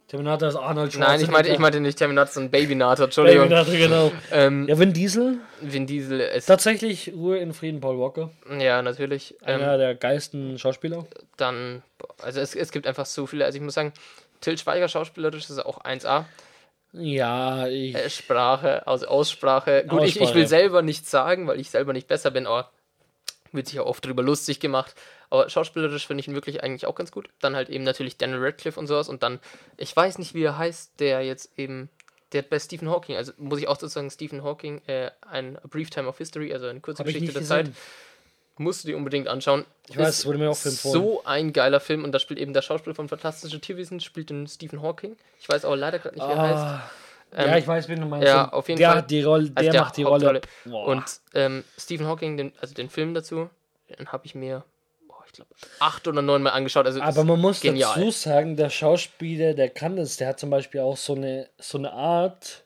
Terminator 0.07 0.49
ist 0.49 0.57
Arnold 0.57 0.77
Nein, 0.77 0.93
ich 0.93 0.99
meinte, 0.99 1.19
ich 1.19 1.27
Schwarzenegger. 1.31 1.61
meinte 1.63 1.81
nicht 1.81 1.99
Terminator, 1.99 2.33
sondern 2.33 2.51
Babynator, 2.51 3.07
Entschuldigung. 3.07 3.49
Terminator, 3.49 3.75
genau. 3.75 4.13
Ähm, 4.33 4.69
Ja, 4.69 4.79
Vin 4.79 4.93
Diesel. 4.93 5.39
Vin 5.63 5.87
Diesel 5.87 6.21
ist. 6.21 6.47
Tatsächlich 6.47 7.13
Ruhe 7.15 7.39
in 7.39 7.53
Frieden, 7.55 7.81
Paul 7.81 7.99
Walker. 7.99 8.31
Ja, 8.59 8.83
natürlich. 8.83 9.35
Ähm, 9.47 9.61
Einer 9.63 9.79
der 9.79 9.95
geilsten 9.95 10.59
Schauspieler. 10.59 11.07
dann, 11.39 11.83
also 12.23 12.41
es, 12.41 12.55
es 12.55 12.71
gibt 12.71 12.87
einfach 12.87 13.07
so 13.07 13.27
viele. 13.27 13.45
Also 13.47 13.57
ich 13.57 13.63
muss 13.65 13.75
sagen, 13.75 13.93
Till 14.41 14.59
Schweiger 14.59 14.89
schauspielerisch 14.89 15.49
ist 15.49 15.59
auch 15.65 15.83
1A. 15.85 16.25
Ja, 16.93 17.67
ich. 17.67 17.95
Äh, 17.95 18.09
Sprache, 18.11 18.87
also 18.87 19.07
Aussprache. 19.07 19.85
Gut, 19.89 20.03
Ich, 20.05 20.17
ich 20.17 20.23
Aussprache. 20.23 20.39
will 20.41 20.47
selber 20.47 20.83
nichts 20.83 21.11
sagen, 21.11 21.47
weil 21.49 21.59
ich 21.59 21.71
selber 21.71 21.93
nicht 21.93 22.07
besser 22.09 22.31
bin, 22.31 22.47
aber 22.47 22.71
wird 23.55 23.69
sich 23.69 23.81
auch 23.81 23.87
oft 23.87 24.05
drüber 24.05 24.23
lustig 24.23 24.61
gemacht. 24.61 24.95
Aber 25.31 25.49
schauspielerisch 25.49 26.07
finde 26.07 26.21
ich 26.21 26.29
ihn 26.29 26.35
wirklich 26.35 26.63
eigentlich 26.63 26.87
auch 26.87 26.95
ganz 26.95 27.11
gut. 27.11 27.29
Dann 27.41 27.57
halt 27.57 27.69
eben 27.69 27.85
natürlich 27.85 28.17
Daniel 28.17 28.45
Radcliffe 28.45 28.79
und 28.79 28.87
sowas. 28.87 29.09
Und 29.09 29.23
dann, 29.23 29.41
ich 29.77 29.95
weiß 29.95 30.19
nicht, 30.19 30.35
wie 30.35 30.43
er 30.43 30.59
heißt, 30.59 31.01
der 31.01 31.23
jetzt 31.23 31.59
eben, 31.59 31.89
der 32.33 32.43
bei 32.43 32.59
Stephen 32.59 32.89
Hawking, 32.91 33.17
also 33.17 33.33
muss 33.39 33.61
ich 33.61 33.69
auch 33.69 33.77
dazu 33.77 33.89
sagen, 33.89 34.11
Stephen 34.11 34.43
Hawking, 34.43 34.83
äh, 34.87 35.11
ein 35.23 35.57
A 35.59 35.67
Brief 35.69 35.91
Time 35.91 36.09
of 36.09 36.19
History, 36.19 36.53
also 36.53 36.67
eine 36.67 36.81
kurze 36.81 37.01
Hab 37.01 37.09
ich 37.09 37.15
Geschichte 37.15 37.33
der 37.33 37.43
gesehen. 37.43 37.67
Zeit, 37.67 37.75
musst 38.57 38.85
du 38.85 38.89
dir 38.89 38.97
unbedingt 38.97 39.29
anschauen. 39.29 39.65
Ich 39.89 39.97
weiß, 39.97 40.19
es 40.21 40.27
wurde 40.27 40.39
mir 40.39 40.51
auch 40.51 40.65
empfohlen. 40.65 40.93
So 40.93 41.25
ein 41.25 41.53
geiler 41.53 41.81
Film 41.81 42.05
und 42.05 42.13
da 42.13 42.19
spielt 42.19 42.39
eben 42.39 42.53
der 42.53 42.63
Schauspieler 42.63 42.95
von 42.95 43.09
Fantastische 43.09 43.61
Tierwesen, 43.61 44.01
spielt 44.01 44.31
den 44.31 44.47
Stephen 44.47 44.83
Hawking. 44.83 45.17
Ich 45.41 45.49
weiß 45.49 45.65
aber 45.65 45.77
leider 45.77 45.99
gerade 45.99 46.15
nicht, 46.15 46.27
wie 46.27 46.31
er 46.31 46.41
heißt. 46.41 47.04
Ähm, 47.37 47.49
ja, 47.51 47.57
ich 47.59 47.67
weiß, 47.67 47.89
wen 47.89 48.01
du 48.01 48.07
meinst. 48.07 48.27
ja, 48.27 48.49
auf 48.51 48.69
jeden 48.69 48.79
der 48.79 48.91
Fall. 48.91 48.99
Hat 48.99 49.11
die 49.11 49.23
Rolle, 49.23 49.51
der, 49.51 49.57
Also 49.59 49.71
der 49.73 49.81
macht 49.83 49.97
die 49.97 50.03
Rolle. 50.05 50.41
Und 50.65 51.05
ähm, 51.35 51.65
Stephen 51.79 52.07
Hawking, 52.07 52.37
den, 52.37 52.53
also 52.61 52.75
den 52.75 52.89
Film 52.89 53.15
dazu, 53.15 53.51
den 53.99 54.09
habe 54.13 54.27
ich 54.27 54.35
mir, 54.35 54.65
boah, 55.09 55.23
ich 55.27 55.33
glaube, 55.33 55.51
acht 55.81 56.07
oder 56.09 56.23
neun 56.23 56.43
Mal 56.43 56.51
angeschaut. 56.51 56.87
Also 56.87 57.01
Aber 57.03 57.25
man 57.25 57.41
muss 57.41 57.61
genial. 57.61 57.95
dazu 57.97 58.11
sagen, 58.11 58.57
der 58.57 58.71
Schauspieler, 58.71 59.55
der 59.55 59.69
kann 59.71 59.97
das, 59.97 60.17
der 60.17 60.29
hat 60.29 60.39
zum 60.41 60.51
Beispiel 60.51 60.81
auch 60.81 60.97
so 60.97 61.15
eine, 61.15 61.49
so 61.59 61.79
eine 61.79 61.93
Art 61.93 62.65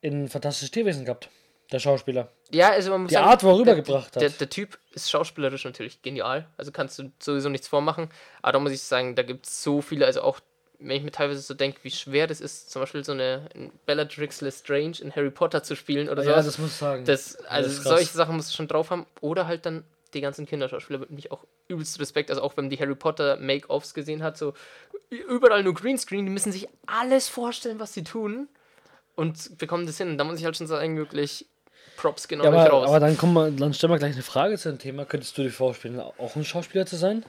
in 0.00 0.28
Fantastisches 0.28 0.70
Tierwesen 0.70 1.04
gehabt. 1.04 1.28
Der 1.72 1.78
Schauspieler. 1.78 2.26
ja, 2.50 2.70
also 2.70 2.90
man 2.90 3.02
muss 3.02 3.10
Die 3.10 3.14
sagen, 3.14 3.28
Art, 3.28 3.44
wo 3.44 3.50
er 3.50 3.64
der- 3.64 3.74
rübergebracht 3.76 4.16
hat. 4.16 4.22
Der, 4.22 4.30
der 4.30 4.50
Typ 4.50 4.76
ist 4.92 5.08
schauspielerisch 5.08 5.64
natürlich 5.64 6.02
genial. 6.02 6.48
Also 6.56 6.72
kannst 6.72 6.98
du 6.98 7.12
sowieso 7.20 7.48
nichts 7.48 7.68
vormachen. 7.68 8.08
Aber 8.42 8.52
da 8.54 8.58
muss 8.58 8.72
ich 8.72 8.82
sagen, 8.82 9.14
da 9.14 9.22
gibt 9.22 9.46
es 9.46 9.62
so 9.62 9.80
viele, 9.80 10.04
also 10.04 10.22
auch 10.22 10.40
wenn 10.80 10.96
ich 10.96 11.02
mir 11.02 11.10
teilweise 11.10 11.40
so 11.40 11.54
denke, 11.54 11.78
wie 11.82 11.90
schwer 11.90 12.26
das 12.26 12.40
ist, 12.40 12.70
zum 12.70 12.80
Beispiel 12.82 13.04
so 13.04 13.12
eine 13.12 13.48
in 13.54 13.70
Bellatrix 13.86 14.40
Lestrange 14.40 14.94
in 15.00 15.14
Harry 15.14 15.30
Potter 15.30 15.62
zu 15.62 15.76
spielen 15.76 16.08
oder 16.08 16.22
Ja, 16.22 16.30
sowas. 16.30 16.46
das 16.46 16.58
muss 16.58 16.70
ich 16.70 16.76
sagen. 16.76 17.04
Das, 17.04 17.36
also 17.44 17.68
krass. 17.70 17.84
solche 17.84 18.12
Sachen 18.12 18.36
musst 18.36 18.50
du 18.50 18.56
schon 18.56 18.68
drauf 18.68 18.90
haben. 18.90 19.06
Oder 19.20 19.46
halt 19.46 19.66
dann 19.66 19.84
die 20.14 20.20
ganzen 20.20 20.46
Kinderschauspieler 20.46 20.98
mit 20.98 21.10
mich 21.10 21.30
auch 21.30 21.44
übelst 21.68 22.00
Respekt. 22.00 22.30
Also 22.30 22.42
auch 22.42 22.56
wenn 22.56 22.64
man 22.64 22.70
die 22.70 22.78
Harry 22.78 22.94
Potter 22.94 23.36
Make-Offs 23.36 23.94
gesehen 23.94 24.22
hat, 24.22 24.36
so 24.38 24.54
überall 25.10 25.62
nur 25.62 25.74
Greenscreen, 25.74 26.24
die 26.24 26.32
müssen 26.32 26.52
sich 26.52 26.68
alles 26.86 27.28
vorstellen, 27.28 27.78
was 27.78 27.92
sie 27.94 28.02
tun 28.04 28.48
und 29.14 29.58
bekommen 29.58 29.86
das 29.86 29.98
hin. 29.98 30.08
Und 30.08 30.18
da 30.18 30.24
muss 30.24 30.38
ich 30.38 30.44
halt 30.44 30.56
schon 30.56 30.66
sagen, 30.66 30.96
wirklich 30.96 31.46
Props 31.96 32.28
genau 32.28 32.44
ja, 32.44 32.50
nicht 32.50 32.60
aber, 32.60 32.70
raus. 32.70 32.88
aber 32.88 33.00
dann 33.00 33.16
kommen 33.18 33.34
wir, 33.34 33.50
dann 33.50 33.74
stellen 33.74 33.92
wir 33.92 33.98
gleich 33.98 34.14
eine 34.14 34.22
Frage 34.22 34.56
zu 34.56 34.70
dem 34.70 34.78
Thema. 34.78 35.04
Könntest 35.04 35.36
du 35.36 35.42
dir 35.42 35.50
vorstellen, 35.50 36.00
auch 36.00 36.34
ein 36.34 36.44
Schauspieler 36.44 36.86
zu 36.86 36.96
sein? 36.96 37.24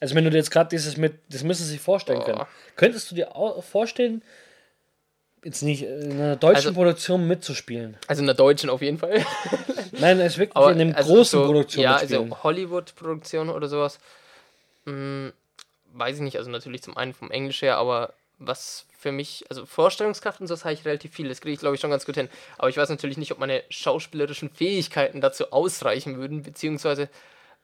Also 0.00 0.14
wenn 0.14 0.24
du 0.24 0.30
dir 0.30 0.36
jetzt 0.38 0.50
gerade 0.50 0.68
dieses 0.70 0.96
mit, 0.96 1.14
das 1.30 1.42
müssen 1.42 1.64
sie 1.64 1.70
sich 1.72 1.80
vorstellen 1.80 2.22
können. 2.22 2.38
Boah. 2.38 2.48
Könntest 2.76 3.10
du 3.10 3.14
dir 3.14 3.34
auch 3.36 3.62
vorstellen, 3.64 4.22
jetzt 5.42 5.62
nicht 5.62 5.82
in 5.84 6.12
einer 6.12 6.36
deutschen 6.36 6.56
Also- 6.68 6.72
Produktion 6.74 7.26
mitzuspielen? 7.26 7.96
also 8.06 8.20
in 8.20 8.26
der 8.26 8.34
deutschen 8.34 8.68
auf 8.70 8.82
jeden 8.82 8.98
Fall. 8.98 9.24
Nein, 9.92 10.20
es 10.20 10.38
wirklich 10.38 10.56
Aber 10.56 10.72
in 10.72 10.80
einem 10.80 10.94
also 10.94 11.14
großen 11.14 11.40
so, 11.40 11.46
Produktion 11.46 11.82
Ja, 11.84 11.92
mitspielen. 11.98 12.24
also 12.32 12.42
Hollywood-Produktion 12.42 13.48
oder 13.48 13.68
sowas. 13.68 13.98
Hm, 14.84 15.32
weiß 15.92 16.16
ich 16.16 16.22
nicht. 16.22 16.36
Also 16.36 16.50
natürlich 16.50 16.82
zum 16.82 16.96
einen 16.96 17.14
vom 17.14 17.30
Englisch 17.30 17.62
her, 17.62 17.76
aber 17.78 18.12
was 18.38 18.86
für 18.98 19.12
mich, 19.12 19.44
also 19.48 19.64
Vorstellungskraft 19.66 20.40
und 20.40 20.46
so 20.46 20.56
habe 20.60 20.72
ich 20.72 20.84
relativ 20.84 21.12
viel. 21.14 21.28
Das 21.28 21.40
kriege 21.40 21.54
ich, 21.54 21.60
glaube 21.60 21.74
ich, 21.74 21.80
schon 21.80 21.90
ganz 21.90 22.04
gut 22.04 22.14
hin. 22.16 22.28
Aber 22.58 22.68
ich 22.68 22.76
weiß 22.76 22.88
natürlich 22.90 23.16
nicht, 23.18 23.32
ob 23.32 23.38
meine 23.38 23.62
schauspielerischen 23.70 24.50
Fähigkeiten 24.50 25.20
dazu 25.20 25.52
ausreichen 25.52 26.18
würden, 26.18 26.42
beziehungsweise 26.42 27.08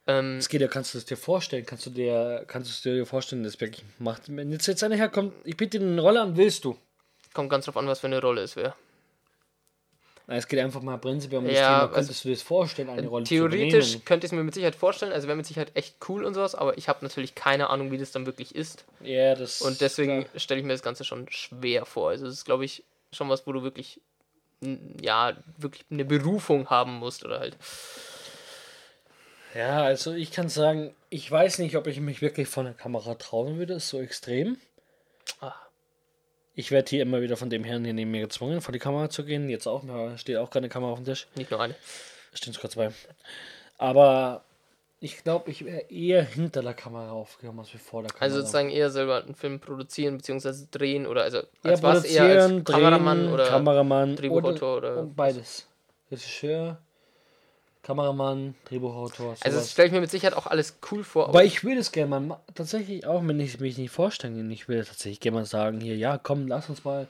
ähm, 0.06 0.38
Es 0.38 0.48
geht 0.48 0.60
ja, 0.60 0.68
kannst 0.68 0.94
du 0.94 0.98
es 0.98 1.04
dir 1.04 1.16
vorstellen? 1.16 1.64
Kannst 1.66 1.86
du 1.86 1.90
dir, 1.90 2.44
kannst 2.46 2.84
du 2.84 2.90
dir 2.94 3.06
vorstellen, 3.06 3.42
das 3.44 3.60
wirklich 3.60 3.84
macht? 3.98 4.22
Wenn 4.34 4.50
jetzt, 4.52 4.66
jetzt 4.66 4.82
einer 4.84 4.96
herkommt, 4.96 5.32
ich 5.44 5.56
biete 5.56 5.78
dir 5.78 5.86
eine 5.86 6.00
Rolle 6.00 6.20
an, 6.20 6.36
willst 6.36 6.64
du? 6.64 6.76
kommt 7.32 7.50
ganz 7.50 7.66
drauf 7.66 7.76
an, 7.76 7.86
was 7.86 8.00
für 8.00 8.06
eine 8.06 8.20
Rolle 8.22 8.40
es 8.40 8.56
wäre. 8.56 8.74
Es 10.28 10.48
geht 10.48 10.58
einfach 10.58 10.82
mal 10.82 10.96
prinzipiell 10.98 11.38
um 11.38 11.44
das 11.46 11.54
Ja, 11.58 11.66
Thema. 11.68 11.82
also 11.82 11.94
Könntest 11.94 12.24
du 12.24 12.28
dir 12.28 12.34
das 12.34 12.42
vorstellen, 12.42 12.88
eine 12.88 13.06
Rolle 13.06 13.24
zu 13.24 13.28
Theoretisch 13.34 13.84
übernehmen? 13.90 14.04
könnte 14.06 14.26
ich 14.26 14.32
es 14.32 14.36
mir 14.36 14.42
mit 14.42 14.54
Sicherheit 14.54 14.74
vorstellen, 14.74 15.12
also 15.12 15.28
wäre 15.28 15.36
mit 15.36 15.46
Sicherheit 15.46 15.70
echt 15.74 15.96
cool 16.08 16.24
und 16.24 16.34
sowas, 16.34 16.56
aber 16.56 16.76
ich 16.78 16.88
habe 16.88 17.04
natürlich 17.04 17.36
keine 17.36 17.70
Ahnung, 17.70 17.92
wie 17.92 17.98
das 17.98 18.10
dann 18.10 18.26
wirklich 18.26 18.54
ist. 18.54 18.86
Ja, 19.02 19.34
das. 19.36 19.60
Und 19.62 19.80
deswegen 19.80 20.26
stelle 20.34 20.58
ich 20.60 20.66
mir 20.66 20.72
das 20.72 20.82
Ganze 20.82 21.04
schon 21.04 21.30
schwer 21.30 21.84
vor. 21.84 22.08
Also 22.10 22.26
es 22.26 22.34
ist, 22.34 22.44
glaube 22.44 22.64
ich, 22.64 22.82
schon 23.12 23.28
was, 23.28 23.46
wo 23.46 23.52
du 23.52 23.62
wirklich, 23.62 24.00
ja, 25.00 25.36
wirklich 25.58 25.84
eine 25.90 26.04
Berufung 26.04 26.70
haben 26.70 26.94
musst 26.94 27.24
oder 27.24 27.38
halt. 27.38 27.56
Ja, 29.56 29.82
also 29.82 30.12
ich 30.12 30.32
kann 30.32 30.48
sagen, 30.48 30.94
ich 31.08 31.30
weiß 31.30 31.58
nicht, 31.60 31.76
ob 31.76 31.86
ich 31.86 32.00
mich 32.00 32.20
wirklich 32.20 32.48
vor 32.48 32.64
der 32.64 32.74
Kamera 32.74 33.14
trauen 33.14 33.58
würde, 33.58 33.74
ist 33.74 33.88
so 33.88 34.00
extrem. 34.00 34.58
Ah. 35.40 35.54
Ich 36.54 36.70
werde 36.70 36.90
hier 36.90 37.02
immer 37.02 37.20
wieder 37.22 37.36
von 37.36 37.50
dem 37.50 37.64
Herrn 37.64 37.84
hier 37.84 37.94
neben 37.94 38.10
mir 38.10 38.22
gezwungen, 38.22 38.60
vor 38.60 38.72
die 38.72 38.78
Kamera 38.78 39.08
zu 39.08 39.24
gehen. 39.24 39.48
Jetzt 39.48 39.66
auch, 39.66 39.82
da 39.86 40.16
steht 40.18 40.36
auch 40.36 40.50
keine 40.50 40.68
Kamera 40.68 40.92
auf 40.92 40.98
dem 40.98 41.04
Tisch. 41.04 41.26
Nicht 41.36 41.50
nur 41.50 41.60
eine. 41.60 41.74
Stehen 42.34 42.52
sogar 42.52 42.70
zwei. 42.70 42.90
Aber 43.78 44.44
ich 45.00 45.22
glaube, 45.22 45.50
ich 45.50 45.64
wäre 45.64 45.84
eher 45.90 46.22
hinter 46.22 46.62
der 46.62 46.74
Kamera 46.74 47.12
aufgekommen, 47.12 47.60
als 47.60 47.70
vor 47.70 48.02
der 48.02 48.10
Kamera. 48.10 48.24
Also 48.24 48.40
sozusagen 48.40 48.70
eher 48.70 48.90
selber 48.90 49.22
einen 49.22 49.34
Film 49.34 49.60
produzieren 49.60 50.16
bzw. 50.16 50.66
drehen 50.70 51.06
oder 51.06 51.22
also 51.22 51.38
ja, 51.38 51.70
als 51.70 51.82
was 51.82 52.04
eher 52.04 52.42
als 52.42 52.64
Kameramann 52.64 53.24
drehen, 53.24 53.32
oder 53.32 53.46
Kameramann 53.48 54.16
Drehbuchautor 54.16 54.76
oder- 54.78 54.96
und 54.98 55.14
beides. 55.14 55.66
Regisseur, 56.10 56.78
Kameramann, 57.86 58.56
Drehbuchautor. 58.64 59.30
Also 59.30 59.44
das 59.44 59.52
sowas. 59.54 59.70
stelle 59.70 59.86
ich 59.86 59.92
mir 59.94 60.00
mit 60.00 60.10
Sicherheit 60.10 60.36
auch 60.36 60.48
alles 60.48 60.78
cool 60.90 61.04
vor. 61.04 61.28
Aber 61.28 61.44
ich 61.44 61.62
würde 61.62 61.78
es 61.78 61.92
gerne 61.92 62.10
mal 62.10 62.20
ma- 62.20 62.40
tatsächlich 62.54 63.06
auch, 63.06 63.24
wenn 63.24 63.38
ich 63.38 63.60
mich 63.60 63.78
nicht 63.78 63.92
vorstellen 63.92 64.36
kann, 64.36 64.50
ich 64.50 64.68
würde 64.68 64.84
tatsächlich 64.84 65.20
gerne 65.20 65.38
mal 65.38 65.46
sagen, 65.46 65.80
hier, 65.80 65.96
ja, 65.96 66.18
komm, 66.18 66.48
lass 66.48 66.68
uns 66.68 66.84
mal, 66.84 67.06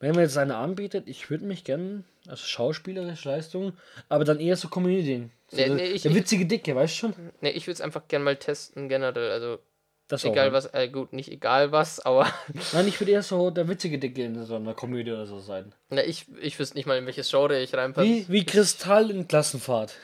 wenn 0.00 0.16
mir 0.16 0.22
jetzt 0.22 0.36
eine 0.36 0.56
anbietet, 0.56 1.04
ich 1.06 1.30
würde 1.30 1.44
mich 1.44 1.62
gerne, 1.62 2.02
also 2.26 2.44
schauspielerische 2.44 3.28
Leistung, 3.28 3.74
aber 4.08 4.24
dann 4.24 4.40
eher 4.40 4.56
so 4.56 4.66
Comedian. 4.68 5.30
So 5.50 5.56
Nee, 5.56 5.66
der, 5.66 5.74
nee, 5.76 5.86
ich- 5.86 6.02
der 6.02 6.14
witzige 6.14 6.46
Dicke, 6.46 6.74
weißt 6.74 6.94
du 6.94 6.98
schon? 6.98 7.14
ne, 7.40 7.52
ich 7.52 7.66
würde 7.68 7.74
es 7.74 7.80
einfach 7.80 8.08
gerne 8.08 8.24
mal 8.24 8.36
testen 8.36 8.88
generell. 8.88 9.30
Also 9.30 9.58
Das 10.08 10.24
auch, 10.24 10.30
egal 10.30 10.48
ne? 10.48 10.52
was, 10.54 10.72
äh, 10.72 10.88
gut, 10.88 11.12
nicht 11.12 11.30
egal 11.30 11.70
was, 11.70 12.00
aber 12.00 12.32
Nein, 12.72 12.88
ich 12.88 12.98
würde 12.98 13.12
eher 13.12 13.22
so 13.22 13.50
der 13.50 13.68
witzige 13.68 13.98
Dicke 13.98 14.24
in 14.24 14.44
so 14.44 14.56
einer 14.56 14.74
Komödie 14.74 15.12
oder 15.12 15.26
so 15.26 15.38
sein. 15.38 15.72
ne, 15.90 16.02
ich, 16.04 16.26
ich 16.40 16.58
wüsste 16.58 16.76
nicht 16.76 16.86
mal, 16.86 16.96
in 16.96 17.04
welches 17.04 17.30
Genre 17.30 17.60
ich 17.60 17.74
reinpasse. 17.74 18.06
Wie, 18.06 18.26
wie 18.28 18.44
Kristall 18.44 19.10
in 19.10 19.28
Klassenfahrt. 19.28 19.94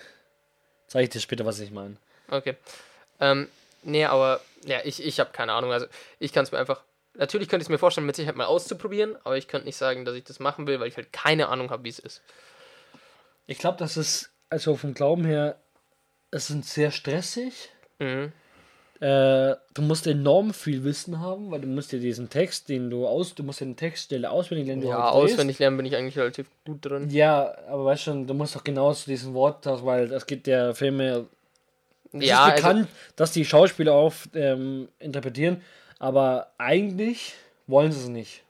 Zeige 0.88 1.04
ich 1.04 1.10
dir 1.10 1.20
später, 1.20 1.46
was 1.46 1.58
ich 1.58 1.70
meine. 1.70 1.96
Okay. 2.28 2.54
Ähm, 3.18 3.48
nee, 3.82 4.04
aber 4.04 4.40
ja, 4.66 4.78
ich, 4.84 5.02
ich 5.02 5.20
habe 5.20 5.30
keine 5.32 5.52
Ahnung. 5.52 5.72
Also 5.72 5.86
ich 6.18 6.32
kann 6.32 6.44
es 6.44 6.52
mir 6.52 6.58
einfach. 6.58 6.82
Natürlich 7.14 7.48
könnte 7.48 7.62
ich 7.62 7.66
es 7.66 7.70
mir 7.70 7.78
vorstellen, 7.78 8.06
mit 8.06 8.16
Sicherheit 8.16 8.36
mal 8.36 8.46
auszuprobieren, 8.46 9.16
aber 9.22 9.38
ich 9.38 9.46
könnte 9.46 9.66
nicht 9.66 9.76
sagen, 9.76 10.04
dass 10.04 10.16
ich 10.16 10.24
das 10.24 10.40
machen 10.40 10.66
will, 10.66 10.80
weil 10.80 10.88
ich 10.88 10.96
halt 10.96 11.12
keine 11.12 11.48
Ahnung 11.48 11.70
habe, 11.70 11.84
wie 11.84 11.88
es 11.88 12.00
ist. 12.00 12.22
Ich 13.46 13.58
glaube, 13.58 13.78
das 13.78 13.96
ist, 13.96 14.30
also 14.50 14.74
vom 14.76 14.94
Glauben 14.94 15.24
her, 15.24 15.60
es 16.32 16.48
sind 16.48 16.66
sehr 16.66 16.90
stressig. 16.90 17.70
Mhm. 18.00 18.32
Äh, 19.00 19.56
du 19.74 19.82
musst 19.82 20.06
enorm 20.06 20.54
viel 20.54 20.84
Wissen 20.84 21.18
haben, 21.20 21.50
weil 21.50 21.60
du 21.60 21.66
musst 21.66 21.90
dir 21.92 21.98
diesen 21.98 22.30
Text, 22.30 22.68
den 22.68 22.90
du 22.90 23.06
aus, 23.06 23.34
du 23.34 23.42
musst 23.42 23.60
den 23.60 23.76
Textstelle 23.76 24.30
auswendig 24.30 24.68
lernen. 24.68 24.82
Ja, 24.84 24.96
halt 25.12 25.14
auswendig 25.14 25.58
lernen 25.58 25.76
bin 25.76 25.86
ich 25.86 25.96
eigentlich 25.96 26.16
relativ 26.16 26.46
gut 26.64 26.84
drin. 26.86 27.10
Ja, 27.10 27.56
aber 27.68 27.86
weißt 27.86 28.02
schon, 28.04 28.26
du 28.26 28.34
musst 28.34 28.54
doch 28.54 28.62
genau 28.62 28.92
zu 28.94 29.06
diesem 29.10 29.34
Wort, 29.34 29.66
weil 29.66 30.12
es 30.12 30.26
gibt 30.26 30.46
ja 30.46 30.72
Filme, 30.74 31.26
es 32.12 32.24
ja, 32.24 32.48
ist 32.48 32.54
bekannt, 32.54 32.88
dass 33.16 33.32
die 33.32 33.44
Schauspieler 33.44 33.92
auch 33.94 34.14
ähm, 34.34 34.88
interpretieren, 35.00 35.60
aber 35.98 36.52
eigentlich 36.56 37.34
wollen 37.66 37.90
sie 37.90 38.00
es 38.00 38.08
nicht. 38.08 38.42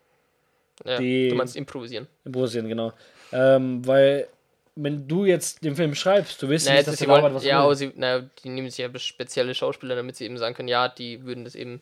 also, 0.85 0.90
ja, 0.92 0.98
die- 0.98 1.28
du 1.30 1.35
meinst 1.37 1.57
improvisieren. 1.57 2.07
Improvisieren, 2.24 2.68
genau. 2.68 2.92
Ähm, 3.33 3.85
weil, 3.87 4.28
wenn 4.76 5.06
du 5.06 5.24
jetzt 5.24 5.62
den 5.64 5.76
Film 5.76 5.94
schreibst, 5.94 6.42
du 6.42 6.50
weißt 6.50 6.66
Naja, 6.66 6.78
nicht, 6.78 6.88
dass 6.88 6.98
sie 6.98 7.06
wollen, 7.08 7.32
was 7.34 7.44
ja, 7.44 7.58
er 7.58 7.64
aber 7.64 7.76
sie, 7.76 7.92
naja, 7.94 8.24
die 8.42 8.48
nehmen 8.48 8.68
sich 8.70 8.78
ja 8.78 8.98
spezielle 8.98 9.54
Schauspieler, 9.54 9.94
damit 9.94 10.16
sie 10.16 10.24
eben 10.24 10.37
sagen 10.38 10.54
können, 10.54 10.68
ja, 10.68 10.88
die 10.88 11.24
würden 11.24 11.44
das 11.44 11.54
eben 11.54 11.80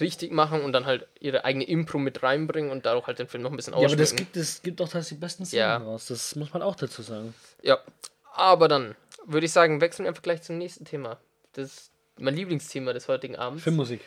richtig 0.00 0.32
machen 0.32 0.62
und 0.62 0.72
dann 0.72 0.86
halt 0.86 1.06
ihre 1.20 1.44
eigene 1.44 1.64
Impro 1.64 1.98
mit 1.98 2.22
reinbringen 2.24 2.72
und 2.72 2.84
dadurch 2.84 3.06
halt 3.06 3.20
den 3.20 3.28
Film 3.28 3.44
noch 3.44 3.50
ein 3.50 3.56
bisschen 3.56 3.74
Ja, 3.74 3.78
aber 3.86 3.88
das 3.94 4.08
ausschmücken. 4.10 4.16
gibt 4.16 4.36
es 4.36 4.62
gibt 4.62 4.80
doch 4.80 4.88
das 4.88 5.08
die 5.08 5.14
besten 5.14 5.46
Szenen 5.46 5.60
Ja. 5.60 5.76
raus. 5.76 6.06
Das 6.06 6.34
muss 6.34 6.52
man 6.52 6.62
auch 6.62 6.74
dazu 6.74 7.02
sagen. 7.02 7.32
Ja, 7.62 7.78
aber 8.32 8.66
dann 8.66 8.96
würde 9.26 9.46
ich 9.46 9.52
sagen, 9.52 9.80
wechseln 9.80 10.04
wir 10.04 10.08
einfach 10.08 10.22
gleich 10.22 10.42
zum 10.42 10.58
nächsten 10.58 10.84
Thema. 10.84 11.18
Das 11.52 11.66
ist 11.70 11.90
mein 12.18 12.34
Lieblingsthema 12.34 12.92
des 12.92 13.06
heutigen 13.06 13.36
Abends. 13.36 13.62
Filmmusik. 13.62 14.00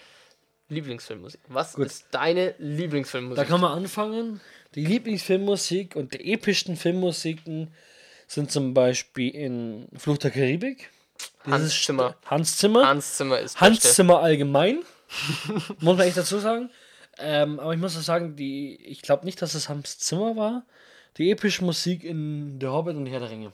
Lieblingsfilmmusik. 0.69 1.39
Was 1.47 1.73
Gut. 1.75 1.85
ist 1.85 2.07
deine 2.11 2.53
Lieblingsfilmmusik? 2.57 3.37
Da 3.41 3.49
kann 3.49 3.61
man 3.61 3.71
anfangen. 3.71 4.41
Die 4.75 4.85
Lieblingsfilmmusik 4.85 5.95
und 5.95 6.13
die 6.13 6.33
epischsten 6.33 6.75
Filmmusiken 6.75 7.73
sind 8.27 8.51
zum 8.51 8.73
Beispiel 8.73 9.33
in 9.33 9.87
Fluch 9.95 10.17
der 10.17 10.31
Karibik. 10.31 10.91
Hans 11.45 11.81
Zimmer. 11.81 12.15
Hans 12.25 12.57
Zimmer. 12.57 12.87
Hans 12.87 13.17
Zimmer 13.17 13.39
ist 13.39 13.59
Hans 13.59 13.77
Beste. 13.77 13.95
Zimmer 13.95 14.19
allgemein. 14.19 14.79
muss 15.79 15.97
man 15.97 16.05
echt 16.05 16.17
dazu 16.17 16.39
sagen. 16.39 16.69
Ähm, 17.17 17.59
aber 17.59 17.73
ich 17.73 17.79
muss 17.79 17.97
auch 17.97 18.01
sagen, 18.01 18.35
die, 18.35 18.75
ich 18.75 19.01
glaube 19.01 19.25
nicht, 19.25 19.41
dass 19.41 19.55
es 19.55 19.69
Hans 19.69 19.97
Zimmer 19.97 20.35
war. 20.35 20.65
Die 21.17 21.31
epische 21.31 21.63
Musik 21.63 22.03
in 22.03 22.59
Der 22.59 22.71
Hobbit 22.71 22.95
und 22.95 23.07
Herr 23.07 23.21
der 23.21 23.31
Ringe. 23.31 23.53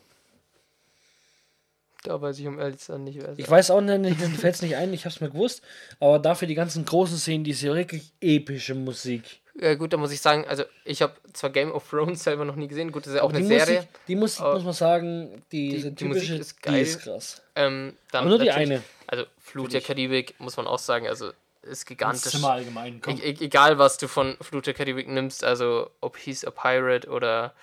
Da 2.03 2.21
weiß 2.21 2.37
ich 2.39 2.47
um 2.47 2.59
ehrlich 2.59 2.81
sein 2.81 3.05
nicht, 3.05 3.21
wer 3.21 3.37
Ich 3.37 3.49
weiß 3.49 3.71
auch 3.71 3.79
nicht, 3.79 4.19
mir 4.19 4.29
fällt 4.31 4.55
es 4.55 4.61
nicht 4.61 4.75
ein, 4.75 4.91
ich 4.91 5.05
habe 5.05 5.15
es 5.15 5.21
mir 5.21 5.29
gewusst. 5.29 5.61
Aber 6.01 6.19
dafür 6.19 6.49
die 6.49 6.55
ganzen 6.55 6.83
großen 6.83 7.17
Szenen, 7.17 7.45
diese 7.45 7.73
wirklich 7.73 8.11
epische 8.19 8.75
Musik. 8.75 9.39
Ja, 9.55 9.75
gut, 9.75 9.93
da 9.93 9.97
muss 9.97 10.11
ich 10.11 10.19
sagen, 10.19 10.45
also 10.47 10.63
ich 10.83 11.01
habe 11.03 11.13
zwar 11.33 11.51
Game 11.51 11.71
of 11.71 11.87
Thrones 11.87 12.23
selber 12.23 12.43
noch 12.43 12.55
nie 12.55 12.67
gesehen, 12.67 12.91
gut, 12.91 13.03
das 13.05 13.13
ist 13.13 13.17
ja 13.17 13.21
auch 13.23 13.29
Aber 13.29 13.37
eine 13.37 13.47
die 13.47 13.53
Serie. 13.59 13.75
Musik, 13.81 13.89
die 14.07 14.15
Musik 14.15 14.41
muss 14.45 14.63
man 14.63 14.73
sagen, 14.73 15.43
die, 15.51 15.69
die- 15.81 15.91
die 15.95 16.05
Musik 16.05 16.23
typische, 16.23 16.35
ist 16.37 16.57
die 16.57 16.61
geil. 16.63 16.81
ist 16.81 17.01
krass. 17.01 17.41
Ähm, 17.55 17.95
Aber 18.11 18.29
nur 18.29 18.39
die 18.39 18.49
eine. 18.51 18.81
Also 19.05 19.25
Flut 19.39 19.71
der 19.73 19.81
Karibik, 19.81 20.33
muss 20.39 20.57
man 20.57 20.65
auch 20.65 20.79
sagen, 20.79 21.07
also 21.07 21.31
ist 21.61 21.85
gigantisch. 21.85 22.31
Zimmer 22.31 22.51
allgemein. 22.53 22.99
Komm. 22.99 23.17
E 23.17 23.29
e 23.29 23.35
egal, 23.41 23.77
was 23.77 23.97
du 23.99 24.07
von 24.07 24.37
Flut 24.41 24.65
der 24.65 24.73
Karibik 24.73 25.07
nimmst, 25.07 25.43
also 25.43 25.91
ob 26.01 26.17
He's 26.17 26.43
a 26.43 26.49
Pirate 26.51 27.07
oder 27.07 27.53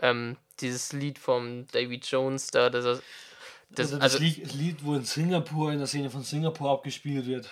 ähm, 0.00 0.36
dieses 0.60 0.92
Lied 0.92 1.18
vom 1.18 1.66
David 1.72 2.06
Jones 2.06 2.46
da, 2.48 2.70
das, 2.70 2.84
ist- 2.84 3.02
das, 3.70 3.86
also 3.86 3.96
das 3.96 4.02
also 4.14 4.18
Lied, 4.18 4.44
das 4.46 4.54
Lied, 4.54 4.84
wo 4.84 4.94
in 4.94 5.04
Singapur, 5.04 5.72
in 5.72 5.78
der 5.78 5.88
Szene 5.88 6.10
von 6.10 6.22
Singapur 6.22 6.70
abgespielt 6.70 7.26
wird. 7.26 7.48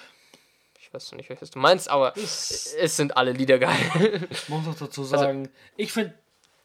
Ich 0.89 0.95
weiß 0.95 1.13
nicht, 1.13 1.29
welches 1.29 1.51
du 1.51 1.59
meinst, 1.59 1.89
aber 1.89 2.13
Das 2.17 2.75
es 2.79 2.97
sind 2.97 3.17
alle 3.17 3.33
Lieder 3.33 3.59
geil. 3.59 4.29
muss 4.49 4.65
man 4.65 4.75
dazu 4.79 5.05
sagen. 5.05 5.49
ich 5.77 5.93
finde, 5.93 6.15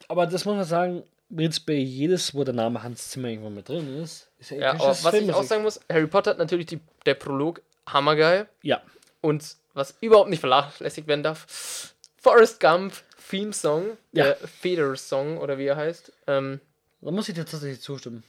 aber 0.07 0.25
das 0.27 0.45
muss 0.45 0.55
man 0.55 0.63
sagen, 0.65 1.03
jetzt 1.29 1.65
bei 1.65 1.73
jedes, 1.73 2.33
wo 2.33 2.43
der 2.43 2.53
Name 2.53 2.81
Hans 2.83 3.09
Zimmer 3.09 3.27
irgendwo 3.27 3.49
mit 3.49 3.67
drin 3.67 4.01
ist, 4.01 4.29
ist 4.39 4.51
ja, 4.51 4.57
ja, 4.57 4.71
aber 4.71 4.87
was 4.89 4.99
ich 5.01 5.05
auch 5.07 5.11
Filmmusik. 5.11 5.49
sagen 5.49 5.63
muss, 5.63 5.79
Harry 5.91 6.07
Potter 6.07 6.31
hat 6.31 6.37
natürlich 6.37 6.67
die, 6.67 6.79
der 7.05 7.15
Prolog 7.15 7.61
hammergeil 7.87 8.47
Ja, 8.61 8.81
und 9.21 9.43
was 9.73 9.95
überhaupt 10.01 10.29
nicht 10.29 10.39
vernachlässigt 10.39 11.07
werden 11.07 11.23
darf, 11.23 11.93
Forrest 12.21 12.59
Gump 12.59 12.93
Theme 13.29 13.51
Song, 13.51 13.97
Ja. 14.11 14.25
der 14.25 14.35
Feder 14.47 14.95
Song 14.95 15.37
oder 15.39 15.57
wie 15.57 15.65
er 15.65 15.75
heißt, 15.75 16.11
ähm, 16.27 16.59
da 17.01 17.11
muss 17.11 17.27
ich 17.27 17.35
dir 17.35 17.45
tatsächlich 17.45 17.81
zustimmen. 17.81 18.23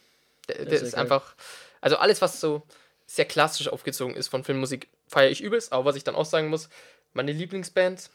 Der, 0.49 0.57
ist 0.61 0.71
der 0.71 0.83
ist 0.83 0.93
geil. 0.93 1.03
einfach, 1.03 1.35
also 1.81 1.97
alles, 1.99 2.21
was 2.23 2.41
so 2.41 2.63
sehr 3.07 3.27
klassisch 3.27 3.69
aufgezogen 3.69 4.17
ist 4.17 4.29
von 4.29 4.43
Filmmusik, 4.45 4.89
feiere 5.09 5.31
ich 5.31 5.41
übelst. 5.43 5.73
Aber 5.73 5.85
was 5.85 5.97
ich 5.97 6.05
dann 6.05 6.15
auch 6.15 6.25
sagen 6.25 6.49
muss, 6.49 6.69
meine 7.13 7.33
Lieblingsband 7.33 8.11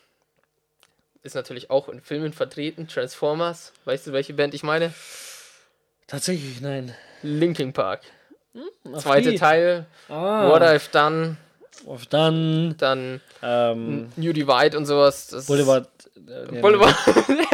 ist 1.24 1.36
natürlich 1.36 1.70
auch 1.70 1.90
in 1.90 2.02
Filmen 2.02 2.34
vertreten, 2.34 2.88
Transformers. 2.88 3.74
Weißt 3.86 4.08
du, 4.08 4.14
welche 4.14 4.34
Band 4.34 4.54
ich 4.54 4.64
meine? 4.64 4.94
Tatsächlich, 6.08 6.62
nein. 6.62 6.94
Linkin 7.22 7.74
Park. 7.74 8.02
Auf 8.92 9.04
Zweite 9.04 9.32
die. 9.32 9.38
Teil, 9.38 9.86
Ah, 10.08 10.50
What 10.50 10.62
I've 10.64 10.90
Done, 10.92 11.38
auf 11.86 12.08
dann 12.08 12.76
dann 12.78 13.22
ähm, 13.44 14.12
New 14.16 14.34
Divide 14.34 14.78
und 14.78 14.86
sowas. 14.86 15.28
Das 15.28 15.46
Boulevard. 15.46 15.88
Äh, 16.16 16.60
Boulevard. 16.60 16.96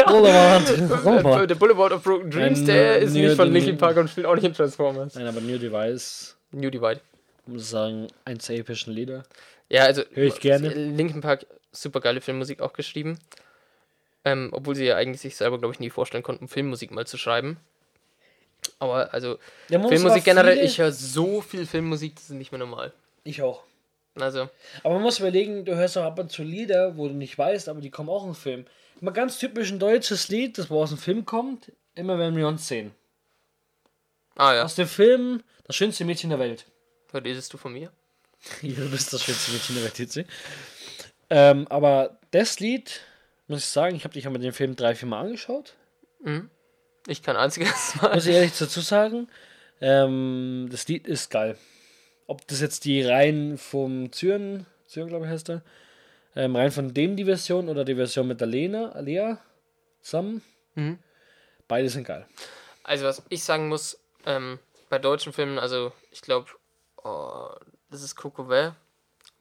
Boulevard. 0.08 0.70
Äh, 0.70 0.82
Boulevard. 1.04 1.50
der 1.50 1.56
Boulevard 1.56 1.92
of 1.92 2.04
Broken 2.04 2.32
Dreams, 2.32 2.64
der 2.64 3.02
äh, 3.02 3.04
ist 3.04 3.14
New 3.14 3.22
nicht 3.22 3.36
von 3.36 3.52
Linkin 3.52 3.78
Park 3.78 3.98
und 3.98 4.10
spielt 4.10 4.26
auch 4.26 4.36
nicht 4.36 4.46
in 4.46 4.54
Transformers. 4.54 5.16
Nein, 5.16 5.28
aber 5.28 5.42
New 5.42 5.58
Device, 5.58 6.36
New 6.52 6.70
Divide. 6.70 7.02
Muss 7.48 7.64
ich 7.64 7.70
sagen, 7.70 8.08
eins 8.26 8.48
der 8.48 8.58
epischen 8.58 8.94
Lieder. 8.94 9.24
Ja, 9.70 9.84
also 9.84 10.04
Hör 10.14 10.26
ich 10.26 10.40
gerne. 10.40 10.70
Linkin 10.70 11.22
Park, 11.22 11.46
super 11.72 12.00
geile 12.00 12.22
Filmmusik 12.22 12.62
auch 12.62 12.74
geschrieben. 12.74 13.20
Ähm, 14.24 14.50
obwohl 14.52 14.76
sie 14.76 14.86
ja 14.86 14.96
eigentlich 14.96 15.22
sich 15.22 15.36
selber, 15.36 15.60
glaube 15.60 15.74
ich, 15.74 15.80
nie 15.80 15.90
vorstellen 15.90 16.24
konnten, 16.24 16.48
Filmmusik 16.48 16.92
mal 16.92 17.06
zu 17.06 17.18
schreiben. 17.18 17.58
Aber 18.80 19.14
also 19.14 19.38
Ja, 19.70 19.80
Filmmusik 19.88 20.24
generell, 20.24 20.58
ich 20.60 20.80
höre 20.80 20.92
so 20.92 21.42
viel 21.42 21.66
Filmmusik, 21.66 22.16
das 22.16 22.26
ist 22.26 22.30
nicht 22.32 22.52
mehr 22.52 22.60
normal. 22.60 22.92
Ich 23.24 23.42
auch. 23.42 23.64
Also, 24.16 24.50
Aber 24.84 24.94
man 24.94 25.04
muss 25.04 25.20
überlegen, 25.20 25.66
du 25.66 25.76
hörst 25.76 25.98
auch 25.98 26.04
ab 26.06 26.18
und 26.20 26.32
zu 26.32 26.42
Lieder, 26.44 26.96
wo 26.96 27.08
du 27.08 27.14
nicht 27.14 27.38
weißt, 27.38 27.68
aber 27.68 27.82
die 27.82 27.90
kommen 27.90 28.10
auch 28.10 28.26
im 28.26 28.34
Film. 28.34 28.66
Mal 29.02 29.12
ganz 29.12 29.38
typisch 29.38 29.72
ein 29.72 29.80
deutsches 29.80 30.30
Lied, 30.30 30.58
das 30.58 30.70
wo 30.70 30.82
aus 30.82 30.90
dem 30.90 30.98
Film 30.98 31.26
kommt, 31.26 31.72
immer 31.96 32.18
wenn 32.18 32.36
wir 32.36 32.48
uns 32.48 32.68
sehen. 32.68 32.92
ah 34.36 34.54
ja, 34.56 34.64
Aus 34.64 34.76
dem 34.76 34.88
Film 34.88 35.44
Das 35.66 35.76
schönste 35.76 36.06
Mädchen 36.06 36.30
der 36.30 36.40
Welt. 36.40 36.66
Was 37.16 37.24
lesest 37.24 37.54
du 37.54 37.58
von 37.58 37.74
mir? 37.74 37.92
Ja, 38.62 38.76
du 38.76 38.92
bist 38.92 39.12
das 39.12 39.24
schönste 39.24 39.52
Mädchen 39.52 39.76
der 39.76 39.92
jetzt. 39.96 40.20
Ähm, 41.32 41.68
aber 41.70 42.20
das 42.30 42.60
Lied, 42.60 43.02
muss 43.48 43.60
ich 43.60 43.66
sagen, 43.66 43.96
ich 43.96 44.04
habe 44.04 44.14
dich 44.14 44.26
ja 44.26 44.30
mit 44.30 44.44
dem 44.44 44.54
Film 44.54 44.76
drei, 44.76 44.94
vier 44.94 45.08
Mal 45.08 45.22
angeschaut. 45.22 45.74
Ich 47.08 47.24
kein 47.24 47.36
einziges 47.36 47.96
Mal. 48.02 48.14
Muss 48.14 48.28
ich 48.28 48.36
ehrlich 48.36 48.58
dazu 48.58 48.82
sagen. 48.82 49.28
Ähm, 49.82 50.68
das 50.70 50.88
Lied 50.88 51.08
ist 51.08 51.32
geil. 51.32 51.58
Ob 52.28 52.46
das 52.48 52.62
jetzt 52.62 52.86
die 52.86 53.02
Reihen 53.02 53.58
vom 53.58 54.12
Zyren, 54.12 54.66
Zyren 54.88 55.08
glaube 55.08 55.26
ich 55.26 55.32
heißt 55.32 55.50
er, 55.50 55.64
ähm, 56.36 56.56
rein 56.56 56.72
von 56.72 56.94
dem 56.94 57.16
die 57.16 57.26
Version 57.26 57.70
oder 57.70 57.86
die 57.86 57.96
Version 57.96 58.28
mit 58.28 58.42
der 58.42 58.48
Lena, 58.48 59.00
Lea 59.00 59.36
zusammen, 60.02 60.42
Mhm. 60.76 61.00
beide 61.68 61.90
sind 61.90 62.06
geil. 62.06 62.28
Also, 62.84 63.06
was 63.06 63.24
ich 63.30 63.44
sagen 63.44 63.70
muss, 63.70 63.98
ähm, 64.26 64.60
bei 64.90 65.00
deutschen 65.00 65.34
Filmen, 65.34 65.58
also 65.58 65.94
ich 66.12 66.22
glaube, 66.22 66.48
oh, 67.06 67.50
das 67.90 68.02
ist 68.04 68.16
Coco 68.16 68.46
Vert, 68.50 68.76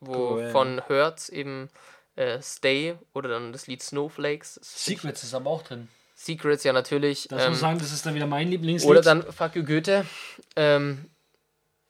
wo 0.00 0.36
Vert, 0.36 0.52
von 0.52 0.82
Hertz 0.86 1.28
eben 1.28 1.70
äh, 2.16 2.40
Stay 2.40 2.96
oder 3.12 3.28
dann 3.28 3.52
das 3.52 3.66
Lied 3.66 3.82
Snowflakes. 3.82 4.54
Das- 4.54 4.84
Secrets 4.84 5.24
ist 5.24 5.34
aber 5.34 5.50
auch 5.50 5.62
drin. 5.62 5.88
Secrets, 6.14 6.62
ja, 6.62 6.72
natürlich. 6.72 7.26
Das 7.28 7.42
ähm, 7.42 7.50
muss 7.50 7.60
sagen, 7.60 7.78
das 7.78 7.90
ist 7.92 8.06
dann 8.06 8.14
wieder 8.14 8.26
mein 8.28 8.48
Lieblingslied. 8.48 8.88
Oder 8.88 9.00
dann 9.02 9.24
Fuck 9.32 9.56
You 9.56 9.64
Goethe. 9.64 10.06
Ähm, 10.54 11.10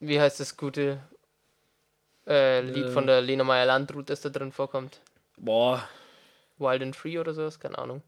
wie 0.00 0.18
heißt 0.18 0.40
das 0.40 0.56
gute 0.56 0.98
äh, 2.26 2.60
Lied 2.62 2.86
Ähm. 2.86 2.92
von 2.92 3.06
der 3.06 3.20
Lena 3.20 3.44
Meyer 3.44 3.66
Landrut, 3.66 4.08
das 4.08 4.22
da 4.22 4.30
drin 4.30 4.50
vorkommt? 4.52 5.00
Boah. 5.36 5.86
Wild 6.56 6.82
and 6.82 6.96
Free 6.96 7.18
oder 7.18 7.34
sowas? 7.34 7.60
Keine 7.60 7.76
Ahnung. 7.78 8.02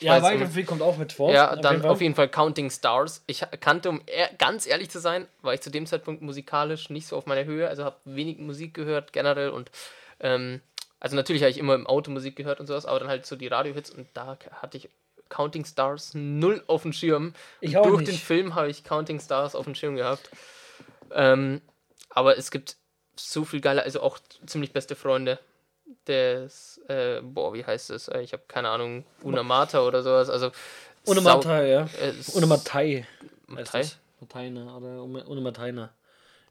Ja, 0.00 0.20
Free 0.20 0.64
kommt 0.64 0.82
auch 0.82 0.96
mit 0.96 1.12
vor. 1.12 1.32
Ja, 1.32 1.54
dann 1.54 1.82
Fall. 1.82 1.90
auf 1.90 2.00
jeden 2.00 2.14
Fall 2.14 2.28
Counting 2.28 2.70
Stars. 2.70 3.22
Ich 3.26 3.44
kannte, 3.60 3.88
um 3.88 4.00
ganz 4.38 4.66
ehrlich 4.66 4.90
zu 4.90 4.98
sein, 4.98 5.28
war 5.42 5.54
ich 5.54 5.60
zu 5.60 5.70
dem 5.70 5.86
Zeitpunkt 5.86 6.22
musikalisch 6.22 6.90
nicht 6.90 7.06
so 7.06 7.16
auf 7.16 7.26
meiner 7.26 7.44
Höhe, 7.44 7.68
also 7.68 7.84
habe 7.84 7.96
wenig 8.04 8.38
Musik 8.38 8.74
gehört 8.74 9.12
generell 9.12 9.50
und 9.50 9.70
ähm, 10.20 10.60
also 10.98 11.16
natürlich 11.16 11.42
habe 11.42 11.50
ich 11.50 11.58
immer 11.58 11.74
im 11.74 11.86
Auto 11.86 12.10
Musik 12.10 12.36
gehört 12.36 12.60
und 12.60 12.66
sowas, 12.66 12.86
aber 12.86 13.00
dann 13.00 13.08
halt 13.08 13.26
so 13.26 13.36
die 13.36 13.48
Radiohits 13.48 13.90
und 13.90 14.06
da 14.14 14.38
hatte 14.60 14.76
ich 14.76 14.88
Counting 15.28 15.64
Stars 15.64 16.12
null 16.14 16.62
auf 16.66 16.82
dem 16.82 16.92
Schirm. 16.92 17.34
Ich 17.60 17.76
auch 17.76 17.86
Durch 17.86 18.00
nicht. 18.00 18.12
den 18.12 18.18
Film 18.18 18.54
habe 18.54 18.68
ich 18.68 18.84
Counting 18.84 19.18
Stars 19.18 19.54
auf 19.54 19.64
dem 19.64 19.74
Schirm 19.74 19.96
gehabt. 19.96 20.30
Ähm, 21.10 21.60
aber 22.10 22.36
es 22.36 22.50
gibt 22.50 22.76
so 23.16 23.44
viel 23.44 23.60
geile, 23.60 23.82
also 23.82 24.00
auch 24.00 24.18
ziemlich 24.46 24.72
beste 24.72 24.94
Freunde. 24.94 25.38
Des, 26.08 26.80
äh, 26.88 27.20
boah, 27.22 27.52
wie 27.54 27.64
heißt 27.64 27.90
es? 27.90 28.08
Ich 28.08 28.32
habe 28.32 28.42
keine 28.48 28.68
Ahnung, 28.68 29.04
Unamata 29.22 29.82
oder 29.86 30.02
sowas. 30.02 30.28
Also 30.30 30.50
Ohne 31.06 31.20
sau- 31.20 31.36
Matai, 31.36 31.70
ja. 31.70 31.82
äh, 32.00 32.12
Ohne 32.34 32.46
Matai. 32.46 33.06
Mataina 34.20 34.76
oder 34.76 35.40
Mataina. 35.40 35.90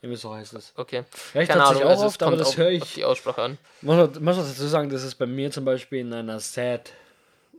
Irgendwie 0.01 0.19
so 0.19 0.33
heißt 0.33 0.53
es. 0.55 0.73
Okay. 0.75 1.03
Ja, 1.33 1.41
ich 1.41 1.47
Keine 1.49 1.63
Ahnung, 1.63 1.83
auch 1.83 1.89
also 1.89 2.03
es 2.05 2.07
oft, 2.13 2.23
aber 2.23 2.35
das 2.35 2.49
auf, 2.49 2.57
höre 2.57 2.67
auf 2.67 2.73
ich. 2.87 2.93
die 2.95 3.05
Aussprache 3.05 3.41
an. 3.43 3.57
Muss 3.81 3.95
man, 3.97 4.09
muss 4.23 4.35
man 4.37 4.45
dazu 4.47 4.67
sagen, 4.67 4.89
das 4.89 5.03
ist 5.03 5.15
bei 5.15 5.27
mir 5.27 5.51
zum 5.51 5.63
Beispiel 5.63 5.99
in 5.99 6.11
einer 6.11 6.39
Sad. 6.39 6.91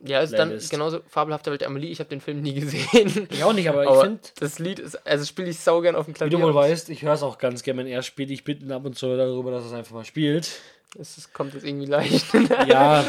Ja, 0.05 0.19
ist 0.21 0.33
dann 0.33 0.59
genauso 0.69 0.99
fabelhafte 1.09 1.53
Welt 1.53 1.63
Amelie. 1.63 1.91
Ich 1.93 2.01
habe 2.01 2.11
den 2.11 2.21
Film 2.21 2.43
nie 2.43 2.55
gesehen. 2.55 3.29
Ich 3.31 3.45
auch 3.45 3.53
nicht, 3.53 3.69
aber, 3.69 3.83
Aber 3.87 3.95
ich 3.99 4.03
finde, 4.03 4.21
das 4.41 4.59
Lied 4.59 4.81
ist, 4.81 4.97
also 5.07 5.25
spiele 5.25 5.49
ich 5.51 5.61
saugern 5.61 5.95
auf 5.95 6.07
dem 6.07 6.15
wie 6.15 6.19
Klavier. 6.19 6.39
du 6.39 6.43
wohl 6.43 6.55
weißt, 6.55 6.91
ich 6.91 7.03
höre 7.03 7.13
es 7.15 7.23
auch 7.23 7.39
ganz 7.39 7.63
gerne, 7.63 7.81
wenn 7.83 7.87
er 7.87 8.03
spielt. 8.03 8.33
Ich 8.33 8.43
bitte 8.43 8.75
ab 8.75 8.85
und 8.85 8.99
zu 8.99 9.17
darüber, 9.17 9.53
dass 9.53 9.63
er 9.63 9.67
es 9.69 9.73
einfach 9.75 9.93
mal 9.95 10.05
spielt. 10.05 10.51
Es 10.99 11.33
kommt 11.33 11.55
jetzt 11.55 11.65
irgendwie 11.65 11.87
leicht. 11.87 12.27
Ja, 12.69 13.03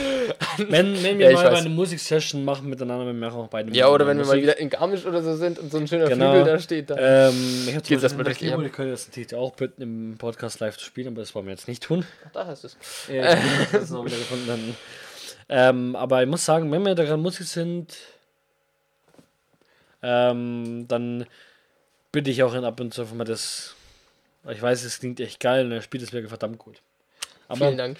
wenn, 0.57 1.03
wenn 1.03 1.19
wir 1.19 1.31
Ja, 1.31 1.35
mal 1.37 1.51
weiß. 1.51 1.59
eine 1.59 1.69
Musiksession 1.69 2.45
machen 2.45 2.69
miteinander, 2.69 3.05
wir 3.05 3.13
machen 3.13 3.41
auch 3.41 3.49
beide 3.49 3.71
ja, 3.75 3.89
oder 3.89 4.07
wenn 4.07 4.17
wir 4.17 4.25
mal 4.25 4.41
wieder 4.41 4.57
in 4.57 4.69
Garmisch 4.69 5.05
oder 5.05 5.21
so 5.21 5.35
sind 5.35 5.59
und 5.59 5.69
so 5.69 5.79
ein 5.79 5.87
schöner 5.87 6.07
Genau. 6.07 6.31
Flügel 6.31 6.53
da 6.53 6.59
steht. 6.59 6.89
Dann. 6.89 6.97
Ähm, 7.01 7.67
ich 7.67 7.75
habe 7.75 8.25
richtig 8.25 8.37
Keyboard, 8.37 8.59
ab. 8.61 8.65
ich 8.67 8.71
könnte 8.71 8.91
das 8.91 9.07
natürlich 9.07 9.35
auch 9.35 9.53
bitten, 9.53 9.81
im 9.81 10.15
Podcast 10.17 10.61
live 10.61 10.77
zu 10.77 10.85
spielen, 10.85 11.07
aber 11.09 11.17
das 11.21 11.35
wollen 11.35 11.45
wir 11.45 11.51
jetzt 11.53 11.67
nicht 11.67 11.83
tun. 11.83 12.05
da 12.31 12.45
hast 12.47 12.63
du 12.63 12.67
es. 12.67 12.77
Ich 13.09 13.21
hab 13.21 13.71
das 13.73 13.89
noch 13.89 14.05
wieder 14.05 14.15
gefunden. 14.17 14.77
Ähm, 15.49 15.95
aber 15.97 16.23
ich 16.23 16.29
muss 16.29 16.45
sagen, 16.45 16.71
wenn 16.71 16.85
wir 16.85 16.95
daran 16.95 17.19
Musik 17.21 17.45
sind, 17.47 17.97
ähm, 20.01 20.85
dann 20.87 21.25
bitte 22.13 22.31
ich 22.31 22.43
auch 22.43 22.53
ihn 22.55 22.63
ab 22.63 22.79
und 22.79 22.93
zu 22.93 23.01
einfach 23.01 23.15
mal 23.15 23.23
das. 23.25 23.75
Ich 24.49 24.61
weiß, 24.61 24.83
es 24.83 24.99
klingt 24.99 25.19
echt 25.19 25.39
geil 25.39 25.65
und 25.65 25.71
er 25.73 25.81
spielt 25.81 26.03
es 26.03 26.11
wirklich 26.13 26.29
verdammt 26.29 26.57
gut. 26.59 26.81
Aber 27.47 27.65
Vielen 27.67 27.77
Dank. 27.77 27.97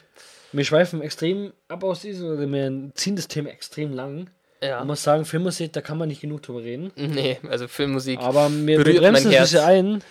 wir 0.52 0.66
schweifen 0.66 1.02
extrem 1.02 1.54
ab 1.68 1.84
aus 1.84 2.02
diesem, 2.02 2.28
oder 2.28 2.50
wir 2.52 2.92
ziehen 2.96 3.16
das 3.16 3.28
Thema 3.28 3.50
extrem 3.50 3.94
lang. 3.94 4.30
Ja. 4.62 4.80
Man 4.80 4.88
muss 4.88 5.04
sagen, 5.04 5.26
Filmmusik, 5.26 5.74
da 5.74 5.82
kann 5.82 5.98
man 5.98 6.08
nicht 6.08 6.22
genug 6.22 6.42
drüber 6.44 6.64
reden. 6.64 6.92
Nee, 6.96 7.38
also 7.50 7.68
Filmmusik. 7.68 8.20
Aber 8.20 8.50
wir, 8.50 8.66
wir 8.66 8.78
Berührt 8.84 9.02
mein 9.04 9.14
bremsen 9.14 9.32
es 9.32 9.38
Herz. 9.38 9.52
bisschen 9.52 9.66
ein. 9.66 10.04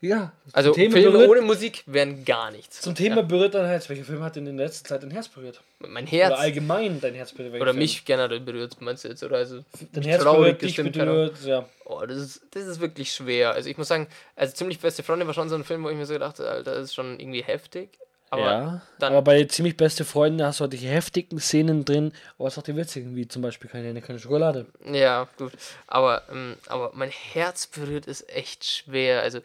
Ja, 0.00 0.30
also 0.52 0.70
Thema 0.70 0.92
Filme 0.92 1.10
berührt- 1.10 1.28
ohne 1.30 1.40
Musik 1.40 1.82
wären 1.86 2.24
gar 2.24 2.52
nichts. 2.52 2.80
zum 2.82 2.94
Thema 2.94 3.24
berührt 3.24 3.54
dein 3.56 3.66
Herz. 3.66 3.88
Welcher 3.88 4.04
Film 4.04 4.22
hat 4.22 4.36
denn 4.36 4.46
in 4.46 4.56
der 4.56 4.66
letzten 4.66 4.86
Zeit 4.86 5.02
dein 5.02 5.10
Herz 5.10 5.26
berührt? 5.26 5.60
Mein 5.80 6.04
Oder 6.04 6.12
Herz. 6.12 6.38
allgemein 6.38 7.00
dein 7.00 7.14
Herz 7.14 7.32
berührt? 7.32 7.54
Oder 7.56 7.72
Film? 7.72 7.78
mich 7.78 8.04
generell 8.04 8.38
berührt, 8.38 8.80
meinst 8.80 9.02
du 9.02 9.08
jetzt? 9.08 9.24
Oder 9.24 9.38
also 9.38 9.64
Dein 9.92 10.04
Herz 10.04 10.22
berührt, 10.22 10.62
dich 10.62 10.76
berührt, 10.76 11.44
ja. 11.44 11.68
Oh, 11.84 12.00
das 12.06 12.16
ist, 12.18 12.42
das 12.52 12.68
ist 12.68 12.78
wirklich 12.80 13.10
schwer. 13.12 13.50
Also 13.54 13.68
ich 13.68 13.76
muss 13.76 13.88
sagen, 13.88 14.06
also 14.36 14.54
ziemlich 14.54 14.78
beste 14.78 15.02
Freunde 15.02 15.26
war 15.26 15.34
schon 15.34 15.48
so 15.48 15.56
ein 15.56 15.64
Film, 15.64 15.82
wo 15.82 15.90
ich 15.90 15.96
mir 15.96 16.06
so 16.06 16.12
gedacht 16.12 16.38
habe, 16.38 16.48
Alter, 16.48 16.74
das 16.76 16.84
ist 16.84 16.94
schon 16.94 17.18
irgendwie 17.18 17.42
heftig. 17.42 17.98
Aber 18.30 18.42
ja, 18.42 18.82
dann- 18.98 19.12
aber 19.12 19.22
bei 19.22 19.44
ziemlich 19.44 19.76
beste 19.76 20.04
Freunde 20.04 20.44
hast 20.46 20.60
du 20.60 20.62
halt 20.64 20.72
die 20.74 20.78
heftigen 20.78 21.38
Szenen 21.40 21.84
drin, 21.84 22.12
aber 22.38 22.48
es 22.48 22.54
ist 22.54 22.58
auch 22.58 22.62
die 22.62 22.76
witzigen, 22.76 23.16
wie 23.16 23.26
zum 23.26 23.40
Beispiel 23.42 23.70
keine, 23.70 24.00
keine 24.02 24.18
Schokolade. 24.18 24.66
Ja, 24.84 25.28
gut. 25.38 25.52
Aber, 25.86 26.22
ähm, 26.30 26.56
aber 26.66 26.90
mein 26.94 27.10
Herz 27.10 27.66
berührt 27.66 28.06
ist 28.06 28.28
echt 28.28 28.64
schwer. 28.66 29.22
Also, 29.22 29.40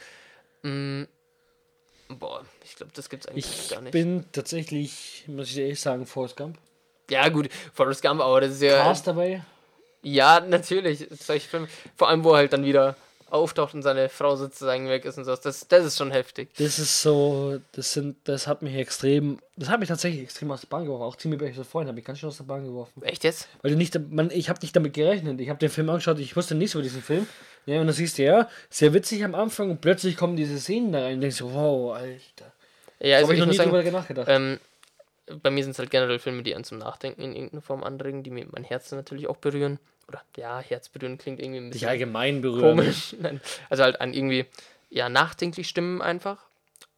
mh, 0.64 1.08
boah, 2.10 2.44
ich 2.64 2.76
glaube, 2.76 2.92
das 2.96 3.10
gibt's 3.10 3.26
eigentlich 3.28 3.46
Ich 3.46 3.70
gar 3.70 3.82
nicht. 3.82 3.92
bin 3.94 4.26
tatsächlich, 4.32 5.24
muss 5.28 5.50
ich 5.50 5.58
ehrlich 5.60 5.80
sagen, 5.80 6.06
Forrest 6.06 6.36
Gump. 6.36 6.58
ja, 7.10 7.30
gut, 7.30 7.50
Forrest 7.74 8.02
Gump, 8.02 8.22
aber 8.22 8.42
das 8.42 8.52
ist 8.52 8.62
ja. 8.62 8.84
Cast 8.84 9.08
dabei. 9.08 9.44
Ja, 10.02 10.42
natürlich. 10.42 11.08
Vor 11.96 12.10
allem, 12.10 12.24
wo 12.26 12.32
er 12.32 12.38
halt 12.40 12.52
dann 12.54 12.66
wieder 12.66 12.98
auftaucht 13.34 13.74
und 13.74 13.82
seine 13.82 14.10
Frau 14.10 14.36
sozusagen 14.36 14.88
weg 14.90 15.06
ist 15.06 15.18
und 15.18 15.26
sowas. 15.26 15.42
Das, 15.42 15.68
das 15.68 15.86
ist 15.86 15.98
schon 15.98 16.12
heftig. 16.12 16.50
Das 16.58 16.78
ist 16.80 17.02
so, 17.02 17.60
das 17.72 17.94
sind, 17.94 18.16
das 18.26 18.48
hat 18.48 18.62
mich 18.62 18.76
extrem, 18.76 19.40
das 19.56 19.70
hat 19.70 19.80
mich 19.80 19.90
tatsächlich 19.90 20.22
extrem 20.24 20.52
aus 20.52 20.62
der 20.62 20.68
Bahn 20.68 20.86
geworfen. 20.86 21.04
Auch 21.04 21.16
ziemlich 21.16 21.40
beste 21.40 21.64
Freunde 21.64 21.90
habe 21.90 22.00
ich 22.00 22.06
ganz 22.06 22.20
schön 22.20 22.30
aus 22.30 22.38
der 22.38 22.44
Bahn 22.44 22.64
geworfen. 22.64 23.02
Echt 23.04 23.24
jetzt? 23.24 23.48
Weil 23.62 23.72
du 23.72 23.78
nicht, 23.78 23.98
man, 24.12 24.30
ich 24.32 24.50
habe 24.50 24.60
nicht 24.62 24.76
damit 24.76 24.94
gerechnet. 24.94 25.42
Ich 25.42 25.50
habe 25.50 25.60
den 25.60 25.70
Film 25.70 25.90
angeschaut, 25.90 26.20
ich 26.20 26.36
wusste 26.36 26.56
nichts 26.56 26.76
über 26.76 26.84
diesen 26.84 27.02
Film. 27.02 27.28
Ja, 27.66 27.80
und 27.82 27.88
dann 27.88 27.96
siehst 27.96 28.18
du 28.18 28.24
ja, 28.24 28.50
sehr 28.70 28.94
witzig 28.94 29.24
am 29.24 29.36
Anfang 29.36 29.72
und 29.72 29.82
plötzlich 29.82 30.16
kommen 30.18 30.36
diese 30.36 30.60
Szenen 30.60 30.92
da 30.92 31.02
rein 31.04 31.16
und 31.16 31.22
denkst 31.22 31.38
so, 31.38 31.54
wow, 31.54 31.96
Alter. 31.96 32.52
Ja, 33.00 33.18
Also 33.18 33.28
habe 33.28 33.34
ich 33.34 33.40
ich 33.40 33.46
noch 33.46 33.52
nie 33.52 33.58
sagen, 33.58 33.72
drüber 33.72 33.92
nachgedacht. 33.92 34.28
ähm, 34.30 34.60
bei 35.42 35.50
mir 35.50 35.64
sind 35.64 35.72
es 35.72 35.80
halt 35.80 35.92
generell 35.92 36.20
Filme, 36.20 36.44
die 36.44 36.56
einen 36.56 36.64
zum 36.64 36.78
Nachdenken 36.78 37.22
in 37.22 37.34
irgendeiner 37.34 37.62
Form 37.62 37.84
anregen, 37.84 38.24
die 38.24 38.30
mir 38.30 38.46
mein 38.52 38.64
Herz 38.64 38.92
natürlich 38.92 39.28
auch 39.28 39.38
berühren. 39.38 39.80
Oder 40.08 40.22
ja, 40.36 40.60
Herz 40.60 40.90
berühren 40.90 41.18
klingt 41.18 41.40
irgendwie 41.40 41.60
ein 41.60 41.66
Dich 41.72 41.74
bisschen 41.82 41.90
allgemein 41.90 42.42
berühren. 42.42 42.78
komisch. 42.78 43.16
Nein, 43.20 43.40
also 43.70 43.84
halt 43.84 44.02
an 44.02 44.14
irgendwie, 44.14 44.46
ja, 44.90 45.10
nachdenklich 45.10 45.68
stimmen 45.70 46.02
einfach. 46.02 46.46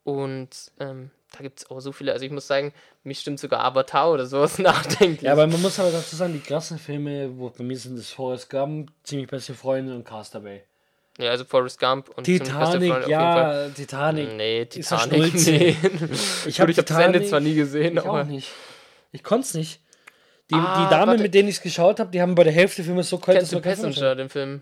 Und 0.03 0.71
ähm, 0.79 1.11
da 1.31 1.39
gibt 1.43 1.59
es 1.59 1.69
auch 1.69 1.79
so 1.79 1.91
viele. 1.91 2.13
Also 2.13 2.25
ich 2.25 2.31
muss 2.31 2.47
sagen, 2.47 2.73
mich 3.03 3.19
stimmt 3.19 3.39
sogar 3.39 3.63
Avatar 3.63 4.11
oder 4.11 4.25
sowas 4.25 4.57
nachdenklich. 4.59 5.21
Ja, 5.21 5.33
aber 5.33 5.47
man 5.47 5.61
muss 5.61 5.79
aber 5.79 5.91
dazu 5.91 6.15
sagen, 6.15 6.33
die 6.33 6.39
krassen 6.39 6.79
Filme, 6.79 7.37
wo 7.37 7.49
bei 7.49 7.63
mir 7.63 7.77
sind 7.77 7.97
es 7.97 8.11
Forrest 8.11 8.49
Gump, 8.49 8.91
ziemlich 9.03 9.27
beste 9.27 9.53
Freunde 9.53 9.95
und 9.95 10.03
Castaway. 10.03 10.63
Ja, 11.17 11.29
also 11.31 11.45
Forrest 11.45 11.79
Gump 11.79 12.09
und 12.09 12.25
Titanic, 12.25 12.91
Fall. 12.91 13.09
ja, 13.09 13.69
Titanic. 13.69 14.33
Nee, 14.35 14.65
Titanic. 14.65 15.33
Nee. 15.45 15.75
Ich 16.45 16.59
habe 16.59 16.73
hab 16.77 16.85
das 16.85 16.97
Ende 16.97 17.23
zwar 17.23 17.39
nie 17.39 17.55
gesehen, 17.55 17.93
ich 17.93 17.99
aber. 17.99 18.21
auch 18.21 18.25
nicht. 18.25 18.51
Ich 19.11 19.23
konnte 19.23 19.45
es 19.47 19.53
nicht. 19.53 19.79
Die, 20.51 20.55
Ah, 20.55 20.83
die 20.83 20.89
Damen, 20.93 21.21
mit 21.21 21.33
denen 21.33 21.49
ich 21.49 21.55
es 21.55 21.61
geschaut 21.61 21.99
habe, 21.99 22.11
die 22.11 22.21
haben 22.21 22.35
bei 22.35 22.43
der 22.43 22.53
Hälfte 22.53 22.83
Filme 22.83 23.01
so 23.03 23.17
kalt, 23.17 23.37
Kennst 23.39 23.53
du 23.53 23.61
Passenger, 23.61 24.15
den 24.15 24.29
Film? 24.29 24.61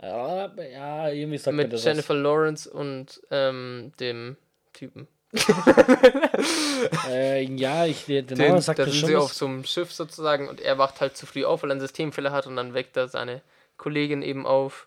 Ja, 0.00 0.52
ja, 0.70 1.08
irgendwie 1.08 1.38
sagt 1.38 1.56
Mit 1.56 1.72
das 1.72 1.82
Jennifer 1.84 2.14
Lawrence 2.14 2.70
und 2.70 3.20
ähm, 3.30 3.92
dem 3.98 4.36
Typen. 4.74 5.08
was. 5.32 5.46
Äh, 7.10 7.42
ja, 7.44 7.86
ich, 7.86 8.04
Den, 8.04 8.26
Name 8.26 8.50
da 8.50 8.60
sagt 8.60 8.78
mir 8.78 8.84
sind 8.86 8.94
schon 8.94 9.08
sie 9.08 9.16
auf 9.16 9.30
was. 9.30 9.38
so 9.38 9.46
einem 9.46 9.64
Schiff 9.64 9.92
sozusagen 9.92 10.48
und 10.48 10.60
er 10.60 10.78
wacht 10.78 11.00
halt 11.00 11.16
zu 11.16 11.26
früh 11.26 11.44
auf, 11.44 11.62
weil 11.62 11.70
er 11.70 11.72
einen 11.72 11.80
Systemfehler 11.80 12.30
hat 12.32 12.46
und 12.46 12.56
dann 12.56 12.74
weckt 12.74 12.96
er 12.96 13.08
seine 13.08 13.42
Kollegin 13.76 14.22
eben 14.22 14.46
auf 14.46 14.86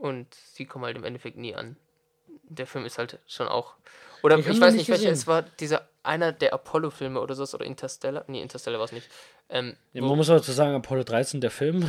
und 0.00 0.26
sie 0.34 0.64
kommen 0.66 0.84
halt 0.84 0.96
im 0.96 1.04
Endeffekt 1.04 1.36
nie 1.36 1.54
an. 1.54 1.76
Der 2.44 2.66
Film 2.66 2.84
ist 2.84 2.98
halt 2.98 3.18
schon 3.26 3.48
auch. 3.48 3.74
Oder 4.22 4.38
Ich 4.38 4.46
ich, 4.46 4.60
weiß 4.60 4.74
nicht, 4.74 4.88
welcher 4.88 5.10
es 5.10 5.26
war, 5.26 5.42
dieser 5.42 5.88
einer 6.02 6.32
der 6.32 6.52
Apollo-Filme 6.52 7.20
oder 7.20 7.34
sowas 7.34 7.54
oder 7.54 7.64
Interstellar. 7.64 8.24
Nee, 8.26 8.42
Interstellar 8.42 8.78
war 8.78 8.86
es 8.86 8.92
nicht. 8.92 9.08
Ähm, 9.48 9.76
Ja, 9.92 10.02
man 10.02 10.16
muss 10.16 10.28
aber 10.30 10.38
dazu 10.40 10.52
sagen, 10.52 10.74
Apollo 10.74 11.04
13, 11.04 11.40
der 11.40 11.50
Film. 11.50 11.88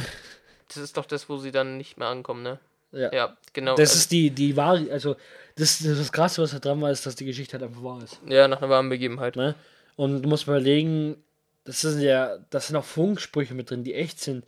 das 0.67 0.77
ist 0.77 0.97
doch 0.97 1.05
das, 1.05 1.29
wo 1.29 1.37
sie 1.37 1.51
dann 1.51 1.77
nicht 1.77 1.97
mehr 1.97 2.07
ankommen, 2.07 2.43
ne? 2.43 2.59
Ja. 2.91 3.11
Ja, 3.13 3.37
genau. 3.53 3.75
Das 3.75 3.89
also- 3.91 3.99
ist 4.01 4.11
die, 4.11 4.29
die 4.31 4.55
wahre, 4.57 4.91
also 4.91 5.15
das, 5.55 5.79
das, 5.79 5.97
das 5.97 6.11
Krasse, 6.11 6.41
was 6.41 6.51
da 6.51 6.59
dran 6.59 6.81
war, 6.81 6.91
ist, 6.91 7.05
dass 7.05 7.15
die 7.15 7.25
Geschichte 7.25 7.53
halt 7.53 7.63
einfach 7.63 7.83
wahr 7.83 8.03
ist. 8.03 8.19
ja, 8.27 8.47
nach 8.47 8.57
einer 8.61 8.69
warmen 8.69 8.89
Begebenheit. 8.89 9.35
Ne? 9.35 9.55
Und 9.95 10.21
du 10.21 10.29
musst 10.29 10.47
mal 10.47 10.53
überlegen, 10.57 11.23
das 11.63 11.81
sind 11.81 12.01
ja, 12.01 12.37
das 12.49 12.67
sind 12.67 12.75
auch 12.75 12.83
Funksprüche 12.85 13.53
mit 13.53 13.69
drin, 13.69 13.83
die 13.83 13.93
echt 13.93 14.19
sind. 14.19 14.45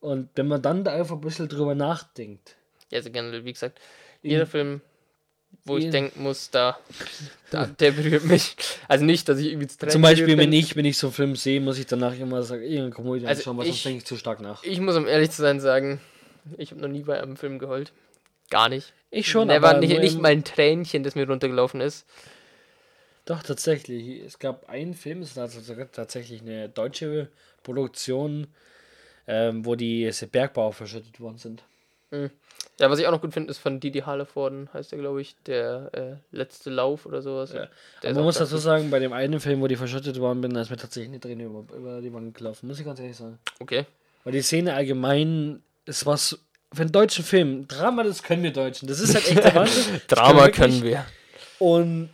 Und 0.00 0.30
wenn 0.34 0.48
man 0.48 0.62
dann 0.62 0.82
da 0.84 0.92
einfach 0.92 1.16
ein 1.16 1.20
bisschen 1.20 1.48
drüber 1.48 1.74
nachdenkt, 1.74 2.56
also 2.92 3.10
generell, 3.10 3.44
wie 3.44 3.52
gesagt, 3.52 3.80
jeder 4.22 4.46
Film, 4.46 4.80
wo 5.64 5.76
ich 5.76 5.84
Jeder- 5.84 5.92
denken 5.92 6.22
muss, 6.22 6.50
da, 6.50 6.78
da, 7.50 7.66
der 7.66 7.92
berührt 7.92 8.24
mich. 8.24 8.56
Also 8.88 9.04
nicht, 9.04 9.28
dass 9.28 9.38
ich 9.38 9.48
irgendwie 9.48 9.66
zu 9.66 9.78
Zum 9.86 10.02
Beispiel, 10.02 10.26
gerührt 10.26 10.38
wenn 10.40 10.50
bin. 10.50 10.58
ich, 10.58 10.76
wenn 10.76 10.84
ich 10.84 10.98
so 10.98 11.08
einen 11.08 11.14
Film 11.14 11.36
sehe, 11.36 11.60
muss 11.60 11.78
ich 11.78 11.86
danach 11.86 12.18
immer 12.18 12.42
sagen, 12.42 12.62
irgendeine 12.62 12.90
Komödie 12.90 13.26
Also 13.26 13.40
anschauen, 13.40 13.58
weil 13.58 13.66
sonst 13.66 13.76
ich- 13.78 13.82
denke 13.84 13.98
ich 13.98 14.04
zu 14.06 14.16
stark 14.16 14.40
nach. 14.40 14.62
Ich 14.64 14.80
muss, 14.80 14.96
um 14.96 15.06
ehrlich 15.06 15.30
zu 15.30 15.42
sein, 15.42 15.60
sagen, 15.60 16.00
ich 16.56 16.70
habe 16.70 16.80
noch 16.80 16.88
nie 16.88 17.02
bei 17.02 17.22
einem 17.22 17.36
Film 17.36 17.58
geheult. 17.58 17.92
Gar 18.50 18.68
nicht. 18.70 18.92
Ich 19.10 19.28
schon, 19.28 19.48
Never, 19.48 19.68
aber 19.70 19.78
nicht, 19.80 19.98
nicht 20.00 20.18
mal 20.20 20.28
ein 20.32 20.44
Tränchen, 20.44 21.02
das 21.02 21.14
mir 21.14 21.26
runtergelaufen 21.26 21.80
ist. 21.80 22.06
Doch, 23.26 23.42
tatsächlich. 23.42 24.20
Es 24.22 24.38
gab 24.38 24.68
einen 24.70 24.94
Film, 24.94 25.20
es 25.22 25.36
ist 25.36 25.66
sogar 25.66 25.90
tatsächlich 25.92 26.40
eine 26.40 26.68
deutsche 26.70 27.28
Produktion, 27.62 28.46
ähm, 29.26 29.66
wo 29.66 29.74
die 29.74 30.10
Bergbauer 30.32 30.72
verschüttet 30.72 31.20
worden 31.20 31.36
sind. 31.38 31.62
Ja, 32.10 32.90
was 32.90 32.98
ich 33.00 33.06
auch 33.06 33.10
noch 33.10 33.20
gut 33.20 33.32
finde, 33.32 33.50
ist 33.50 33.58
von 33.58 33.80
Didi 33.80 34.00
Hallervorden, 34.00 34.68
heißt 34.72 34.92
der, 34.92 34.98
glaube 35.00 35.20
ich, 35.20 35.34
der 35.46 35.90
äh, 35.92 36.36
letzte 36.36 36.70
Lauf 36.70 37.06
oder 37.06 37.22
sowas. 37.22 37.52
Ja. 37.52 37.68
Man 38.12 38.22
muss 38.22 38.38
dazu 38.38 38.56
sagen, 38.56 38.90
bei 38.90 39.00
dem 39.00 39.12
einen 39.12 39.40
Film, 39.40 39.60
wo 39.60 39.66
die 39.66 39.76
verschüttet 39.76 40.20
worden 40.20 40.40
bin, 40.40 40.54
da 40.54 40.60
ist 40.60 40.70
mir 40.70 40.76
tatsächlich 40.76 41.10
eine 41.10 41.20
Träne 41.20 41.44
über, 41.44 41.64
über 41.76 42.00
die 42.00 42.12
Wange 42.12 42.30
gelaufen, 42.30 42.68
muss 42.68 42.78
ich 42.78 42.86
ganz 42.86 43.00
ehrlich 43.00 43.16
sagen. 43.16 43.38
Okay. 43.58 43.84
Weil 44.22 44.32
die 44.32 44.42
Szene 44.42 44.74
allgemein, 44.74 45.62
ist 45.86 46.06
was 46.06 46.38
für 46.72 46.82
einen 46.82 46.92
deutschen 46.92 47.24
Film. 47.24 47.66
Drama, 47.66 48.04
das 48.04 48.22
können 48.22 48.42
wir 48.42 48.52
Deutschen. 48.52 48.86
Das 48.88 49.00
ist 49.00 49.14
halt 49.14 49.28
echt 49.28 49.42
der 49.42 49.54
Wahnsinn. 49.54 50.00
Drama 50.08 50.48
können 50.48 50.82
wir. 50.82 51.04
Und 51.58 52.10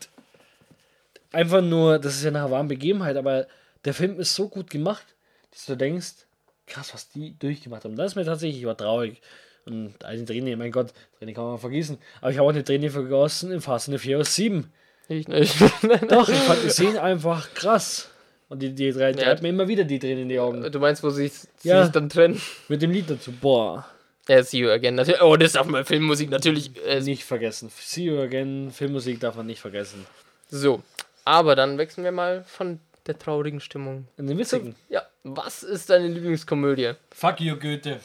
einfach 1.33 1.61
nur, 1.61 1.99
das 1.99 2.15
ist 2.15 2.25
ja 2.25 2.31
nach 2.31 2.43
einer 2.43 2.51
warmen 2.51 2.69
Begebenheit, 2.69 3.17
aber 3.17 3.47
der 3.85 3.93
Film 3.93 4.19
ist 4.19 4.35
so 4.35 4.49
gut 4.49 4.71
gemacht, 4.71 5.05
dass 5.51 5.67
du 5.67 5.77
denkst, 5.77 6.27
krass, 6.67 6.95
was 6.95 7.11
die 7.11 7.39
durchgemacht 7.39 7.85
haben. 7.85 7.97
Das 7.97 8.13
ist 8.13 8.17
mir 8.17 8.25
tatsächlich, 8.25 8.61
ich 8.61 8.67
war 8.67 8.77
traurig. 8.77 9.21
Und 9.67 10.05
eine 10.05 10.25
Träne, 10.25 10.57
mein 10.57 10.71
Gott, 10.73 10.93
Träne 11.19 11.33
kann 11.33 11.45
man 11.45 11.59
vergießen. 11.59 11.99
Aber 12.21 12.31
ich 12.31 12.39
habe 12.39 12.47
auch 12.47 12.53
eine 12.53 12.65
Träne 12.65 12.91
vergossen 12.91 13.51
in 13.51 13.61
Fast 13.61 13.89
and 13.89 13.99
the 13.99 14.03
Furious 14.07 14.35
7. 14.35 14.71
Ich 15.09 15.29
nicht. 15.29 15.55
Doch, 16.09 16.29
ich 16.29 16.37
fand 16.39 16.63
die 16.65 16.71
Szene 16.71 17.03
einfach 17.03 17.53
krass. 17.55 18.11
Und 18.49 18.61
die, 18.63 18.75
die 18.75 18.93
drei, 18.93 19.13
die 19.13 19.21
Ja. 19.23 19.29
hat 19.29 19.43
mir 19.43 19.49
immer 19.49 19.67
wieder 19.69 19.85
die 19.85 19.99
Tränen 19.99 20.25
in 20.25 20.29
die 20.29 20.39
Augen. 20.39 20.71
du 20.71 20.79
meinst, 20.79 21.03
wo 21.03 21.11
sie, 21.11 21.29
sie 21.29 21.69
Ja. 21.69 21.83
sich 21.83 21.93
dann 21.93 22.09
trennen? 22.09 22.41
Mit 22.69 22.83
dem 22.83 22.91
Lied 22.91 23.09
dazu. 23.11 23.33
Boah, 23.33 23.87
Ja, 24.29 24.43
See 24.43 24.59
You 24.59 24.71
Again. 24.71 24.95
Natürlich. 24.95 25.21
Oh, 25.23 25.37
das 25.37 25.53
darf 25.53 25.67
man 25.67 25.85
Filmmusik 25.85 26.31
natürlich. 26.31 26.71
Äh, 26.87 27.01
nicht 27.01 27.25
vergessen. 27.25 27.71
See 27.79 28.05
you 28.05 28.19
again. 28.21 28.71
Filmmusik 28.71 29.21
darf 29.21 29.35
man 29.37 29.47
nicht 29.47 29.61
vergessen. 29.61 30.07
so. 30.51 30.83
Aber 31.27 31.57
dann 31.57 31.79
wechseln 31.79 32.05
wir 32.05 32.13
mal 32.13 32.45
von 32.47 32.81
der 33.07 33.19
traurigen 33.19 33.61
Stimmung. 33.61 34.07
In 34.19 34.27
den 34.27 34.37
witzigen. 34.39 34.75
Ja, 34.91 35.03
was 35.23 35.63
ist 35.63 35.89
deine 35.89 36.09
Lieblingskomödie? 36.09 36.93
Fuck 37.15 37.41
you, 37.41 37.57
Goethe. 37.57 38.01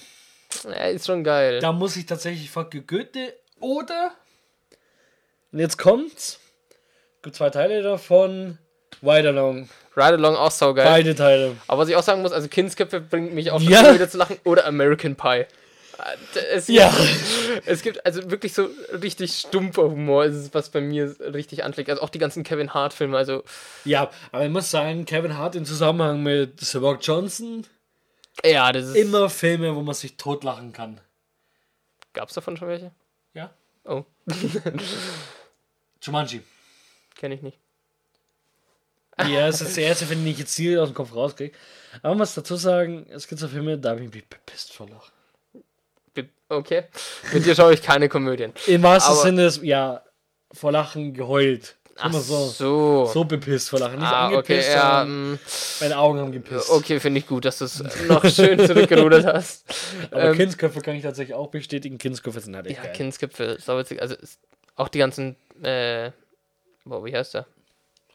Ja, 0.66 0.86
ist 0.88 1.06
schon 1.06 1.24
geil. 1.24 1.60
Da 1.60 1.72
muss 1.72 1.96
ich 1.96 2.06
tatsächlich 2.06 2.50
Fuck 2.50 2.72
Goethe 2.88 3.34
oder. 3.60 4.12
Und 5.52 5.60
jetzt 5.60 5.78
kommt's. 5.78 6.40
Gibt 7.22 7.36
zwei 7.36 7.50
Teile 7.50 7.82
davon. 7.82 8.58
Ride 9.02 9.30
Along. 9.30 9.70
Ride 9.96 10.16
Along 10.16 10.36
auch 10.36 10.52
saugeil. 10.52 10.86
Beide 10.86 11.16
Teile. 11.16 11.56
Aber 11.68 11.82
was 11.82 11.90
ich 11.90 11.96
auch 11.96 12.04
sagen 12.04 12.22
muss, 12.22 12.32
also 12.32 12.48
Kindsköpfe 12.48 13.00
bringt 13.02 13.34
mich 13.34 13.52
auch 13.52 13.62
Ja. 13.62 13.94
wieder 13.94 14.10
zu 14.10 14.18
lachen. 14.18 14.38
Oder 14.44 14.66
American 14.66 15.16
Pie. 15.16 15.46
Äh, 15.46 15.46
Es 16.54 16.68
gibt, 16.68 16.80
Ja. 16.80 16.94
es 17.66 17.82
gibt 17.82 18.06
also 18.06 18.30
wirklich 18.32 18.54
so 18.54 18.70
richtig 19.02 19.34
stumpfer 19.34 19.84
Humor, 19.84 20.26
ist 20.26 20.36
es, 20.36 20.54
was 20.54 20.70
bei 20.70 20.82
mir 20.82 21.16
richtig 21.20 21.64
anschlägt. 21.64 21.90
Also 21.90 22.02
auch 22.02 22.10
die 22.10 22.20
ganzen 22.20 22.44
Kevin 22.44 22.74
Hart 22.74 22.94
Filme, 22.94 23.18
also 23.18 23.44
Ja, 23.86 24.10
aber 24.32 24.46
ich 24.46 24.52
muss 24.52 24.72
sagen, 24.72 25.06
Kevin 25.06 25.38
Hart 25.38 25.56
im 25.56 25.66
Zusammenhang 25.66 26.24
mit 26.24 26.60
The 26.62 26.78
Rock 26.78 27.00
Johnson. 27.02 27.66
Ja, 28.46 28.72
das 28.72 28.88
ist. 28.88 28.96
Immer 28.96 29.30
Filme, 29.30 29.76
wo 29.76 29.82
man 29.82 29.96
sich 29.96 30.18
totlachen 30.18 30.74
kann. 30.74 31.00
Gab's 32.14 32.34
davon 32.34 32.58
schon 32.58 32.68
welche? 32.68 32.92
Ja. 33.34 33.54
Oh, 33.86 34.04
Jumanji. 36.02 36.42
kenne 37.16 37.36
ich 37.36 37.42
nicht. 37.42 37.58
Ja, 39.28 39.48
es 39.48 39.60
ist 39.62 39.76
der 39.76 39.86
erste 39.86 40.06
den 40.06 40.26
ich 40.26 40.38
jetzt 40.38 40.56
hier 40.56 40.82
aus 40.82 40.90
dem 40.90 40.96
Kopf 40.96 41.14
rauskriege. 41.14 41.56
Aber 41.98 42.10
man 42.10 42.20
muss 42.20 42.34
dazu 42.34 42.56
sagen, 42.56 43.06
es 43.10 43.28
gibt 43.28 43.42
so 43.42 43.48
Filme, 43.48 43.78
da 43.78 43.92
habe 43.92 44.04
ich 44.04 44.14
mich 44.14 44.26
bepisst 44.26 44.74
vor 44.74 44.88
Lachen. 44.88 45.12
Okay. 46.48 46.86
Mit 47.32 47.46
dir 47.46 47.54
schaue 47.54 47.74
ich 47.74 47.82
keine 47.82 48.10
Komödien. 48.10 48.54
Im 48.66 48.82
wahrsten 48.82 49.16
Sinne 49.16 49.46
ist, 49.46 49.62
ja, 49.62 50.04
vor 50.52 50.72
Lachen 50.72 51.14
geheult. 51.14 51.76
Ach 52.02 52.14
so. 52.14 52.48
so. 52.48 53.06
So 53.14 53.24
bepisst 53.26 53.70
vor 53.70 53.80
Lachen. 53.80 54.00
Nicht 54.00 54.08
ah, 54.08 54.28
okay, 54.28 54.36
angepisst, 54.38 54.70
ja, 54.70 55.00
sondern 55.00 55.32
mm, 55.34 55.40
meine 55.82 55.98
Augen 55.98 56.20
haben 56.20 56.32
gepisst. 56.32 56.70
okay, 56.70 57.00
finde 57.00 57.20
ich 57.20 57.28
gut, 57.28 57.46
dass 57.46 57.58
du 57.60 57.66
es 57.66 57.84
noch 58.08 58.26
schön 58.30 58.60
zurückgerudert 58.66 59.26
hast. 59.26 59.66
Aber 60.12 60.26
Ähm, 60.32 60.36
Kindsköpfe 60.38 60.82
kann 60.82 60.96
ich 60.96 61.04
tatsächlich 61.04 61.36
auch 61.36 61.48
bestätigen. 61.48 61.98
Kindsköpfe 61.98 62.40
sind 62.40 62.56
halt 62.56 62.68
echt 62.68 62.78
Ja, 62.78 62.84
geil. 62.84 62.94
Kindsköpfe, 62.94 63.58
sauwitzig. 63.60 64.02
Also 64.02 64.16
auch 64.76 64.88
die 64.88 65.00
ganzen, 65.00 65.36
äh, 65.64 66.12
boah, 66.86 67.04
wie 67.06 67.16
heißt 67.16 67.34
der? 67.34 67.46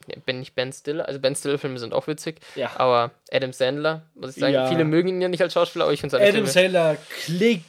Ja, 0.06 0.16
ben, 0.26 0.40
nicht 0.40 0.54
Ben 0.54 0.70
Stiller, 0.70 1.06
also 1.08 1.18
Ben 1.18 1.34
Stiller 1.34 1.56
Filme 1.58 1.78
sind 1.78 1.94
auch 1.94 2.06
witzig, 2.06 2.40
Ja. 2.56 2.72
aber 2.76 3.12
Adam 3.32 3.54
Sandler, 3.54 4.02
muss 4.14 4.34
ich 4.34 4.40
sagen, 4.40 4.52
Ja. 4.52 4.66
viele 4.68 4.84
mögen 4.84 5.08
ihn 5.08 5.22
ja 5.22 5.28
nicht 5.28 5.40
als 5.40 5.54
Schauspieler, 5.54 5.84
aber 5.86 5.94
ich 5.94 6.00
finde 6.00 6.10
seine 6.12 6.24
Adam 6.24 6.46
Filme. 6.46 6.50
Sandler, 6.50 6.96
Klick 7.24 7.62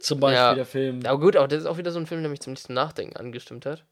zum 0.00 0.18
Beispiel, 0.18 0.36
Ja. 0.38 0.54
der 0.54 0.64
Film. 0.64 1.00
Aber 1.04 1.20
gut, 1.20 1.36
auch 1.36 1.46
das 1.46 1.60
ist 1.60 1.66
auch 1.66 1.76
wieder 1.76 1.92
so 1.92 1.98
ein 1.98 2.06
Film, 2.06 2.22
der 2.22 2.30
mich 2.30 2.40
zum 2.40 2.54
nächsten 2.54 2.72
Nachdenken 2.72 3.18
angestimmt 3.18 3.66
hat. 3.66 3.84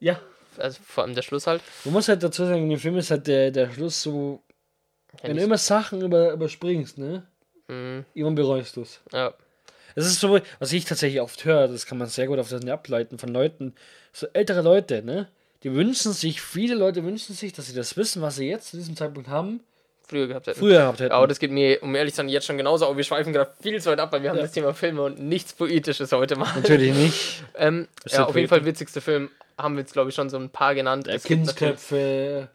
Ja, 0.00 0.20
also 0.60 0.78
vor 0.84 1.04
allem 1.04 1.14
der 1.14 1.22
Schluss 1.22 1.46
halt. 1.46 1.62
Man 1.84 1.94
muss 1.94 2.08
halt 2.08 2.22
dazu 2.22 2.44
sagen, 2.44 2.62
in 2.62 2.70
dem 2.70 2.78
Film 2.78 2.96
ist 2.96 3.10
halt 3.10 3.26
der, 3.26 3.50
der 3.50 3.70
Schluss 3.72 4.02
so, 4.02 4.42
Ja, 5.22 5.28
wenn 5.28 5.36
du 5.36 5.42
immer 5.42 5.58
Sachen 5.58 6.00
über, 6.02 6.32
überspringst, 6.32 6.98
ne? 6.98 7.26
Mhm. 7.68 8.04
Irgendwann 8.14 8.34
bereust 8.34 8.76
du 8.76 8.82
es. 8.82 9.00
ja. 9.12 9.32
Das 9.94 10.06
ist 10.06 10.20
so, 10.20 10.38
was 10.60 10.72
ich 10.72 10.84
tatsächlich 10.84 11.20
oft 11.20 11.44
höre, 11.44 11.66
das 11.66 11.84
kann 11.84 11.98
man 11.98 12.06
sehr 12.06 12.28
gut 12.28 12.38
auf 12.38 12.48
das 12.50 12.64
ableiten 12.66 13.18
von 13.18 13.30
Leuten, 13.30 13.74
so 14.12 14.28
ältere 14.32 14.62
Leute, 14.62 15.02
ne? 15.02 15.28
Die 15.64 15.74
wünschen 15.74 16.12
sich, 16.12 16.40
viele 16.40 16.76
Leute 16.76 17.02
wünschen 17.02 17.34
sich, 17.34 17.52
dass 17.52 17.66
sie 17.66 17.74
das 17.74 17.96
Wissen, 17.96 18.22
was 18.22 18.36
sie 18.36 18.48
jetzt 18.48 18.70
zu 18.70 18.76
diesem 18.76 18.94
Zeitpunkt 18.94 19.28
haben, 19.28 19.60
früher 20.06 20.28
gehabt 20.28 20.46
hätten. 20.46 20.58
früher 20.60 20.78
gehabt 20.78 21.00
hätten. 21.00 21.10
Aber 21.12 21.26
das 21.26 21.40
geht 21.40 21.50
mir, 21.50 21.82
um 21.82 21.94
ehrlich 21.96 22.12
zu 22.14 22.18
sein, 22.18 22.28
jetzt 22.28 22.46
schon 22.46 22.56
genauso. 22.56 22.86
Aber 22.86 22.96
wir 22.96 23.02
schweifen 23.02 23.32
gerade 23.32 23.50
viel 23.60 23.80
zu 23.82 23.90
weit 23.90 23.98
ab, 23.98 24.12
weil 24.12 24.22
wir 24.22 24.30
haben 24.30 24.38
das 24.38 24.52
Thema 24.52 24.72
Filme 24.72 25.02
und 25.02 25.18
nichts 25.20 25.52
Poetisches 25.52 26.12
heute 26.12 26.36
mal. 26.36 26.52
Natürlich 26.54 26.94
nicht. 26.94 27.42
Ähm, 27.56 27.88
ja, 28.06 28.24
auf 28.24 28.36
jeden. 28.36 28.46
Fall 28.46 28.64
witzigste 28.64 29.00
Film 29.00 29.30
haben 29.58 29.74
wir 29.74 29.80
jetzt, 29.80 29.92
glaube 29.92 30.10
ich, 30.10 30.14
schon 30.14 30.30
so 30.30 30.38
ein 30.38 30.50
paar 30.50 30.74
genannt. 30.74 31.06
Natürlich, 31.06 31.24
Kindsköpfe, 31.24 32.48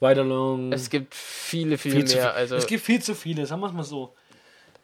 Weiterlong. 0.00 0.72
es 0.72 0.88
gibt 0.90 1.14
viele, 1.14 1.76
viele 1.78 1.94
viel 1.94 2.04
mehr. 2.04 2.22
viel. 2.22 2.30
Also 2.30 2.56
es 2.56 2.66
gibt 2.66 2.84
viel 2.84 3.02
zu 3.02 3.14
viele, 3.14 3.44
sagen 3.46 3.60
wir 3.60 3.66
es 3.68 3.72
mal 3.74 3.82
so. 3.84 4.14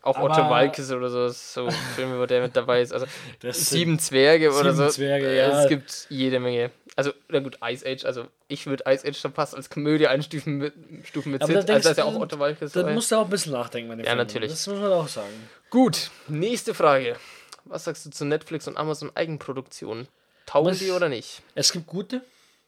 auch 0.03 0.17
aber- 0.17 0.31
Otto 0.31 0.51
Walkes 0.51 0.93
oder 0.93 1.09
so, 1.09 1.29
so 1.29 1.69
Filme, 1.97 2.21
wo 2.21 2.27
der 2.27 2.43
mit 2.43 2.55
dabei 2.55 2.83
ist. 2.83 2.93
Also 2.93 3.07
Das 3.41 3.71
Sieben 3.71 3.99
Zwerge 3.99 4.51
oder 4.51 4.73
Sieben 4.73 4.77
so. 4.77 4.89
Zwerge, 4.89 5.27
Äh, 5.29 5.39
ja. 5.39 5.63
Es 5.63 5.69
gibt 5.69 6.07
jede 6.11 6.39
Menge. 6.39 6.71
Also, 6.97 7.13
na 7.29 7.41
gut, 7.41 7.59
Ice 7.63 7.85
Age. 7.87 8.05
Also, 8.07 8.27
ich 8.49 8.67
würde 8.67 8.85
Ice 8.87 9.07
Age 9.07 9.19
schon 9.19 9.33
fast 9.35 9.55
als 9.55 9.69
Komödie 9.69 10.07
einstufen 10.07 10.57
mit, 10.59 10.73
stufen 11.05 11.33
mit 11.33 11.43
Aber 11.43 11.53
da 11.53 11.61
Sid. 11.61 11.71
Also, 11.71 11.83
da 11.85 11.91
ist 11.91 11.97
ja 11.99 12.05
auch 12.05 12.15
Otto 12.19 12.39
Walkes 12.39 12.73
Da 12.73 12.85
musst 12.91 13.11
du 13.13 13.17
auch 13.17 13.25
ein 13.25 13.31
bisschen 13.31 13.53
nachdenken, 13.53 13.89
meine 13.89 14.03
Ja, 14.03 14.11
Filme. 14.11 14.23
natürlich. 14.23 14.51
Das 14.51 14.67
muss 14.67 14.79
man 14.79 14.93
auch 14.93 15.09
sagen. 15.09 15.49
Gut, 15.71 16.11
nächste 16.29 16.73
Frage. 16.73 17.17
Was 17.65 17.85
sagst 17.85 18.07
du 18.07 18.11
zu 18.11 18.25
Netflix 18.25 18.67
und 18.69 18.77
Amazon 18.79 19.11
Eigenproduktionen? 19.15 20.09
Taugen 20.47 20.79
die 20.79 20.91
oder 20.91 21.09
nicht? 21.09 21.43
Es 21.55 21.73
gibt 21.73 21.87
gute. 21.87 22.23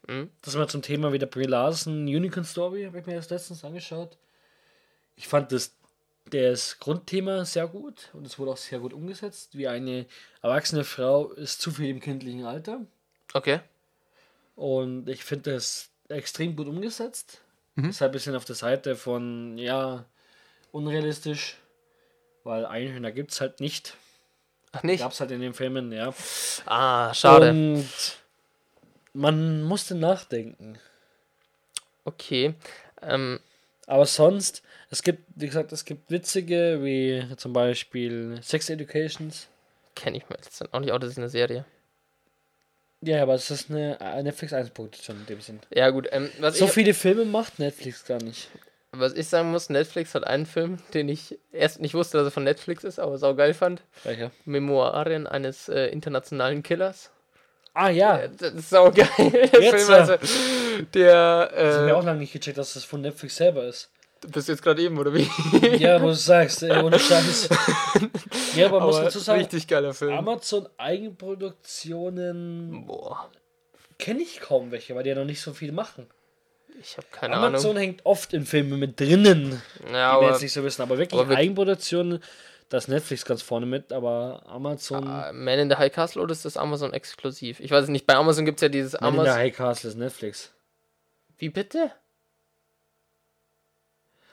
Mhm. 0.06 0.30
Das 0.42 0.56
war 0.56 0.68
zum 0.68 0.82
Thema 0.82 1.12
wieder 1.12 1.26
Brie 1.26 1.44
Larson, 1.44 2.02
Unicorn 2.02 2.44
Story, 2.44 2.84
habe 2.84 2.98
ich 2.98 3.06
mir 3.06 3.14
erst 3.14 3.30
letztens 3.30 3.64
angeschaut. 3.64 4.16
Ich 5.16 5.28
fand 5.28 5.52
das, 5.52 5.74
das 6.30 6.78
Grundthema 6.78 7.44
sehr 7.44 7.68
gut 7.68 8.10
und 8.12 8.26
es 8.26 8.38
wurde 8.38 8.52
auch 8.52 8.56
sehr 8.56 8.80
gut 8.80 8.92
umgesetzt. 8.92 9.56
Wie 9.56 9.68
eine 9.68 10.06
erwachsene 10.42 10.84
Frau 10.84 11.30
ist 11.32 11.60
zu 11.60 11.70
viel 11.70 11.88
im 11.88 12.00
kindlichen 12.00 12.44
Alter. 12.44 12.80
Okay. 13.32 13.60
Und 14.56 15.08
ich 15.08 15.24
finde 15.24 15.52
das 15.52 15.90
extrem 16.08 16.56
gut 16.56 16.66
umgesetzt. 16.66 17.40
Mhm. 17.74 17.90
Ist 17.90 18.00
halt 18.00 18.10
ein 18.10 18.12
bisschen 18.12 18.34
auf 18.34 18.44
der 18.44 18.56
Seite 18.56 18.96
von, 18.96 19.56
ja, 19.58 20.04
unrealistisch, 20.72 21.56
weil 22.44 22.66
Einhörner 22.66 23.12
gibt 23.12 23.32
es 23.32 23.40
halt 23.40 23.60
nicht. 23.60 23.96
Ach 24.72 24.82
nicht? 24.82 25.00
Gab 25.00 25.12
es 25.12 25.20
halt 25.20 25.30
in 25.30 25.40
den 25.40 25.54
Filmen, 25.54 25.92
ja. 25.92 26.12
Ah, 26.66 27.12
schade. 27.14 27.50
Und 27.50 27.88
man 29.14 29.62
musste 29.62 29.94
nachdenken. 29.94 30.78
Okay. 32.04 32.54
Ähm, 33.02 33.40
Aber 33.86 34.06
sonst, 34.06 34.62
es 34.90 35.02
gibt, 35.02 35.22
wie 35.36 35.46
gesagt, 35.46 35.72
es 35.72 35.84
gibt 35.84 36.10
witzige, 36.10 36.80
wie 36.82 37.26
zum 37.36 37.52
Beispiel 37.52 38.38
Sex 38.42 38.68
Educations. 38.70 39.48
kenne 39.94 40.18
ich 40.18 40.28
mir 40.28 40.36
jetzt 40.36 40.72
auch 40.72 40.80
nicht, 40.80 40.92
auch 40.92 40.98
das 40.98 41.10
ist 41.10 41.18
eine 41.18 41.28
Serie. 41.28 41.64
Ja, 43.00 43.22
aber 43.22 43.34
es 43.34 43.50
ist 43.50 43.70
eine 43.70 44.00
eine 44.00 44.24
Netflix 44.24 44.52
1 44.52 44.70
Produktion 44.70 45.18
in 45.20 45.26
dem 45.26 45.40
Sinn. 45.40 45.60
Ja, 45.72 45.88
gut. 45.90 46.08
Ähm, 46.10 46.30
was, 46.40 46.58
So 46.58 46.64
ich, 46.64 46.72
viele 46.72 46.94
Filme 46.94 47.24
macht 47.24 47.58
Netflix 47.60 48.04
gar 48.04 48.20
nicht. 48.22 48.48
Was 48.92 49.12
ich 49.14 49.28
sagen 49.28 49.50
muss, 49.50 49.68
Netflix 49.70 50.14
hat 50.14 50.24
einen 50.26 50.46
Film, 50.46 50.78
den 50.94 51.08
ich 51.08 51.38
erst 51.52 51.80
nicht 51.80 51.94
wusste, 51.94 52.18
dass 52.18 52.26
er 52.28 52.30
von 52.30 52.44
Netflix 52.44 52.84
ist, 52.84 52.98
aber 52.98 53.18
saugeil 53.18 53.54
fand. 53.54 53.82
Welcher? 54.04 54.30
Memoiren 54.44 55.26
eines 55.26 55.68
äh, 55.68 55.86
internationalen 55.88 56.62
Killers. 56.62 57.10
Ah 57.74 57.90
ja, 57.90 58.18
Äh, 58.18 58.30
Das 58.36 58.52
ist 58.54 58.70
saugeil. 58.70 59.08
Der 59.18 59.62
Jetzt, 59.62 59.84
Film, 59.86 59.90
also, 59.98 60.16
der, 60.94 61.46
das 61.48 61.76
habe 61.76 61.86
ich 61.86 61.90
äh, 61.90 61.92
auch 61.92 62.04
lange 62.04 62.20
nicht 62.20 62.32
gecheckt, 62.32 62.58
dass 62.58 62.74
das 62.74 62.84
von 62.84 63.00
Netflix 63.02 63.36
selber 63.36 63.64
ist. 63.66 63.90
du 64.22 64.30
bist 64.30 64.48
jetzt 64.48 64.62
gerade 64.62 64.82
eben, 64.82 64.98
oder 64.98 65.12
wie? 65.14 65.28
Ja, 65.78 66.00
wo 66.02 66.06
du 66.08 66.14
sagst, 66.14 66.62
ey, 66.62 66.82
ohne 66.82 66.98
Scheiß. 66.98 67.48
ja, 68.56 68.66
aber, 68.66 68.80
muss 68.80 68.96
Aber 68.96 69.04
dazu 69.04 69.18
sagen, 69.20 69.40
richtig 69.40 69.66
geiler 69.68 69.94
Film. 69.94 70.12
Amazon 70.12 70.68
Eigenproduktionen 70.78 72.84
Boah, 72.86 73.28
kenne 73.98 74.22
ich 74.22 74.40
kaum 74.40 74.70
welche, 74.70 74.94
weil 74.94 75.02
die 75.04 75.10
ja 75.10 75.16
noch 75.16 75.24
nicht 75.24 75.40
so 75.40 75.52
viel 75.52 75.72
machen. 75.72 76.06
Ich 76.80 76.96
habe 76.96 77.06
keine 77.10 77.36
Amazon 77.36 77.70
Ahnung. 77.72 77.82
hängt 77.82 78.06
oft 78.06 78.32
in 78.32 78.46
Filmen 78.46 78.78
mit 78.78 78.98
drinnen. 79.00 79.60
Ja, 79.92 80.16
die 80.16 80.22
wir 80.26 80.30
jetzt 80.30 80.42
nicht 80.42 80.52
so 80.52 80.62
wissen, 80.64 80.82
aber 80.82 80.98
wirklich 80.98 81.18
aber 81.20 81.30
wir- 81.30 81.36
Eigenproduktionen, 81.36 82.22
da 82.68 82.76
ist 82.78 82.88
Netflix 82.88 83.24
ganz 83.24 83.42
vorne 83.42 83.66
mit, 83.66 83.92
aber 83.92 84.42
Amazon. 84.46 85.04
äh, 85.04 85.32
Man 85.32 85.58
in 85.58 85.70
the 85.70 85.76
High 85.76 85.92
Castle 85.92 86.22
oder 86.22 86.32
ist 86.32 86.44
das 86.44 86.56
Amazon 86.56 86.92
exklusiv? 86.92 87.60
Ich 87.60 87.70
weiß 87.70 87.84
es 87.84 87.88
nicht. 87.90 88.06
Bei 88.06 88.14
Amazon 88.16 88.44
gibt 88.44 88.58
es 88.58 88.62
ja 88.62 88.68
dieses 88.68 88.92
Man 89.00 89.08
in 89.10 89.14
der 89.14 89.22
Amazon. 89.22 89.38
High 89.40 89.56
Castle 89.56 89.90
ist 89.90 89.96
Netflix. 89.96 90.52
Wie 91.38 91.48
bitte? 91.48 91.92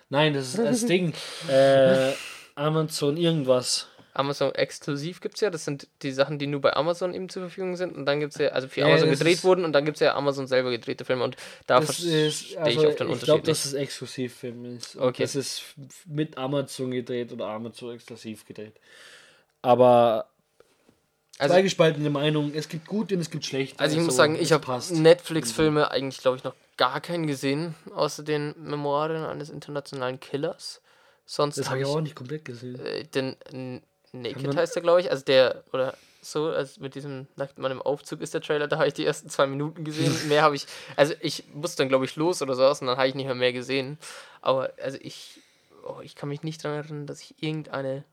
Nein, 0.10 0.34
das 0.34 0.48
ist 0.50 0.58
das 0.60 0.86
Ding. 0.86 1.14
Äh, 1.48 2.12
Amazon 2.56 3.18
irgendwas. 3.18 3.88
Amazon 4.16 4.54
exklusiv 4.56 5.22
gibt 5.22 5.36
es 5.36 5.42
ja. 5.42 5.50
Das 5.50 5.66
sind 5.66 5.88
die 6.02 6.12
Sachen, 6.12 6.40
die 6.40 6.48
nur 6.48 6.62
bei 6.62 6.74
Amazon 6.76 7.14
eben 7.14 7.30
zur 7.30 7.44
Verfügung 7.44 7.76
sind. 7.76 7.96
Und 7.96 8.06
dann 8.06 8.20
gibt 8.20 8.34
es 8.34 8.40
ja, 8.40 8.50
also 8.50 8.68
für 8.68 8.82
Ja, 8.82 8.88
Amazon 8.88 9.10
gedreht 9.10 9.44
wurden 9.44 9.66
und 9.66 9.74
dann 9.74 9.86
gibt 9.86 9.98
es 9.98 10.02
ja 10.02 10.16
Amazon 10.16 10.48
selber 10.48 10.72
gedrehte 10.72 11.06
Filme. 11.06 11.24
Und 11.24 11.36
da 11.68 11.82
verstehe 11.82 12.28
ich 12.28 12.60
also, 12.60 12.88
auf 12.88 12.96
den 12.96 13.08
ich 13.08 13.14
Unterschied 13.14 13.24
glaube, 13.26 13.40
nicht. 13.40 13.48
dass 13.50 13.66
es 13.66 13.74
Exklusivfilm 13.74 14.78
ist. 14.78 14.96
Okay. 14.98 15.24
Das 15.24 15.36
ist 15.36 15.64
mit 16.06 16.38
Amazon 16.38 16.92
gedreht 16.92 17.32
oder 17.34 17.48
Amazon 17.48 17.94
exklusiv 17.96 18.46
gedreht. 18.46 18.76
Aber 19.62 20.30
Also- 21.38 21.54
zwei 21.54 21.62
gespaltene 21.62 22.10
Meinungen. 22.10 22.54
Es 22.56 22.70
gibt 22.70 22.88
gute 22.88 23.16
und 23.16 23.22
es 23.22 23.30
gibt 23.30 23.46
schlechte. 23.46 23.80
Also 23.80 23.98
ich 23.98 24.04
muss 24.04 24.14
So, 24.14 24.18
sagen, 24.18 24.38
ich 24.40 24.52
habe. 24.52 24.66
Netflix-Filme 24.92 25.92
eigentlich, 25.92 26.22
glaube 26.22 26.38
ich, 26.38 26.44
noch 26.44 26.56
gar 26.78 27.02
keinen 27.02 27.26
gesehen, 27.28 27.76
außer 27.94 28.24
den 28.24 28.54
Memoiren 28.58 29.24
eines 29.26 29.50
internationalen 29.50 30.20
Killers. 30.20 30.82
Sonst 31.26 31.58
Das 31.58 31.70
habe 31.70 31.80
ich 31.82 31.88
ich 31.88 31.94
auch 31.94 32.02
nicht 32.02 32.16
komplett 32.16 32.46
gesehen. 32.46 32.80
äh, 32.86 33.04
den 33.06 33.82
Naked 34.22 34.56
heißt 34.56 34.76
der, 34.76 34.82
glaube 34.82 35.02
ich, 35.02 35.12
also 35.12 35.24
der, 35.24 35.64
oder 35.74 35.96
so, 36.22 36.48
also 36.48 36.82
mit 36.82 36.96
diesem 36.96 37.28
nackten 37.36 37.62
Mann 37.62 37.72
im 37.72 37.82
Aufzug 37.82 38.22
ist 38.22 38.34
der 38.34 38.42
Trailer, 38.42 38.68
da 38.68 38.78
habe 38.78 38.88
ich 38.88 38.94
die 38.94 39.06
ersten 39.06 39.30
zwei 39.30 39.46
Minuten 39.46 39.84
gesehen. 39.84 40.14
mehr 40.28 40.42
habe 40.42 40.56
ich, 40.56 40.66
also 40.96 41.14
ich 41.20 41.44
musste 41.54 41.84
dann, 41.84 41.90
glaube 41.90 42.06
ich, 42.06 42.16
los 42.16 42.42
oder 42.42 42.56
sowas 42.56 42.82
und 42.82 42.88
dann 42.88 42.98
habe 42.98 43.08
ich 43.08 43.16
nicht 43.16 43.28
mehr 43.28 43.36
mehr 43.36 43.54
gesehen. 43.54 44.00
Aber, 44.42 44.72
also 44.82 44.98
ich, 45.02 45.40
oh, 45.84 46.02
ich 46.02 46.16
kann 46.16 46.30
mich 46.30 46.44
nicht 46.44 46.64
daran 46.64 46.80
erinnern, 46.80 47.08
dass 47.08 47.22
ich 47.22 47.36
irgendeine 47.42 48.04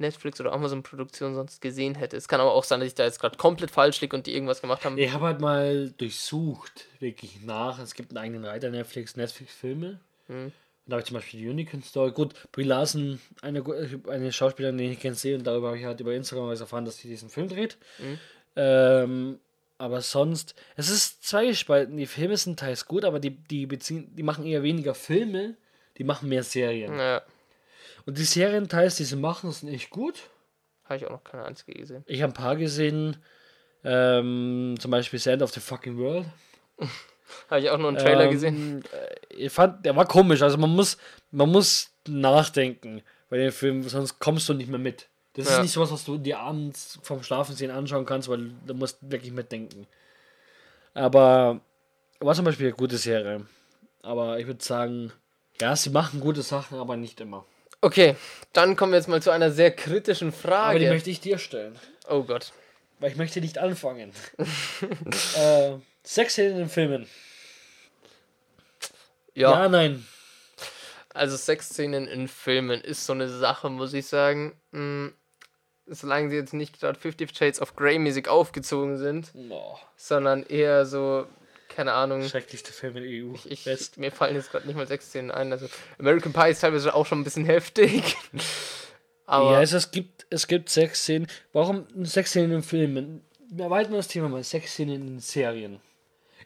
Netflix- 0.00 0.40
oder 0.40 0.52
Amazon-Produktion 0.52 1.34
sonst 1.34 1.60
gesehen 1.60 1.94
hätte. 1.94 2.16
Es 2.16 2.28
kann 2.28 2.40
aber 2.40 2.52
auch 2.52 2.64
sein, 2.64 2.80
dass 2.80 2.88
ich 2.88 2.94
da 2.94 3.04
jetzt 3.04 3.20
gerade 3.20 3.36
komplett 3.36 3.70
falsch 3.70 4.00
liege 4.00 4.16
und 4.16 4.26
die 4.26 4.34
irgendwas 4.34 4.60
gemacht 4.60 4.84
haben. 4.84 4.98
Ich 4.98 5.12
habe 5.12 5.26
halt 5.26 5.40
mal 5.40 5.90
durchsucht, 5.90 6.86
wirklich 6.98 7.42
nach. 7.42 7.78
Es 7.78 7.94
gibt 7.94 8.10
einen 8.10 8.18
eigenen 8.18 8.44
Reiter 8.44 8.70
Netflix, 8.70 9.16
Netflix-Filme. 9.16 10.00
Hm. 10.28 10.52
Und 10.84 10.90
da 10.90 10.94
habe 10.94 11.00
ich 11.02 11.06
zum 11.06 11.14
Beispiel 11.14 11.40
die 11.40 11.48
Unicorn 11.48 11.82
Story. 11.82 12.12
Gut, 12.12 12.34
Brie 12.52 12.64
Larson, 12.64 13.20
eine, 13.42 13.62
eine 14.08 14.32
Schauspielerin, 14.32 14.78
die 14.78 14.90
ich 14.90 15.00
gerne 15.00 15.16
sehe, 15.16 15.36
und 15.36 15.46
darüber 15.46 15.68
habe 15.68 15.78
ich 15.78 15.84
halt 15.84 16.00
über 16.00 16.14
Instagram 16.14 16.48
was 16.48 16.60
erfahren, 16.60 16.84
dass 16.84 16.96
sie 16.96 17.08
diesen 17.08 17.28
Film 17.28 17.48
dreht. 17.48 17.76
Mhm. 17.98 18.18
Ähm, 18.56 19.40
aber 19.78 20.00
sonst, 20.02 20.54
es 20.76 20.90
ist 20.90 21.24
zweigespalten. 21.24 21.96
Die 21.96 22.06
Filme 22.06 22.36
sind 22.36 22.58
teils 22.58 22.86
gut, 22.86 23.04
aber 23.04 23.20
die, 23.20 23.30
die 23.30 23.66
beziehen, 23.66 24.14
die 24.14 24.22
machen 24.22 24.44
eher 24.44 24.62
weniger 24.62 24.94
Filme, 24.94 25.56
die 25.96 26.04
machen 26.04 26.28
mehr 26.28 26.42
Serien. 26.42 26.98
Ja, 26.98 27.22
Und 28.04 28.18
die 28.18 28.24
Serien 28.24 28.68
teils, 28.68 28.96
die 28.96 29.04
sie 29.04 29.16
machen, 29.16 29.50
sind 29.52 29.68
echt 29.72 29.90
gut. 29.90 30.22
habe 30.84 30.96
ich 30.96 31.06
auch 31.06 31.10
noch 31.10 31.24
keine 31.24 31.44
einzige 31.44 31.72
gesehen. 31.78 32.02
Ich 32.06 32.20
habe 32.22 32.32
ein 32.32 32.34
paar 32.34 32.56
gesehen. 32.56 33.16
Ähm, 33.82 34.74
zum 34.78 34.90
Beispiel 34.90 35.18
Sand 35.18 35.40
of 35.42 35.52
the 35.52 35.60
Fucking 35.60 35.96
World. 35.96 36.26
Habe 37.48 37.60
ich 37.60 37.70
auch 37.70 37.78
nur 37.78 37.88
einen 37.88 37.98
Trailer 37.98 38.24
ähm, 38.24 38.30
gesehen. 38.30 38.84
äh, 38.92 39.44
Ich 39.46 39.52
fand, 39.52 39.84
der 39.84 39.94
war 39.96 40.06
komisch. 40.06 40.42
Also 40.42 40.58
man 40.58 40.70
muss, 40.70 40.96
man 41.30 41.50
muss 41.50 41.90
nachdenken 42.06 43.02
bei 43.28 43.36
dem 43.38 43.52
Film, 43.52 43.82
sonst 43.88 44.18
kommst 44.18 44.48
du 44.48 44.54
nicht 44.54 44.68
mehr 44.70 44.78
mit. 44.78 45.08
Das 45.34 45.46
ist 45.46 45.52
Ja. 45.52 45.62
nicht 45.62 45.72
sowas, 45.72 45.92
was 45.92 46.04
du 46.04 46.18
dir 46.18 46.40
abends 46.40 46.98
vom 47.02 47.22
Schlafensehen 47.22 47.70
anschauen 47.70 48.04
kannst, 48.04 48.28
weil 48.28 48.50
du 48.66 48.74
musst 48.74 48.98
wirklich 49.00 49.32
mitdenken. 49.32 49.86
Aber 50.94 51.60
war 52.18 52.34
zum 52.34 52.44
Beispiel 52.44 52.66
eine 52.68 52.76
gute 52.76 52.98
Serie. 52.98 53.46
Aber 54.02 54.38
ich 54.38 54.46
würde 54.46 54.62
sagen, 54.64 55.12
ja, 55.60 55.76
sie 55.76 55.90
machen 55.90 56.20
gute 56.20 56.42
Sachen, 56.42 56.78
aber 56.78 56.96
nicht 56.96 57.20
immer. 57.20 57.44
Okay, 57.80 58.16
dann 58.52 58.76
kommen 58.76 58.92
wir 58.92 58.98
jetzt 58.98 59.08
mal 59.08 59.22
zu 59.22 59.30
einer 59.30 59.50
sehr 59.52 59.70
kritischen 59.70 60.28
Aber 60.28 60.36
die 60.36 60.48
Frage. 60.48 60.88
möchte 60.90 61.10
ich 61.10 61.20
dir 61.20 61.38
stellen. 61.38 61.76
Oh 62.08 62.22
Gott. 62.24 62.52
Weil 62.98 63.10
ich 63.12 63.16
möchte 63.16 63.40
nicht 63.40 63.56
anfangen. 63.58 64.12
äh, 65.36 65.72
Sex 66.02 66.38
in 66.38 66.68
Filmen. 66.68 67.06
Ja, 69.34 69.62
ja 69.62 69.68
nein. 69.68 70.06
also 71.14 71.36
Sexszenen 71.36 72.06
in 72.06 72.28
Filmen 72.28 72.80
ist 72.80 73.06
so 73.06 73.12
eine 73.12 73.28
Sache, 73.28 73.70
muss 73.70 73.92
ich 73.94 74.06
sagen. 74.06 74.52
Hm, 74.72 75.12
solange 75.86 76.30
sie 76.30 76.36
jetzt 76.36 76.54
nicht 76.54 76.80
gerade 76.80 76.98
Fifty 76.98 77.26
Shades 77.28 77.60
of 77.60 77.76
Grey 77.76 77.98
mäßig 77.98 78.28
aufgezogen 78.28 78.96
sind, 78.98 79.32
Oh, 79.50 79.76
sondern 79.96 80.42
eher 80.44 80.86
so, 80.86 81.26
keine 81.68 81.92
Ahnung. 81.92 82.22
schrecklichste 82.28 82.72
Film 82.72 82.96
in 82.96 83.02
der 83.02 83.24
EU. 83.24 83.34
Ich, 83.44 83.64
Best. 83.64 83.98
mir 83.98 84.10
fallen 84.12 84.34
jetzt 84.36 84.50
gerade 84.50 84.66
nicht 84.66 84.76
mal 84.76 84.86
Sexszenen 84.86 85.30
ein. 85.30 85.52
Also 85.52 85.68
American 85.98 86.32
Pie 86.32 86.50
ist 86.50 86.60
teilweise 86.60 86.94
auch 86.94 87.06
schon 87.06 87.20
ein 87.20 87.24
bisschen 87.24 87.44
heftig. 87.44 88.16
Aber 89.26 89.52
ja, 89.52 89.58
also 89.58 89.76
es 89.76 89.92
gibt, 89.92 90.26
es 90.30 90.48
gibt 90.48 90.68
Sexszenen. 90.70 91.28
Warum 91.52 91.86
Sexszenen 92.04 92.50
in 92.50 92.62
Filmen? 92.64 93.24
Wir 93.48 93.66
erweitern 93.66 93.92
das 93.94 94.08
Thema 94.08 94.28
mal. 94.28 94.42
Sexszenen 94.42 95.06
in 95.06 95.20
Serien. 95.20 95.80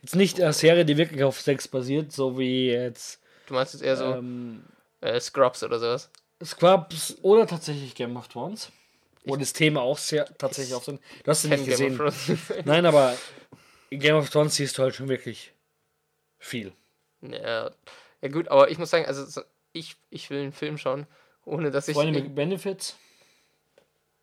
Jetzt 0.05 0.17
nicht 0.17 0.39
eine 0.39 0.53
Serie, 0.53 0.85
die 0.85 0.99
wirklich 0.99 1.25
auf 1.25 1.41
Sex 1.41 1.67
basiert, 1.67 2.13
so 2.13 2.39
wie 2.39 2.69
jetzt 2.71 3.23
Du 3.47 3.55
meinst 3.55 3.73
jetzt 3.73 3.83
eher 3.83 3.97
so 3.97 4.05
ähm, 4.05 4.63
äh, 5.01 5.19
Scrubs 5.19 5.63
oder 5.63 5.79
sowas? 5.79 6.11
Scrubs 6.45 7.17
oder 7.23 7.47
tatsächlich 7.47 7.95
Game 7.95 8.15
of 8.19 8.29
Thrones. 8.29 8.71
Wo 9.25 9.35
das 9.37 9.55
Thema 9.55 9.81
auch 9.81 9.97
sehr 9.97 10.27
tatsächlich 10.37 10.75
auf 10.75 10.85
sind. 10.85 11.01
Du 11.23 11.31
hast 11.31 11.45
nicht 11.45 11.65
gesehen. 11.65 11.99
Nein, 12.67 12.85
aber 12.85 13.17
in 13.89 13.99
Game 13.99 14.17
of 14.17 14.29
Thrones 14.29 14.57
siehst 14.57 14.77
du 14.77 14.83
halt 14.83 14.95
schon 14.95 15.09
wirklich 15.09 15.55
viel. 16.37 16.75
ja. 17.23 17.71
ja, 18.21 18.29
gut, 18.29 18.49
aber 18.49 18.71
ich 18.71 18.77
muss 18.77 18.91
sagen, 18.91 19.07
also 19.07 19.25
so, 19.25 19.41
ich, 19.73 19.97
ich 20.11 20.29
will 20.29 20.43
einen 20.43 20.53
Film 20.53 20.77
schauen, 20.77 21.07
ohne 21.47 21.71
dass 21.71 21.89
ich. 21.89 21.95
Freunde 21.95 22.21
mit 22.21 22.35
Benefits, 22.35 22.99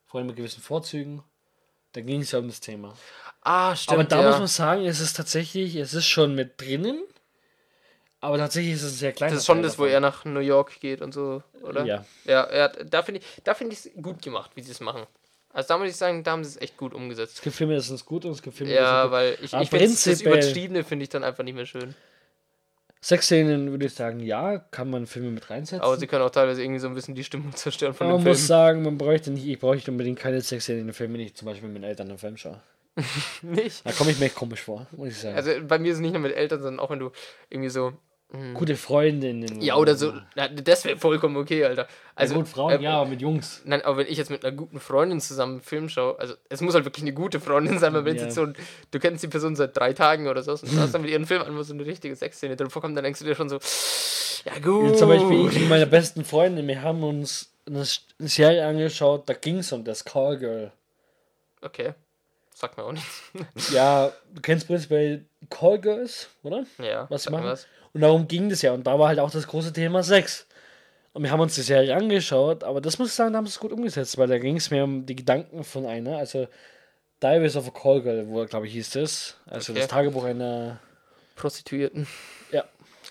Freunde 0.05 0.27
mit 0.27 0.35
gewissen 0.35 0.61
Vorzügen. 0.61 1.23
Da 1.93 2.01
ging 2.01 2.21
es 2.21 2.33
ja 2.33 2.37
um 2.37 2.47
das 2.47 2.59
Thema. 2.59 2.95
Ah, 3.41 3.75
stimmt. 3.75 3.99
aber 3.99 4.03
da 4.05 4.21
ja. 4.21 4.29
muss 4.29 4.39
man 4.39 4.47
sagen, 4.47 4.85
es 4.85 4.99
ist 4.99 5.13
tatsächlich, 5.15 5.75
es 5.75 5.93
ist 5.93 6.05
schon 6.07 6.35
mit 6.35 6.59
drinnen. 6.59 7.01
Aber 8.23 8.37
tatsächlich 8.37 8.73
ist 8.73 8.83
es 8.83 8.93
ein 8.93 8.97
sehr 8.97 9.13
kleiner 9.13 9.31
das 9.33 9.41
ist 9.41 9.45
schon 9.47 9.57
Teil 9.57 9.63
das, 9.63 9.79
wo 9.79 9.83
davon. 9.83 9.93
er 9.93 9.99
nach 9.99 10.25
New 10.25 10.41
York 10.41 10.79
geht 10.79 11.01
und 11.01 11.11
so, 11.11 11.41
oder? 11.63 11.83
Ja. 11.85 12.05
Ja, 12.25 12.53
ja 12.55 12.67
da 12.67 13.01
finde 13.01 13.21
ich 13.21 13.43
da 13.43 13.55
finde 13.55 13.73
ich 13.73 13.85
es 13.85 13.91
gut 13.99 14.21
gemacht, 14.21 14.51
wie 14.53 14.61
sie 14.61 14.71
es 14.71 14.79
machen. 14.79 15.07
Also 15.53 15.67
da 15.69 15.77
muss 15.79 15.89
ich 15.89 15.95
sagen, 15.95 16.23
da 16.23 16.31
haben 16.31 16.43
sie 16.43 16.51
es 16.51 16.61
echt 16.61 16.77
gut 16.77 16.93
umgesetzt. 16.93 17.37
Es 17.37 17.41
gibt 17.41 17.55
Filme, 17.55 17.75
das 17.75 18.05
gut 18.05 18.23
und 18.25 18.31
es 18.31 18.41
gibt 18.41 18.55
Filme, 18.55 18.73
Ja, 18.73 19.05
ist 19.05 19.11
weil 19.11 19.37
ich, 19.41 19.53
Aber 19.53 19.63
ich 19.63 19.69
finde 19.69 19.85
das 19.87 20.03
prinzipiell- 20.03 20.33
Übertriebene 20.37 20.83
finde 20.83 21.03
ich 21.03 21.09
dann 21.09 21.23
einfach 21.23 21.43
nicht 21.43 21.55
mehr 21.55 21.65
schön. 21.65 21.95
Sexszenen 23.03 23.71
würde 23.71 23.87
ich 23.87 23.93
sagen, 23.95 24.19
ja, 24.19 24.59
kann 24.59 24.89
man 24.91 25.07
Filme 25.07 25.31
mit 25.31 25.49
reinsetzen. 25.49 25.81
Aber 25.81 25.97
sie 25.97 26.05
können 26.05 26.21
auch 26.21 26.29
teilweise 26.29 26.61
irgendwie 26.61 26.79
so 26.79 26.87
ein 26.87 26.93
bisschen 26.93 27.15
die 27.15 27.23
Stimmung 27.23 27.51
zerstören 27.55 27.95
von 27.95 28.05
Aber 28.05 28.17
dem 28.17 28.17
man 28.17 28.23
Film. 28.25 28.35
muss 28.35 28.47
sagen, 28.47 28.83
man 28.83 28.97
bräuchte 28.99 29.31
nicht, 29.31 29.47
ich 29.47 29.57
bräuchte 29.59 29.89
unbedingt 29.89 30.19
keine 30.19 30.39
Sexszenen 30.41 30.81
in 30.81 30.87
den 30.87 30.93
Filmen, 30.93 31.15
wenn 31.15 31.21
ich 31.21 31.33
zum 31.33 31.47
Beispiel 31.47 31.67
mit 31.67 31.81
meinen 31.81 31.89
Eltern 31.89 32.09
einen 32.09 32.19
Film 32.19 32.37
schaue. 32.37 32.61
nicht. 33.41 33.85
Da 33.85 33.91
komme 33.91 34.11
ich 34.11 34.19
mir 34.19 34.25
echt 34.25 34.35
komisch 34.35 34.61
vor, 34.61 34.87
muss 34.91 35.09
ich 35.09 35.17
sagen. 35.19 35.35
Also 35.35 35.51
bei 35.67 35.79
mir 35.79 35.89
ist 35.89 35.95
es 35.97 36.01
nicht 36.01 36.11
nur 36.13 36.21
mit 36.21 36.35
Eltern, 36.35 36.61
sondern 36.61 36.79
auch 36.83 36.89
wenn 36.89 36.99
du 36.99 37.11
irgendwie 37.49 37.69
so. 37.69 37.93
mh, 38.31 38.53
Gute 38.53 38.75
Freundinnen. 38.75 39.61
Ja, 39.61 39.75
oder 39.77 39.95
so. 39.95 40.13
Na, 40.35 40.47
das 40.49 40.83
wäre 40.85 40.97
vollkommen 40.97 41.37
okay, 41.37 41.63
Alter. 41.63 41.87
Also, 42.15 42.35
gut, 42.35 42.47
Frauen, 42.49 42.73
äh, 42.73 42.83
ja, 42.83 42.99
aber 43.01 43.09
mit 43.09 43.21
Jungs. 43.21 43.61
Nein, 43.63 43.81
aber 43.83 43.97
wenn 43.97 44.07
ich 44.07 44.17
jetzt 44.17 44.29
mit 44.29 44.43
einer 44.43 44.55
guten 44.55 44.79
Freundin 44.79 45.21
zusammen 45.21 45.53
einen 45.53 45.61
Film 45.61 45.87
schaue, 45.89 46.19
also 46.19 46.33
es 46.49 46.59
muss 46.61 46.73
halt 46.75 46.83
wirklich 46.85 47.03
eine 47.03 47.13
gute 47.13 47.39
Freundin 47.39 47.79
sein, 47.79 47.93
weil 47.93 48.03
wenn 48.05 48.17
Ja. 48.17 48.23
jetzt 48.23 48.35
so, 48.35 48.45
du 48.45 48.99
kennst 48.99 49.23
die 49.23 49.27
Person 49.29 49.55
seit 49.55 49.75
drei 49.75 49.93
Tagen 49.93 50.27
oder 50.27 50.43
so, 50.43 50.51
und 50.51 50.63
du 50.63 50.77
hast 50.79 50.93
dann 50.93 51.01
mit 51.01 51.11
ihren 51.11 51.25
Film 51.25 51.41
an, 51.41 51.55
wo 51.55 51.63
so 51.63 51.73
eine 51.73 51.85
richtige 51.85 52.15
Sexszene 52.15 52.55
drin 52.57 52.69
vorkommt, 52.69 52.95
dann 52.97 53.03
denkst 53.05 53.19
du 53.19 53.25
dir 53.25 53.35
schon 53.35 53.47
so, 53.49 53.57
ja 54.45 54.59
gut. 54.59 54.91
Wie 54.91 54.97
Zum 54.97 55.07
Beispiel 55.07 55.47
ich 55.47 55.59
mit 55.61 55.69
meiner 55.69 55.85
besten 55.85 56.25
Freundin, 56.25 56.67
wir 56.67 56.81
haben 56.81 57.03
uns 57.03 57.53
eine 57.65 57.85
Serie 58.19 58.65
angeschaut, 58.67 59.29
da 59.29 59.33
ging 59.33 59.59
es 59.59 59.71
um 59.71 59.83
das 59.85 60.03
Callgirl. 60.03 60.71
Okay, 61.61 61.93
sagt 62.61 62.77
mir 62.77 62.83
auch 62.85 62.91
nichts. 62.93 63.21
Ja, 63.73 64.11
du 64.33 64.41
kennst 64.41 64.67
prinzipiell 64.67 65.25
Callgirls, 65.49 66.29
oder? 66.43 66.65
ja, 66.77 67.07
Was 67.09 67.29
mir 67.29 67.37
machen? 67.41 67.59
Und 67.93 68.01
darum 68.01 68.27
ging 68.27 68.49
das 68.49 68.61
ja. 68.61 68.71
Und 68.71 68.85
da 68.87 68.97
war 68.97 69.09
halt 69.09 69.19
auch 69.19 69.31
das 69.31 69.45
große 69.47 69.73
Thema 69.73 70.01
Sex. 70.03 70.45
Und 71.13 71.23
wir 71.23 71.31
haben 71.31 71.41
uns 71.41 71.55
die 71.55 71.61
Serie 71.61 71.93
angeschaut, 71.93 72.63
aber 72.63 72.79
das 72.79 72.97
muss 72.97 73.09
ich 73.09 73.13
sagen, 73.13 73.33
da 73.33 73.37
haben 73.37 73.45
sie 73.45 73.51
es 73.51 73.59
gut 73.59 73.73
umgesetzt, 73.73 74.17
weil 74.17 74.29
da 74.29 74.37
ging 74.39 74.55
es 74.55 74.71
mehr 74.71 74.85
um 74.85 75.05
die 75.05 75.15
Gedanken 75.17 75.65
von 75.65 75.85
einer, 75.85 76.17
also 76.17 76.47
Diaries 77.21 77.57
of 77.57 77.67
a 77.67 77.71
Callgirl, 77.71 78.27
wo 78.29 78.45
glaube 78.45 78.67
ich 78.67 78.73
hieß 78.73 78.91
das. 78.91 79.35
Also 79.45 79.73
Okay. 79.73 79.81
das 79.81 79.89
Tagebuch 79.89 80.23
einer. 80.23 80.79
Prostituierten. 81.35 82.07
Ja. 82.51 82.63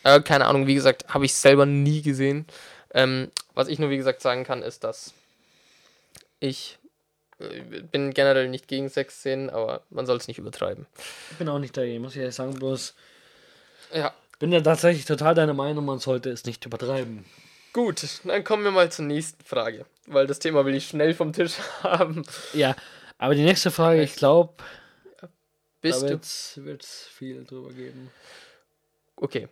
Äh, 0.04 0.20
keine 0.22 0.46
Ahnung, 0.46 0.66
wie 0.66 0.74
gesagt, 0.74 1.12
habe 1.12 1.26
ich 1.26 1.34
selber 1.34 1.66
nie 1.66 2.00
gesehen. 2.00 2.46
Ähm, 2.94 3.30
was 3.54 3.68
ich 3.68 3.78
nur, 3.78 3.90
wie 3.90 3.96
gesagt, 3.98 4.22
sagen 4.22 4.44
kann, 4.44 4.62
ist, 4.62 4.82
dass 4.84 5.12
ich 6.40 6.78
bin 7.92 8.12
generell 8.12 8.48
nicht 8.48 8.68
gegen 8.68 8.88
Sexszenen, 8.88 9.50
aber 9.50 9.82
man 9.90 10.06
soll 10.06 10.16
es 10.18 10.28
nicht 10.28 10.38
übertreiben. 10.38 10.86
Ich 11.30 11.38
bin 11.38 11.48
auch 11.48 11.58
nicht 11.58 11.76
dagegen, 11.76 12.02
muss 12.02 12.12
ich 12.14 12.20
ehrlich 12.20 12.34
sagen, 12.34 12.54
bloß 12.54 12.94
Ja, 13.94 14.14
bin 14.38 14.52
ja 14.52 14.60
tatsächlich 14.60 15.04
total 15.04 15.34
deiner 15.34 15.54
Meinung, 15.54 15.84
man 15.84 15.98
sollte 15.98 16.30
es 16.30 16.44
nicht 16.44 16.64
übertreiben. 16.66 17.24
gut, 17.72 18.02
dann 18.24 18.44
kommen 18.44 18.64
wir 18.64 18.70
mal 18.70 18.90
zur 18.90 19.04
nächsten 19.06 19.44
Frage, 19.44 19.86
weil 20.06 20.26
das 20.26 20.38
Thema 20.38 20.64
will 20.64 20.74
ich 20.74 20.88
schnell 20.88 21.14
vom 21.14 21.32
Tisch 21.32 21.54
haben. 21.82 22.24
Ja, 22.52 22.76
aber 23.18 23.34
die 23.34 23.44
nächste 23.44 23.70
Frage, 23.70 24.02
ich 24.02 24.16
glaube, 24.16 24.54
Bist 25.80 26.02
da 26.02 26.06
du 26.06 26.20
wird 26.64 26.82
es 26.82 27.08
viel 27.12 27.44
drüber 27.44 27.70
geben. 27.72 28.10
Okay. 29.16 29.48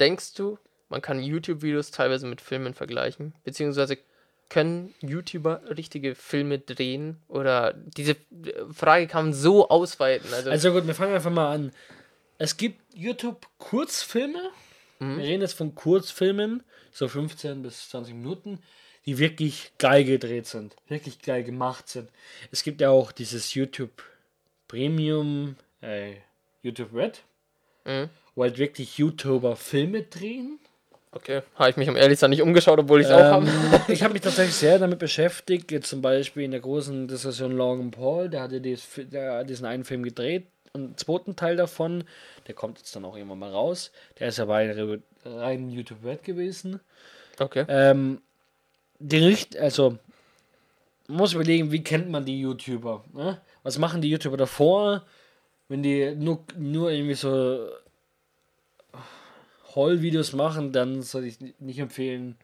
Denkst 0.00 0.34
du, 0.34 0.58
man 0.88 1.00
kann 1.00 1.22
YouTube-Videos 1.22 1.92
teilweise 1.92 2.26
mit 2.26 2.40
Filmen 2.40 2.74
vergleichen? 2.74 3.34
Beziehungsweise 3.44 3.98
können 4.48 4.94
YouTuber 5.00 5.62
richtige 5.76 6.14
Filme 6.14 6.58
drehen? 6.58 7.16
Oder 7.28 7.72
diese 7.74 8.12
äh, 8.12 8.16
Frage 8.72 9.06
kann 9.06 9.26
man 9.26 9.32
so 9.34 9.68
ausweiten. 9.68 10.32
Also, 10.32 10.50
Also 10.50 10.72
gut, 10.72 10.86
wir 10.86 10.94
fangen 10.94 11.14
einfach 11.14 11.30
mal 11.30 11.52
an. 11.52 11.72
Es 12.38 12.56
gibt 12.56 12.80
YouTube-Kurzfilme. 12.94 14.50
Wir 15.00 15.18
reden 15.24 15.42
jetzt 15.42 15.54
von 15.58 15.74
Kurzfilmen, 15.74 16.62
so 16.92 17.08
15 17.08 17.62
bis 17.62 17.90
20 17.90 18.14
Minuten, 18.14 18.60
die 19.04 19.18
wirklich 19.18 19.72
geil 19.78 20.04
gedreht 20.04 20.46
sind, 20.46 20.74
wirklich 20.88 21.20
geil 21.20 21.44
gemacht 21.44 21.88
sind. 21.88 22.08
Es 22.52 22.62
gibt 22.62 22.80
ja 22.80 22.88
auch 22.90 23.12
dieses 23.12 23.52
YouTube 23.54 24.02
Premium, 24.66 25.56
äh, 25.82 26.14
YouTube 26.62 26.94
Red, 26.94 27.22
Mhm. 27.84 28.08
wo 28.34 28.44
halt 28.44 28.56
wirklich 28.56 28.96
YouTuber 28.96 29.56
Filme 29.56 30.04
drehen. 30.04 30.58
Okay, 31.14 31.42
habe 31.56 31.70
ich 31.70 31.76
mich 31.76 31.88
um 31.88 31.96
ehrlich 31.96 32.18
sein 32.18 32.30
nicht 32.30 32.42
umgeschaut, 32.42 32.78
obwohl 32.78 33.00
ich 33.00 33.06
es 33.06 33.12
auch 33.12 33.18
Ähm, 33.38 33.46
habe. 33.72 33.92
ich 33.92 34.02
habe 34.02 34.12
mich 34.12 34.22
tatsächlich 34.22 34.54
sehr 34.56 34.78
damit 34.78 34.98
beschäftigt, 34.98 35.70
jetzt 35.72 35.88
zum 35.88 36.02
Beispiel 36.02 36.44
in 36.44 36.50
der 36.50 36.60
großen 36.60 37.08
Diskussion 37.08 37.52
Logan 37.56 37.90
Paul, 37.90 38.28
der 38.28 38.42
hatte 38.42 38.60
dies, 38.60 38.86
der 38.96 39.38
hat 39.38 39.48
diesen 39.50 39.66
einen 39.66 39.84
Film 39.84 40.02
gedreht, 40.02 40.46
einen 40.74 40.96
zweiten 40.96 41.36
Teil 41.36 41.56
davon, 41.56 42.04
der 42.48 42.54
kommt 42.54 42.78
jetzt 42.78 42.94
dann 42.96 43.04
auch 43.04 43.16
irgendwann 43.16 43.38
mal 43.38 43.50
raus. 43.50 43.92
Der 44.18 44.28
ist 44.28 44.38
ja 44.38 44.44
bei 44.46 44.70
re- 44.72 45.02
rein 45.24 45.70
YouTube 45.70 46.04
Red 46.04 46.24
gewesen. 46.24 46.80
Okay. 47.38 47.64
Ähm, 47.68 48.20
die 48.98 49.18
Richt, 49.18 49.56
also 49.56 49.98
man 51.06 51.18
muss 51.18 51.32
überlegen, 51.34 51.70
wie 51.70 51.84
kennt 51.84 52.10
man 52.10 52.24
die 52.24 52.40
YouTuber? 52.40 53.04
Ne? 53.12 53.40
Was 53.62 53.78
machen 53.78 54.00
die 54.00 54.10
YouTuber 54.10 54.36
davor, 54.36 55.02
wenn 55.68 55.82
die 55.82 56.14
nur, 56.16 56.44
nur 56.58 56.90
irgendwie 56.90 57.14
so 57.14 57.68
Haul-Videos 59.74 60.32
machen, 60.32 60.72
dann 60.72 61.02
soll 61.02 61.24
ich 61.24 61.38
nicht 61.58 61.78
empfehlen. 61.78 62.36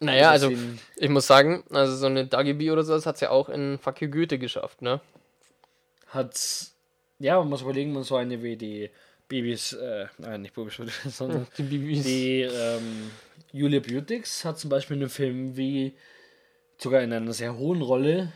Naja, 0.00 0.30
also 0.30 0.48
den- 0.48 0.78
ich 0.96 1.08
muss 1.08 1.26
sagen, 1.26 1.64
also 1.70 1.94
so 1.96 2.06
eine 2.06 2.26
Dagi 2.26 2.70
oder 2.70 2.82
so, 2.82 2.92
das 2.92 3.06
hat 3.06 3.16
es 3.16 3.20
ja 3.20 3.30
auch 3.30 3.48
in 3.48 3.78
You 4.00 4.08
Goethe 4.08 4.38
geschafft, 4.38 4.82
ne? 4.82 5.00
hat's. 6.08 6.74
Ja, 7.18 7.38
man 7.38 7.48
muss 7.50 7.62
überlegen, 7.62 7.92
man 7.92 8.02
so 8.02 8.16
eine 8.16 8.42
wie 8.42 8.56
die 8.56 8.90
Babys, 9.28 9.72
äh, 9.74 10.06
nein, 10.18 10.42
nicht 10.42 10.54
Babys, 10.54 10.74
sondern 11.08 11.46
Die 11.56 11.62
Bibis. 11.62 12.04
die 12.04 12.40
ähm, 12.42 13.10
Julia 13.52 13.80
Beautix 13.80 14.44
hat 14.44 14.58
zum 14.58 14.70
Beispiel 14.70 14.96
einen 14.96 15.08
Film 15.08 15.56
wie 15.56 15.94
sogar 16.78 17.00
in 17.02 17.12
einer 17.12 17.32
sehr 17.32 17.56
hohen 17.56 17.80
Rolle 17.80 18.32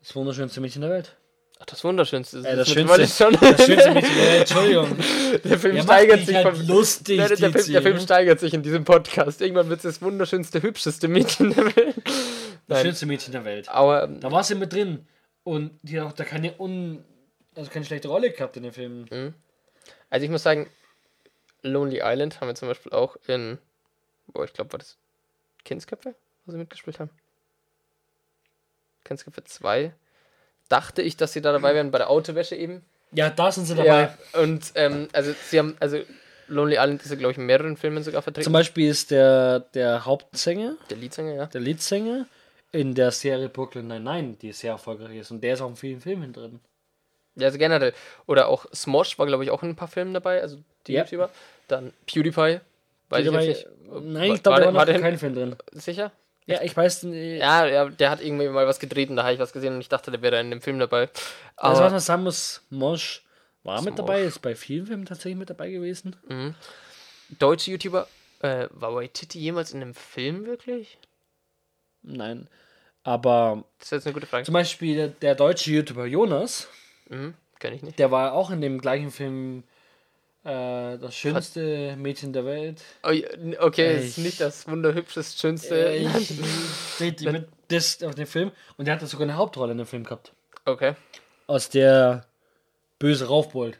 das 0.00 0.16
wunderschönste 0.16 0.60
Mädchen 0.60 0.80
der 0.82 0.90
Welt. 0.90 1.16
Ach, 1.60 1.66
das 1.66 1.82
Wunderschönste. 1.82 2.38
Äh, 2.38 2.56
das 2.56 2.68
mittlerweile 2.68 3.06
schönste, 3.06 3.24
schon. 3.24 3.32
das 3.40 3.66
schönste 3.66 3.90
Mädchen 3.92 4.16
Welt, 4.16 4.40
Entschuldigung. 4.40 4.96
Der 5.44 5.58
Film 5.58 5.76
Ja, 5.76 5.82
steigert 5.82 6.20
sich 6.26 6.36
halt 6.36 6.56
vom 6.56 6.66
lustig, 6.66 7.16
der, 7.18 7.28
der, 7.28 7.52
Film, 7.52 7.72
der 7.72 7.82
Film 7.82 7.98
steigert 8.00 8.40
sich 8.40 8.54
in 8.54 8.62
diesem 8.62 8.84
Podcast. 8.84 9.40
Irgendwann 9.40 9.68
wird 9.68 9.78
es 9.78 9.82
das 9.94 10.02
wunderschönste, 10.02 10.62
hübscheste 10.62 11.08
Mädchen 11.08 11.52
der 11.54 11.64
Welt. 11.76 11.96
Das 12.06 12.14
Nein. 12.68 12.84
schönste 12.86 13.06
Mädchen 13.06 13.32
der 13.32 13.44
Welt. 13.44 13.68
Aber 13.68 14.04
ähm, 14.04 14.20
Da 14.20 14.30
war 14.30 14.44
sie 14.44 14.54
mit 14.54 14.72
drin 14.72 15.06
und 15.42 15.72
die 15.82 16.00
hat 16.00 16.06
auch 16.06 16.12
da 16.12 16.24
keine 16.24 16.54
un 16.58 17.04
also 17.56 17.70
keine 17.70 17.84
schlechte 17.84 18.06
Rolle 18.08 18.30
gehabt 18.30 18.56
in 18.56 18.62
dem 18.62 18.72
Film. 18.72 19.34
also 20.10 20.24
ich 20.24 20.30
muss 20.30 20.44
sagen, 20.44 20.68
Lonely 21.62 22.00
Island 22.04 22.40
haben 22.40 22.46
wir 22.48 22.54
zum 22.54 22.68
Beispiel 22.68 22.92
auch 22.92 23.16
in, 23.26 23.58
boah, 24.28 24.44
ich 24.44 24.52
glaube, 24.52 24.72
war 24.72 24.78
das 24.78 24.96
Kindsköpfe, 25.64 26.14
wo 26.46 26.52
sie 26.52 26.58
mitgespielt 26.58 27.00
haben? 27.00 27.10
Kindsköpfe 29.04 29.42
2. 29.42 29.92
Dachte 30.68 31.02
ich, 31.02 31.16
dass 31.16 31.32
sie 31.32 31.40
da 31.40 31.52
dabei 31.52 31.74
wären 31.74 31.90
bei 31.90 31.98
der 31.98 32.10
Autowäsche 32.10 32.54
eben. 32.56 32.84
Ja, 33.12 33.30
da 33.30 33.50
sind 33.50 33.64
sie 33.66 33.74
dabei. 33.74 33.86
Ja, 34.34 34.40
und 34.42 34.72
ähm, 34.74 35.08
also 35.12 35.32
sie 35.46 35.58
haben, 35.58 35.76
also 35.80 35.98
Lonely 36.48 36.76
Island 36.76 37.02
ist 37.02 37.10
ja, 37.10 37.16
glaube 37.16 37.32
ich, 37.32 37.38
in 37.38 37.46
mehreren 37.46 37.76
Filmen 37.76 38.02
sogar 38.02 38.20
vertreten. 38.22 38.44
Zum 38.44 38.52
Beispiel 38.52 38.88
ist 38.88 39.10
der, 39.10 39.60
der 39.60 40.04
Hauptsänger 40.04 40.76
der 40.90 40.96
Leadsänger, 40.98 41.34
ja. 41.34 41.46
der 41.46 41.60
Leadsänger 41.60 42.26
in 42.72 42.94
der 42.94 43.10
Serie 43.12 43.48
Brooklyn 43.48 43.88
Nine-Nine, 43.88 44.34
die 44.42 44.52
sehr 44.52 44.72
erfolgreich 44.72 45.16
ist. 45.16 45.30
Und 45.30 45.42
der 45.42 45.54
ist 45.54 45.62
auch 45.62 45.70
in 45.70 45.76
vielen 45.76 46.00
Filmen 46.00 46.32
drin. 46.34 46.60
Ja, 47.36 47.46
also 47.46 47.56
generell. 47.58 47.94
Oder 48.26 48.48
auch 48.48 48.66
Smosh 48.74 49.18
war, 49.18 49.26
glaube 49.26 49.44
ich, 49.44 49.50
auch 49.50 49.62
in 49.62 49.70
ein 49.70 49.76
paar 49.76 49.88
Filmen 49.88 50.12
dabei, 50.12 50.42
also 50.42 50.58
die 50.86 50.92
Ja. 50.92 51.02
YouTuber. 51.04 51.30
Dann 51.68 51.92
PewDiePie. 52.06 52.60
Weiß 53.10 53.20
ich 53.24 53.30
Dabei- 53.30 53.44
jetzt 53.46 53.66
nicht. 53.66 54.02
Nein, 54.02 54.32
ich 54.34 54.42
glaube, 54.42 54.60
da 54.60 54.66
war 54.66 54.74
war 54.74 54.86
noch 54.86 55.00
kein 55.00 55.18
Film 55.18 55.34
drin. 55.34 55.56
Sicher? 55.72 56.12
Ja, 56.48 56.62
ich 56.62 56.76
weiß 56.76 57.04
nicht. 57.04 57.38
Ja, 57.40 57.66
ja, 57.66 57.88
der 57.88 58.10
hat 58.10 58.20
irgendwie 58.22 58.48
mal 58.48 58.66
was 58.66 58.80
gedreht 58.80 59.10
und 59.10 59.16
da 59.16 59.22
habe 59.24 59.34
ich 59.34 59.38
was 59.38 59.52
gesehen 59.52 59.74
und 59.74 59.80
ich 59.80 59.88
dachte, 59.88 60.10
der 60.10 60.22
wäre 60.22 60.40
in 60.40 60.50
dem 60.50 60.60
Film 60.62 60.78
dabei. 60.78 61.08
Also, 61.56 61.72
was 61.72 61.78
Aber 61.80 61.90
man 61.90 62.00
sagen 62.00 62.22
muss, 62.24 62.62
Mosch 62.70 63.22
war 63.62 63.82
mit 63.82 63.98
dabei, 63.98 64.22
ist 64.22 64.40
bei 64.40 64.54
vielen 64.56 64.86
Filmen 64.86 65.04
tatsächlich 65.04 65.36
mit 65.38 65.50
dabei 65.50 65.70
gewesen. 65.70 66.16
deutsche 67.38 67.70
YouTuber, 67.70 68.08
äh, 68.40 68.66
war 68.70 68.94
Waititi 68.94 69.38
jemals 69.38 69.72
in 69.72 69.82
einem 69.82 69.94
Film 69.94 70.46
wirklich? 70.46 70.98
Nein. 72.02 72.48
Aber 73.02 73.64
Das 73.78 73.88
ist 73.88 73.90
jetzt 73.92 74.06
eine 74.06 74.14
gute 74.14 74.26
Frage. 74.26 74.44
zum 74.44 74.54
Beispiel 74.54 74.96
der, 74.96 75.08
der 75.08 75.34
deutsche 75.34 75.70
YouTuber 75.70 76.06
Jonas, 76.06 76.68
Mhm, 77.10 77.34
kenn 77.58 77.74
ich 77.74 77.82
nicht. 77.82 77.98
der 77.98 78.10
war 78.10 78.32
auch 78.32 78.50
in 78.50 78.60
dem 78.60 78.80
gleichen 78.80 79.10
Film 79.10 79.64
Äh, 80.48 80.98
das 80.98 81.14
schönste 81.14 81.94
Mädchen 81.96 82.32
der 82.32 82.44
Welt. 82.46 82.82
Oh, 83.02 83.10
okay, 83.60 83.98
Ich- 83.98 84.06
ist 84.06 84.18
nicht 84.18 84.40
das 84.40 84.66
wunderhübscheste, 84.66 85.38
schönste. 85.38 85.74
Äh, 85.90 86.06
ich 86.18 86.30
rede 87.00 87.32
mit 87.32 87.48
das 87.68 88.02
auf 88.02 88.14
den 88.14 88.26
Film. 88.26 88.50
Und 88.78 88.86
der 88.86 88.94
hat 88.98 89.06
sogar 89.06 89.26
eine 89.28 89.36
Hauptrolle 89.36 89.72
in 89.72 89.78
dem 89.78 89.86
Film 89.86 90.04
gehabt. 90.04 90.32
okay. 90.64 90.94
Aus 91.46 91.68
der 91.70 92.26
böse 92.98 93.26
Raufbold. 93.26 93.78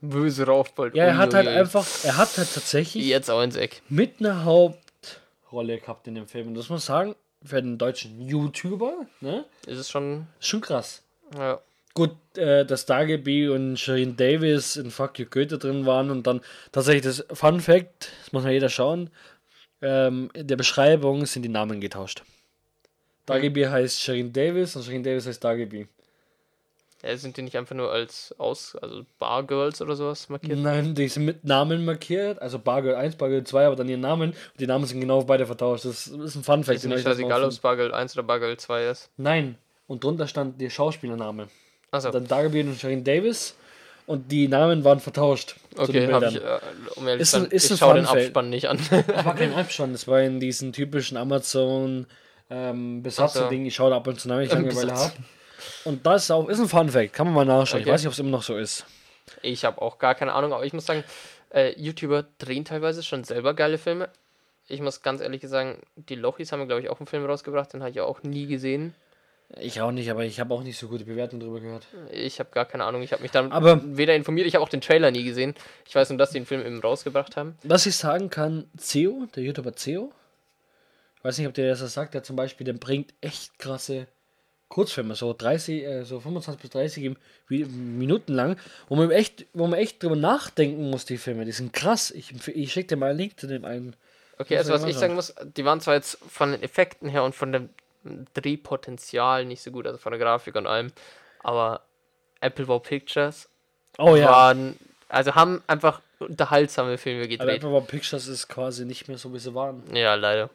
Böse 0.00 0.46
Raufbold. 0.46 0.94
Ja, 0.94 1.04
er 1.04 1.16
hat 1.16 1.32
halt 1.34 1.48
einfach, 1.48 1.86
er 2.02 2.16
hat 2.18 2.36
halt 2.36 2.52
tatsächlich 2.54 3.06
Jetzt 3.06 3.30
auch 3.30 3.42
ins 3.42 3.56
Eck. 3.56 3.82
mit 3.88 4.20
einer 4.20 4.44
Hauptrolle 4.44 5.78
gehabt 5.78 6.06
in 6.06 6.14
dem 6.14 6.26
Film. 6.28 6.48
Und 6.48 6.54
das 6.54 6.68
muss 6.68 6.88
man 6.88 6.98
sagen, 6.98 7.14
für 7.42 7.58
einen 7.58 7.76
deutschen 7.78 8.20
YouTuber, 8.26 9.06
ne? 9.20 9.44
Ist 9.66 9.78
es 9.78 9.90
schon. 9.90 10.26
Schon 10.40 10.60
krass. 10.62 11.02
Ja. 11.36 11.60
Gut, 11.94 12.16
äh, 12.36 12.66
dass 12.66 12.86
Dageby 12.86 13.48
und 13.50 13.78
Shirin 13.78 14.16
Davis 14.16 14.76
in 14.76 14.90
Fuck 14.90 15.20
You 15.20 15.26
Goethe 15.26 15.58
drin 15.58 15.86
waren 15.86 16.10
und 16.10 16.26
dann 16.26 16.40
tatsächlich 16.72 17.04
das 17.04 17.24
Fun 17.32 17.60
Fact, 17.60 18.10
das 18.24 18.32
muss 18.32 18.42
man 18.42 18.52
jeder 18.52 18.68
schauen, 18.68 19.10
ähm, 19.80 20.28
in 20.34 20.48
der 20.48 20.56
Beschreibung 20.56 21.24
sind 21.24 21.42
die 21.42 21.48
Namen 21.48 21.80
getauscht. 21.80 22.24
Dageby 23.26 23.64
heißt 23.64 24.00
Shirin 24.00 24.32
Davis 24.32 24.74
und 24.74 24.82
Shirin 24.82 25.04
Davis 25.04 25.26
heißt 25.26 25.42
Dageby. 25.44 25.86
ja. 27.04 27.16
Sind 27.16 27.36
die 27.36 27.42
nicht 27.42 27.56
einfach 27.56 27.76
nur 27.76 27.92
als 27.92 28.34
Aus, 28.38 28.74
also 28.76 29.06
Bargirls 29.20 29.80
oder 29.80 29.94
sowas 29.94 30.28
markiert? 30.28 30.58
Nein, 30.58 30.96
die 30.96 31.06
sind 31.06 31.24
mit 31.24 31.44
Namen 31.44 31.84
markiert, 31.84 32.42
also 32.42 32.58
Bargirl 32.58 32.96
1, 32.96 33.14
Bargirl 33.16 33.44
2, 33.44 33.66
aber 33.66 33.76
dann 33.76 33.88
ihren 33.88 34.00
Namen 34.00 34.30
und 34.30 34.60
die 34.60 34.66
Namen 34.66 34.84
sind 34.86 35.00
genau 35.00 35.18
auf 35.18 35.26
beide 35.26 35.46
vertauscht. 35.46 35.84
Das 35.84 36.08
ist 36.08 36.34
ein 36.34 36.42
Fun 36.42 36.64
Fact. 36.64 36.78
Ist 36.78 36.86
nicht 36.86 37.02
scheißegal, 37.02 37.40
mal 37.40 37.44
ob 37.44 37.50
es 37.50 37.60
Bargirl 37.60 37.94
1 37.94 38.16
oder 38.16 38.24
Bargirl 38.24 38.56
2 38.56 38.86
ist. 38.88 39.10
Nein, 39.16 39.58
und 39.86 40.02
drunter 40.02 40.26
stand 40.26 40.60
der 40.60 40.70
Schauspielername. 40.70 41.48
Achso, 41.94 42.10
Dann 42.10 42.26
Dageby 42.26 42.60
und 42.62 42.78
Shirin 42.78 43.04
Davis 43.04 43.54
und 44.06 44.30
die 44.32 44.48
Namen 44.48 44.84
waren 44.84 45.00
vertauscht. 45.00 45.56
okay, 45.76 46.12
habe 46.12 46.26
ich, 46.26 46.36
äh, 46.36 46.58
um 46.96 47.06
ehrlich 47.08 47.28
zu 47.28 47.36
ein- 47.36 47.42
sein, 47.44 47.50
ich 47.52 47.78
schaue 47.78 47.94
den. 47.94 48.06
Abspann 48.06 48.50
nicht 48.50 48.68
an. 48.68 48.78
Das 49.06 49.24
war 49.24 49.34
kein 49.34 49.54
Abspann, 49.54 49.92
das 49.92 50.06
war 50.08 50.20
in 50.20 50.40
diesen 50.40 50.72
typischen 50.72 51.16
Amazon 51.16 52.06
ähm, 52.50 53.02
Besatzer-Ding. 53.02 53.64
Ich 53.66 53.74
schaue 53.76 53.90
da 53.90 53.96
ab 53.96 54.06
und 54.06 54.20
zu 54.20 54.28
nach, 54.28 54.36
wenn 54.36 54.44
ich 54.44 54.52
Langeweile 54.52 54.90
Besatzer. 54.92 55.04
habe. 55.14 55.24
Und 55.84 56.04
das 56.04 56.24
ist 56.24 56.30
auch 56.30 56.48
ist 56.48 56.60
ein 56.60 56.68
Fun 56.68 56.88
Fact, 56.90 57.12
kann 57.14 57.26
man 57.26 57.34
mal 57.34 57.44
nachschauen. 57.46 57.80
Okay. 57.80 57.88
Ich 57.88 57.94
weiß 57.94 58.00
nicht, 58.02 58.08
ob 58.08 58.12
es 58.12 58.18
immer 58.18 58.30
noch 58.30 58.42
so 58.42 58.56
ist. 58.56 58.84
Ich 59.40 59.64
habe 59.64 59.80
auch 59.80 59.98
gar 59.98 60.14
keine 60.14 60.32
Ahnung, 60.34 60.52
aber 60.52 60.66
ich 60.66 60.72
muss 60.74 60.84
sagen, 60.84 61.04
äh, 61.54 61.72
YouTuber 61.80 62.24
drehen 62.38 62.64
teilweise 62.64 63.02
schon 63.02 63.24
selber 63.24 63.54
geile 63.54 63.78
Filme. 63.78 64.08
Ich 64.68 64.80
muss 64.80 65.00
ganz 65.02 65.20
ehrlich 65.20 65.42
sagen, 65.46 65.78
die 65.96 66.14
Lochis 66.16 66.52
haben, 66.52 66.66
glaube 66.66 66.82
ich, 66.82 66.88
auch 66.90 66.98
einen 66.98 67.06
Film 67.06 67.24
rausgebracht, 67.24 67.72
den 67.72 67.80
habe 67.82 67.90
ich 67.90 68.00
auch 68.00 68.22
nie 68.22 68.46
gesehen. 68.46 68.94
Ich 69.60 69.80
auch 69.80 69.92
nicht, 69.92 70.10
aber 70.10 70.24
ich 70.24 70.40
habe 70.40 70.52
auch 70.52 70.62
nicht 70.62 70.78
so 70.78 70.88
gute 70.88 71.04
Bewertungen 71.04 71.40
drüber 71.40 71.60
gehört. 71.60 71.86
Ich 72.10 72.40
habe 72.40 72.50
gar 72.50 72.64
keine 72.64 72.84
Ahnung, 72.84 73.02
ich 73.02 73.12
habe 73.12 73.22
mich 73.22 73.30
dann 73.30 73.52
Aber- 73.52 73.80
weder 73.96 74.14
informiert, 74.16 74.46
ich 74.48 74.54
habe 74.54 74.64
auch 74.64 74.68
den 74.68 74.80
Trailer 74.80 75.10
nie 75.10 75.22
gesehen. 75.22 75.54
Ich 75.86 75.94
weiß 75.94 76.08
nur, 76.10 76.18
dass 76.18 76.30
die 76.30 76.38
den 76.40 76.46
Film 76.46 76.64
eben 76.66 76.80
rausgebracht 76.80 77.36
haben. 77.36 77.56
Was 77.62 77.86
ich 77.86 77.94
sagen 77.96 78.30
kann, 78.30 78.64
Ceo, 78.78 79.26
der 79.36 79.42
YouTuber 79.44 79.72
Ceo, 79.76 80.12
ich 81.18 81.24
weiß 81.24 81.38
nicht, 81.38 81.46
ob 81.46 81.54
der 81.54 81.68
das 81.74 81.92
sagt, 81.94 82.14
der 82.14 82.22
zum 82.22 82.36
Beispiel, 82.36 82.64
der 82.64 82.72
bringt 82.72 83.14
echt 83.20 83.58
krasse 83.58 84.06
Kurzfilme, 84.68 85.14
so 85.14 85.32
30, 85.32 85.84
äh, 85.84 86.04
so 86.04 86.18
25 86.20 86.60
bis 86.62 86.70
30 86.70 87.04
im- 87.04 87.16
wie- 87.46 87.64
Minuten 87.64 88.32
lang, 88.32 88.56
wo 88.88 88.96
man 88.96 89.10
echt, 89.12 89.46
wo 89.52 89.66
man 89.68 89.78
echt 89.78 90.02
drüber 90.02 90.16
nachdenken 90.16 90.90
muss, 90.90 91.04
die 91.04 91.18
Filme. 91.18 91.44
Die 91.44 91.52
sind 91.52 91.72
krass. 91.72 92.10
Ich, 92.10 92.32
ich 92.48 92.72
schicke 92.72 92.88
dir 92.88 92.96
mal 92.96 93.10
einen 93.10 93.18
Link 93.18 93.38
zu 93.38 93.46
dem 93.46 93.64
einen. 93.64 93.94
Okay, 94.38 94.56
also 94.56 94.72
was 94.72 94.82
ich 94.84 94.96
sagen 94.96 95.14
muss, 95.14 95.32
die 95.56 95.64
waren 95.64 95.80
zwar 95.80 95.94
jetzt 95.94 96.18
von 96.28 96.50
den 96.50 96.62
Effekten 96.62 97.08
her 97.08 97.22
und 97.22 97.36
von 97.36 97.52
dem 97.52 97.68
Drehpotenzial 98.34 99.44
nicht 99.44 99.62
so 99.62 99.70
gut, 99.70 99.86
also 99.86 99.98
von 99.98 100.12
der 100.12 100.20
Grafik 100.20 100.54
und 100.56 100.66
allem, 100.66 100.92
aber 101.42 101.82
Apple 102.40 102.68
Wow 102.68 102.82
Pictures 102.82 103.48
Oh 103.98 104.16
ja. 104.16 104.30
waren, 104.30 104.78
also 105.08 105.34
haben 105.34 105.62
einfach 105.66 106.00
unterhaltsame 106.18 106.98
Filme 106.98 107.20
Aber 107.20 107.28
gedreht. 107.28 107.56
Apple 107.56 107.70
Wow 107.70 107.86
Pictures 107.86 108.26
ist 108.26 108.48
quasi 108.48 108.84
nicht 108.84 109.08
mehr 109.08 109.18
so, 109.18 109.32
wie 109.32 109.38
sie 109.38 109.54
waren. 109.54 109.82
Ja, 109.94 110.14
leider. 110.14 110.50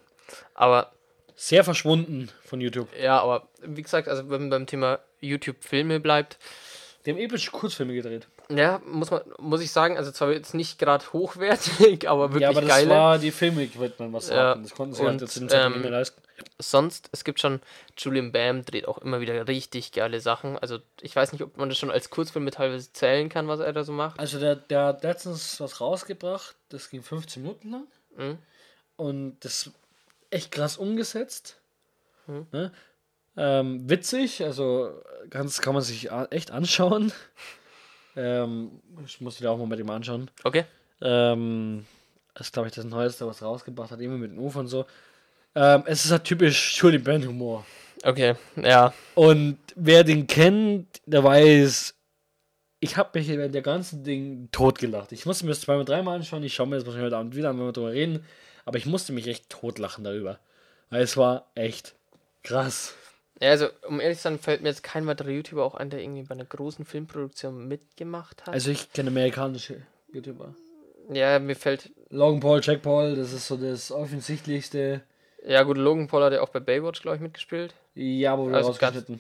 Aber 0.53 0.91
Sehr 1.35 1.63
verschwunden 1.63 2.29
von 2.43 2.59
YouTube. 2.59 2.89
Ja, 3.01 3.21
aber 3.21 3.47
wie 3.61 3.81
gesagt, 3.81 4.07
also 4.09 4.29
wenn 4.29 4.41
man 4.41 4.49
beim 4.49 4.65
Thema 4.67 4.99
YouTube-Filme 5.21 5.99
bleibt, 6.01 6.37
Die 7.05 7.11
haben 7.11 7.17
epische 7.17 7.49
Kurzfilme 7.51 7.93
gedreht. 7.93 8.27
Ja, 8.51 8.81
muss 8.85 9.11
man, 9.11 9.21
muss 9.37 9.61
ich 9.61 9.71
sagen, 9.71 9.97
also 9.97 10.11
zwar 10.11 10.31
jetzt 10.31 10.53
nicht 10.53 10.79
gerade 10.79 11.05
hochwertig, 11.13 12.09
aber 12.09 12.29
wirklich 12.29 12.41
ja, 12.41 12.49
aber 12.49 12.61
das 12.61 12.69
geile. 12.69 12.89
war 12.89 13.17
die 13.19 13.31
Filme, 13.31 13.69
man 13.99 14.13
was 14.13 14.29
Ja, 14.29 14.35
sagen. 14.35 14.63
Das 14.63 14.73
konnten 14.73 14.95
sie 14.95 15.03
halt 15.03 15.13
und, 15.13 15.21
jetzt 15.21 15.37
in 15.37 15.49
ähm, 15.51 15.73
nicht 15.73 15.81
mehr 15.81 15.91
leisten. 15.91 16.21
Sonst, 16.57 17.09
es 17.11 17.23
gibt 17.23 17.39
schon, 17.39 17.61
Julian 17.97 18.31
Bam 18.31 18.63
dreht 18.65 18.87
auch 18.87 18.97
immer 18.99 19.19
wieder 19.19 19.47
richtig 19.47 19.91
geile 19.91 20.19
Sachen. 20.19 20.57
Also 20.57 20.79
ich 21.01 21.15
weiß 21.15 21.31
nicht, 21.33 21.43
ob 21.43 21.57
man 21.57 21.69
das 21.69 21.77
schon 21.77 21.91
als 21.91 22.09
Kurzfilme 22.09 22.49
teilweise 22.51 22.91
zählen 22.91 23.29
kann, 23.29 23.47
was 23.47 23.59
er 23.59 23.73
da 23.73 23.83
so 23.83 23.91
macht. 23.91 24.19
Also 24.19 24.39
der, 24.39 24.55
der 24.55 24.85
hat 24.85 25.03
letztens 25.03 25.59
was 25.59 25.81
rausgebracht, 25.81 26.55
das 26.69 26.89
ging 26.89 27.03
15 27.03 27.43
Minuten 27.43 27.71
lang. 27.71 27.87
Mhm. 28.17 28.37
Und 28.95 29.37
das 29.41 29.69
echt 30.31 30.51
krass 30.51 30.77
umgesetzt. 30.77 31.57
Mhm. 32.27 32.47
Ne? 32.51 32.71
Ähm, 33.37 33.89
witzig, 33.89 34.43
also 34.43 34.91
ganz 35.29 35.61
kann 35.61 35.73
man 35.73 35.83
sich 35.83 36.09
echt 36.31 36.51
anschauen. 36.51 37.11
Ähm, 38.15 38.71
ich 39.05 39.21
muss 39.21 39.39
wieder 39.39 39.51
auch 39.51 39.57
mal 39.57 39.67
mit 39.67 39.79
ihm 39.79 39.89
anschauen. 39.89 40.29
Okay. 40.43 40.65
Ähm, 41.01 41.85
das 42.33 42.47
ist, 42.47 42.53
glaube 42.53 42.69
ich, 42.69 42.75
das 42.75 42.85
Neueste, 42.85 43.27
was 43.27 43.41
rausgebracht 43.41 43.91
hat, 43.91 43.99
immer 43.99 44.17
mit 44.17 44.31
dem 44.31 44.39
Ufer 44.39 44.59
und 44.59 44.67
so. 44.67 44.85
Ähm, 45.55 45.83
es 45.85 46.05
ist 46.05 46.11
halt 46.11 46.23
typisch 46.23 46.77
Julie 46.79 46.99
Band 46.99 47.25
Humor. 47.25 47.65
Okay, 48.03 48.35
ja. 48.55 48.93
Und 49.15 49.57
wer 49.75 50.03
den 50.03 50.25
kennt, 50.27 51.01
der 51.05 51.23
weiß, 51.23 51.95
ich 52.79 52.95
habe 52.95 53.19
mich 53.19 53.27
während 53.27 53.53
der 53.53 53.61
ganzen 53.61 54.03
Ding 54.03 54.47
totgelacht. 54.51 55.11
Ich 55.11 55.25
musste 55.25 55.45
mir 55.45 55.51
das 55.51 55.61
zweimal, 55.61 55.85
dreimal 55.85 56.15
anschauen. 56.15 56.43
Ich 56.43 56.53
schaue 56.53 56.67
mir 56.67 56.77
das 56.77 56.85
wahrscheinlich 56.85 57.07
heute 57.07 57.17
Abend 57.17 57.35
wieder 57.35 57.49
an, 57.49 57.57
wenn 57.57 57.65
wir 57.65 57.73
darüber 57.73 57.91
reden. 57.91 58.25
Aber 58.65 58.77
ich 58.77 58.85
musste 58.85 59.11
mich 59.11 59.27
echt 59.27 59.49
totlachen 59.49 60.03
darüber. 60.03 60.39
Weil 60.89 61.01
es 61.01 61.17
war 61.17 61.47
echt 61.55 61.95
krass. 62.43 62.93
Ja, 63.41 63.51
also 63.51 63.67
um 63.87 63.99
ehrlich 64.01 64.17
zu 64.17 64.23
sein, 64.23 64.37
fällt 64.39 64.61
mir 64.61 64.69
jetzt 64.69 64.83
kein 64.83 65.05
weiterer 65.07 65.29
YouTuber 65.29 65.63
auch 65.63 65.75
ein, 65.75 65.89
der 65.89 66.01
irgendwie 66.01 66.23
bei 66.23 66.35
einer 66.35 66.45
großen 66.45 66.83
Filmproduktion 66.85 67.67
mitgemacht 67.67 68.41
hat. 68.45 68.53
Also 68.53 68.71
ich 68.71 68.91
kenne 68.91 69.09
amerikanische 69.09 69.81
YouTuber. 70.11 70.53
ja, 71.13 71.39
mir 71.39 71.55
fällt, 71.55 71.89
Logan 72.09 72.39
Paul, 72.41 72.59
Jack 72.63 72.81
Paul, 72.81 73.15
das 73.15 73.31
ist 73.33 73.47
so 73.47 73.55
das 73.57 73.91
offensichtlichste. 73.91 75.01
ja 75.45 75.63
gut, 75.63 75.77
Logan 75.77 76.07
Paul 76.07 76.23
hat 76.23 76.33
ja 76.33 76.41
auch 76.41 76.49
bei 76.49 76.59
Baywatch, 76.59 77.01
glaube 77.01 77.15
ich, 77.17 77.21
mitgespielt. 77.21 77.73
Ja, 77.95 78.37
wurde 78.37 78.55
Also 78.55 78.69
rausgeschnitten. 78.71 79.19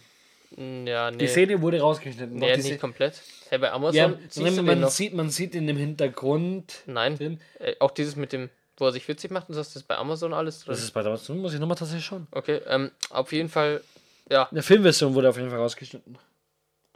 Mm, 0.57 0.87
Ja, 0.87 1.11
nee. 1.11 1.17
Die 1.17 1.27
Szene 1.27 1.61
wurde 1.61 1.79
rausgeschnitten. 1.79 2.35
nee, 2.37 2.51
nicht 2.55 2.65
Szene- 2.65 2.77
komplett. 2.77 3.21
Hey, 3.49 3.59
bei 3.59 3.71
Amazon 3.71 3.95
ja, 3.95 4.13
siehst 4.29 4.61
man, 4.61 4.79
noch? 4.81 4.89
sieht, 4.89 5.13
man 5.13 5.29
sieht 5.29 5.55
in 5.55 5.65
dem 5.67 5.77
Hintergrund 5.77 6.83
Nein. 6.85 7.17
drin. 7.17 7.39
Äh, 7.59 7.75
auch 7.79 7.91
dieses 7.91 8.15
mit 8.15 8.33
dem, 8.33 8.49
wo 8.77 8.85
er 8.85 8.91
sich 8.91 9.07
witzig 9.07 9.31
macht 9.31 9.49
und 9.49 9.55
so, 9.55 9.61
ist 9.61 9.75
das 9.75 9.83
bei 9.83 9.95
Amazon 9.97 10.33
alles 10.33 10.59
drin? 10.59 10.73
Das 10.73 10.83
ist 10.83 10.91
bei 10.91 11.03
der 11.03 11.11
muss 11.11 11.53
ich 11.53 11.59
nochmal 11.59 11.77
tatsächlich 11.77 12.05
schauen. 12.05 12.27
Okay, 12.31 12.61
ähm, 12.67 12.91
auf 13.11 13.31
jeden 13.31 13.49
Fall, 13.49 13.81
ja, 14.29 14.43
In 14.51 14.55
der 14.55 14.63
Filmversion 14.63 15.13
wurde 15.13 15.29
auf 15.29 15.37
jeden 15.37 15.49
Fall 15.49 15.59
rausgeschnitten. 15.59 16.17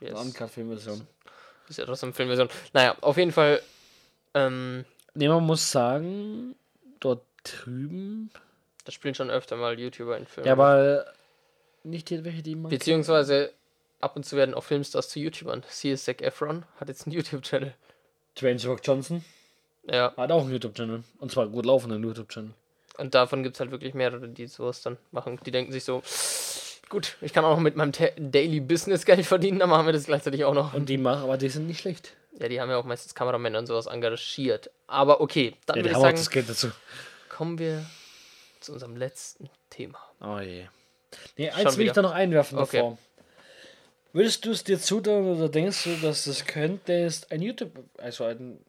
yes, 0.01 0.11
Eine 0.11 0.19
Uncut-Filmversion. 0.21 1.07
ist 1.69 1.77
ja 1.79 1.85
trotzdem 1.85 2.13
Filmversion. 2.13 2.49
Naja, 2.73 2.95
auf 3.01 3.17
jeden 3.17 3.31
Fall, 3.31 3.61
ähm, 4.33 4.85
Ne, 5.15 5.27
man 5.29 5.43
muss 5.43 5.69
sagen, 5.71 6.55
dort 6.99 7.23
drüben. 7.43 8.31
da 8.85 8.91
spielen 8.91 9.13
schon 9.15 9.29
öfter 9.29 9.55
mal 9.57 9.79
YouTuber 9.79 10.17
in 10.17 10.25
Filmen. 10.25 10.47
Ja, 10.47 10.53
aber 10.53 11.05
nicht 11.83 12.09
die, 12.09 12.23
welche 12.23 12.41
die 12.41 12.55
man. 12.55 12.69
Beziehungsweise 12.71 13.51
ab 13.99 14.15
und 14.15 14.25
zu 14.25 14.35
werden 14.35 14.55
auch 14.55 14.63
Filmstars 14.63 15.09
zu 15.09 15.19
YouTubern. 15.19 15.63
Siehe 15.69 15.95
Zac 15.97 16.21
Efron, 16.21 16.65
hat 16.79 16.87
jetzt 16.87 17.05
einen 17.05 17.15
YouTube-Channel. 17.15 17.73
Dwayne 18.39 18.59
Rock 18.65 18.79
Johnson 18.83 19.23
Ja, 19.83 20.13
hat 20.17 20.31
auch 20.31 20.41
einen 20.41 20.51
YouTube-Channel. 20.51 21.03
Und 21.19 21.31
zwar 21.31 21.47
gut 21.47 21.65
laufenden 21.67 22.03
YouTube-Channel. 22.03 22.51
und 22.97 23.13
davon 23.13 23.43
gibt 23.43 23.55
es 23.55 23.59
halt 23.59 23.69
wirklich 23.71 23.93
mehrere, 23.93 24.27
die 24.27 24.47
sowas 24.47 24.81
dann 24.81 24.97
machen. 25.11 25.39
Die 25.45 25.51
denken 25.51 25.71
sich 25.71 25.83
so, 25.83 26.01
gut, 26.93 27.17
ich 27.21 27.33
kann 27.33 27.43
auch 27.43 27.55
noch 27.55 27.59
mit 27.61 27.75
meinem 27.75 27.91
Ta- 27.91 28.11
Daily 28.17 28.59
Business 28.61 29.03
Geld 29.05 29.25
verdienen, 29.25 29.59
dann 29.59 29.69
machen 29.69 29.85
wir 29.85 29.91
das 29.93 30.05
gleichzeitig 30.05 30.45
auch 30.45 30.53
noch. 30.53 30.73
Und 30.73 30.87
die 30.87 30.97
machen, 30.97 31.23
aber 31.23 31.37
die 31.37 31.49
sind 31.49 31.67
nicht 31.67 31.81
schlecht. 31.81 32.13
Ja, 32.39 32.47
die 32.47 32.61
haben 32.61 32.69
ja 32.69 32.77
auch 32.77 32.85
meistens 32.85 33.13
Kameramänner 33.13 33.59
und 33.59 33.67
sowas 33.67 33.85
engagiert. 33.87 34.69
Aber 34.87 35.19
okay, 35.21 35.55
dann 35.65 35.77
Ja, 35.77 35.83
würde 35.83 35.95
ich 35.95 36.01
sagen, 36.01 36.15
das 36.17 36.29
Geld 36.29 36.49
dazu. 36.49 36.71
kommen 37.29 37.59
wir 37.59 37.85
zu 38.61 38.73
unserem 38.73 38.95
letzten 38.95 39.49
Thema. 39.69 39.99
Oh 40.21 40.39
je. 40.39 40.65
Nee, 41.37 41.51
Schon 41.51 41.59
eins 41.67 41.77
will 41.77 41.85
ich 41.85 41.91
wieder. 41.91 42.01
da 42.01 42.01
noch 42.03 42.11
einwerfen 42.13 42.57
Okay. 42.57 42.77
davor. 42.77 42.97
Würdest 44.13 44.45
du 44.45 44.51
es 44.51 44.63
dir 44.63 44.79
zutrauen 44.79 45.25
oder 45.37 45.49
denkst 45.49 45.83
du, 45.85 45.95
dass 45.97 46.27
es 46.27 46.45
könntest, 46.45 47.31
ein 47.31 47.41
YouTube, 47.41 47.71
also 47.97 48.25
ein, 48.25 48.59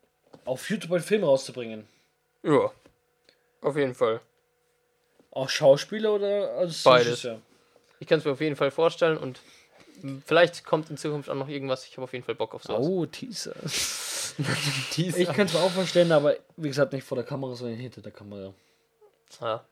auf 0.46 0.68
YouTube 0.70 0.92
einen 0.92 1.02
Film 1.02 1.24
rauszubringen? 1.24 1.86
Ja, 2.42 2.70
auf 3.60 3.76
jeden 3.76 3.94
Fall. 3.94 4.20
Auch 5.30 5.48
Schauspieler 5.48 6.14
oder 6.14 6.50
als 6.58 6.82
Beides. 6.82 7.06
Regisseur? 7.08 7.40
Ich 8.04 8.08
kann 8.08 8.18
es 8.18 8.26
mir 8.26 8.32
auf 8.32 8.40
jeden 8.42 8.54
Fall 8.54 8.70
vorstellen 8.70 9.16
und 9.16 9.40
vielleicht 10.26 10.62
kommt 10.62 10.90
in 10.90 10.98
Zukunft 10.98 11.30
auch 11.30 11.34
noch 11.34 11.48
irgendwas. 11.48 11.86
Ich 11.86 11.92
habe 11.92 12.04
auf 12.04 12.12
jeden 12.12 12.22
Fall 12.22 12.34
Bock 12.34 12.54
auf 12.54 12.62
sowas. 12.62 12.86
Oh, 12.86 13.06
Teaser. 13.06 13.54
Teaser. 14.90 15.18
Ich 15.20 15.32
kann 15.32 15.46
es 15.46 15.54
mir 15.54 15.60
auch 15.60 15.70
vorstellen, 15.70 16.12
aber 16.12 16.36
wie 16.58 16.68
gesagt, 16.68 16.92
nicht 16.92 17.06
vor 17.06 17.16
der 17.16 17.24
Kamera, 17.24 17.54
sondern 17.54 17.78
hinter 17.78 18.02
der 18.02 18.12
Kamera. 18.12 18.52
Ja. 19.40 19.64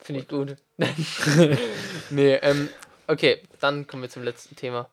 Finde 0.00 0.22
ich 0.22 0.26
gut. 0.26 0.56
nee, 2.10 2.34
ähm, 2.34 2.68
okay, 3.06 3.40
dann 3.60 3.86
kommen 3.86 4.02
wir 4.02 4.10
zum 4.10 4.24
letzten 4.24 4.56
Thema. 4.56 4.90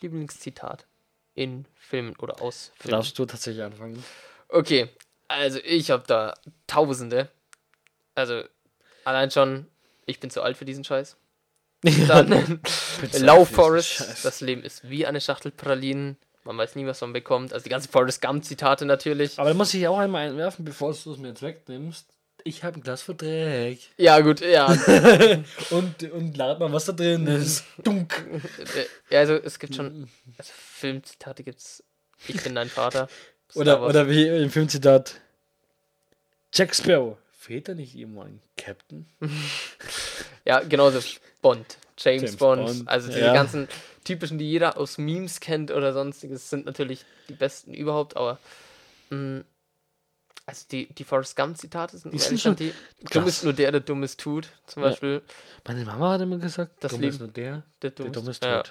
Lieblingszitat 0.00 0.86
in 1.34 1.66
Filmen 1.74 2.16
oder 2.16 2.40
aus 2.40 2.72
Filmen. 2.76 2.92
Darfst 2.92 3.18
du 3.18 3.26
tatsächlich 3.26 3.62
anfangen? 3.62 4.02
Okay, 4.48 4.88
also 5.28 5.58
ich 5.62 5.90
habe 5.90 6.04
da 6.06 6.32
Tausende. 6.66 7.28
Also 8.14 8.44
allein 9.04 9.30
schon, 9.30 9.66
ich 10.06 10.20
bin 10.20 10.30
zu 10.30 10.40
alt 10.40 10.56
für 10.56 10.64
diesen 10.64 10.84
Scheiß. 10.84 11.18
Dann 11.82 12.60
Lauf 13.18 13.50
Forest, 13.50 14.24
das 14.24 14.40
Leben 14.40 14.62
ist 14.62 14.88
wie 14.88 15.06
eine 15.06 15.20
Schachtel 15.20 15.50
Pralinen. 15.50 16.16
Man 16.44 16.58
weiß 16.58 16.76
nie, 16.76 16.86
was 16.86 17.00
man 17.00 17.12
bekommt. 17.12 17.52
Also 17.52 17.64
die 17.64 17.70
ganzen 17.70 17.90
Forrest 17.90 18.20
Gump-Zitate 18.20 18.84
natürlich. 18.84 19.38
Aber 19.38 19.50
da 19.50 19.54
muss 19.54 19.74
ich 19.74 19.86
auch 19.86 19.98
einmal 19.98 20.28
einwerfen, 20.28 20.64
bevor 20.64 20.92
du 20.92 21.12
es 21.12 21.18
mir 21.18 21.28
jetzt 21.28 21.42
wegnimmst. 21.42 22.06
Ich 22.44 22.64
habe 22.64 22.78
ein 22.78 22.82
Glas 22.82 23.02
für 23.02 23.14
Dreck. 23.14 23.78
Ja, 23.96 24.18
gut, 24.20 24.40
ja. 24.40 24.66
und, 25.70 26.02
und 26.10 26.36
lad 26.36 26.58
mal, 26.58 26.72
was 26.72 26.86
da 26.86 26.92
drin 26.92 27.26
ist. 27.26 27.64
Dunk. 27.84 28.24
Ja, 29.10 29.20
also 29.20 29.34
es 29.34 29.60
gibt 29.60 29.76
schon. 29.76 30.08
Also 30.38 30.52
Filmzitate 30.54 31.44
gibt's. 31.44 31.84
Ich 32.26 32.42
bin 32.42 32.54
dein 32.54 32.68
Vater. 32.68 33.08
Oder, 33.54 33.82
oder 33.82 34.08
wie 34.08 34.26
im 34.26 34.48
Filmzitat. 34.48 35.20
Jack 36.54 36.74
Sparrow. 36.74 37.18
Fehlt 37.38 37.68
da 37.68 37.74
nicht 37.74 37.94
irgendwo 37.94 38.22
ein 38.22 38.40
Captain? 38.56 39.06
Ja, 40.46 40.60
genauso 40.60 41.02
Bond. 41.42 41.76
James, 41.98 42.22
James 42.22 42.36
Bond. 42.36 42.64
Bond, 42.66 42.88
Also 42.88 43.08
diese 43.08 43.20
ja. 43.20 43.34
ganzen 43.34 43.68
typischen, 44.04 44.38
die 44.38 44.48
jeder 44.50 44.78
aus 44.78 44.96
Memes 44.96 45.40
kennt 45.40 45.70
oder 45.70 45.92
sonstiges, 45.92 46.48
sind 46.48 46.64
natürlich 46.64 47.04
die 47.28 47.34
besten 47.34 47.74
überhaupt, 47.74 48.16
aber 48.16 48.38
mh, 49.10 49.42
also 50.46 50.66
die, 50.70 50.86
die 50.86 51.04
Forrest 51.04 51.36
Gump-Zitate 51.36 51.98
sind, 51.98 52.12
Die 52.12 52.18
sind 52.18 52.40
schon 52.40 52.56
die 52.56 52.72
Dumm 53.10 53.26
ist 53.28 53.44
nur 53.44 53.52
der, 53.52 53.70
der 53.70 53.80
Dummes 53.80 54.16
tut, 54.16 54.48
zum 54.66 54.82
Ja. 54.82 54.88
Beispiel. 54.88 55.22
Meine 55.66 55.84
Mama 55.84 56.12
hat 56.12 56.20
immer 56.22 56.38
gesagt, 56.38 56.82
Das 56.82 56.92
dumm 56.92 57.02
ist 57.04 57.20
nur 57.20 57.28
der, 57.28 57.62
Der 57.82 57.90
der 57.90 58.06
Dumm 58.06 58.12
dumm 58.12 58.28
ist 58.28 58.42
ja. 58.44 58.62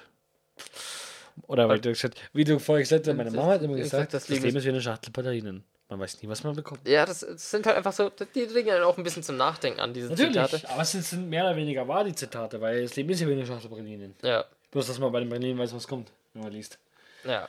Oder 1.47 1.69
weil 1.69 1.79
du 1.79 1.89
gesagt 1.89 2.19
wie 2.33 2.43
du 2.43 2.59
vorher 2.59 2.83
gesagt 2.83 3.07
hast, 3.07 3.15
meine 3.15 3.31
Mama 3.31 3.53
hat 3.53 3.61
immer 3.61 3.77
gesagt, 3.77 3.91
sag, 3.91 4.09
das 4.09 4.23
das 4.23 4.29
Leben 4.29 4.43
Leben 4.45 4.57
ist 4.57 4.65
wie 4.65 4.69
eine 4.69 4.81
Schachtel 4.81 5.11
Batterien. 5.11 5.63
Man 5.91 5.99
weiß 5.99 6.23
nie, 6.23 6.29
was 6.29 6.43
man 6.43 6.55
bekommt. 6.55 6.87
Ja, 6.87 7.05
das, 7.05 7.19
das 7.19 7.51
sind 7.51 7.65
halt 7.67 7.75
einfach 7.75 7.91
so, 7.91 8.09
die 8.33 8.45
bringen 8.45 8.69
einen 8.71 8.83
auch 8.83 8.97
ein 8.97 9.03
bisschen 9.03 9.23
zum 9.23 9.35
Nachdenken 9.37 9.81
an, 9.81 9.93
diese 9.93 10.15
Zitate. 10.15 10.61
aber 10.69 10.81
es 10.83 10.91
sind 10.93 11.29
mehr 11.29 11.43
oder 11.43 11.55
weniger 11.57 11.85
wahr, 11.87 12.05
die 12.05 12.15
Zitate, 12.15 12.61
weil 12.61 12.83
das 12.83 12.95
Leben 12.95 13.09
ist 13.09 13.19
ja 13.19 13.27
wie 13.27 13.33
eine 13.33 13.45
Schachtel 13.45 13.69
Batterien. 13.69 14.15
Ja, 14.23 14.45
Bloß, 14.71 14.87
dass 14.87 14.99
man 14.99 15.11
bei 15.11 15.19
den 15.19 15.27
Batterien 15.29 15.57
weiß, 15.59 15.75
was 15.75 15.87
kommt, 15.87 16.09
wenn 16.33 16.43
man 16.43 16.51
liest. 16.53 16.79
ja. 17.25 17.47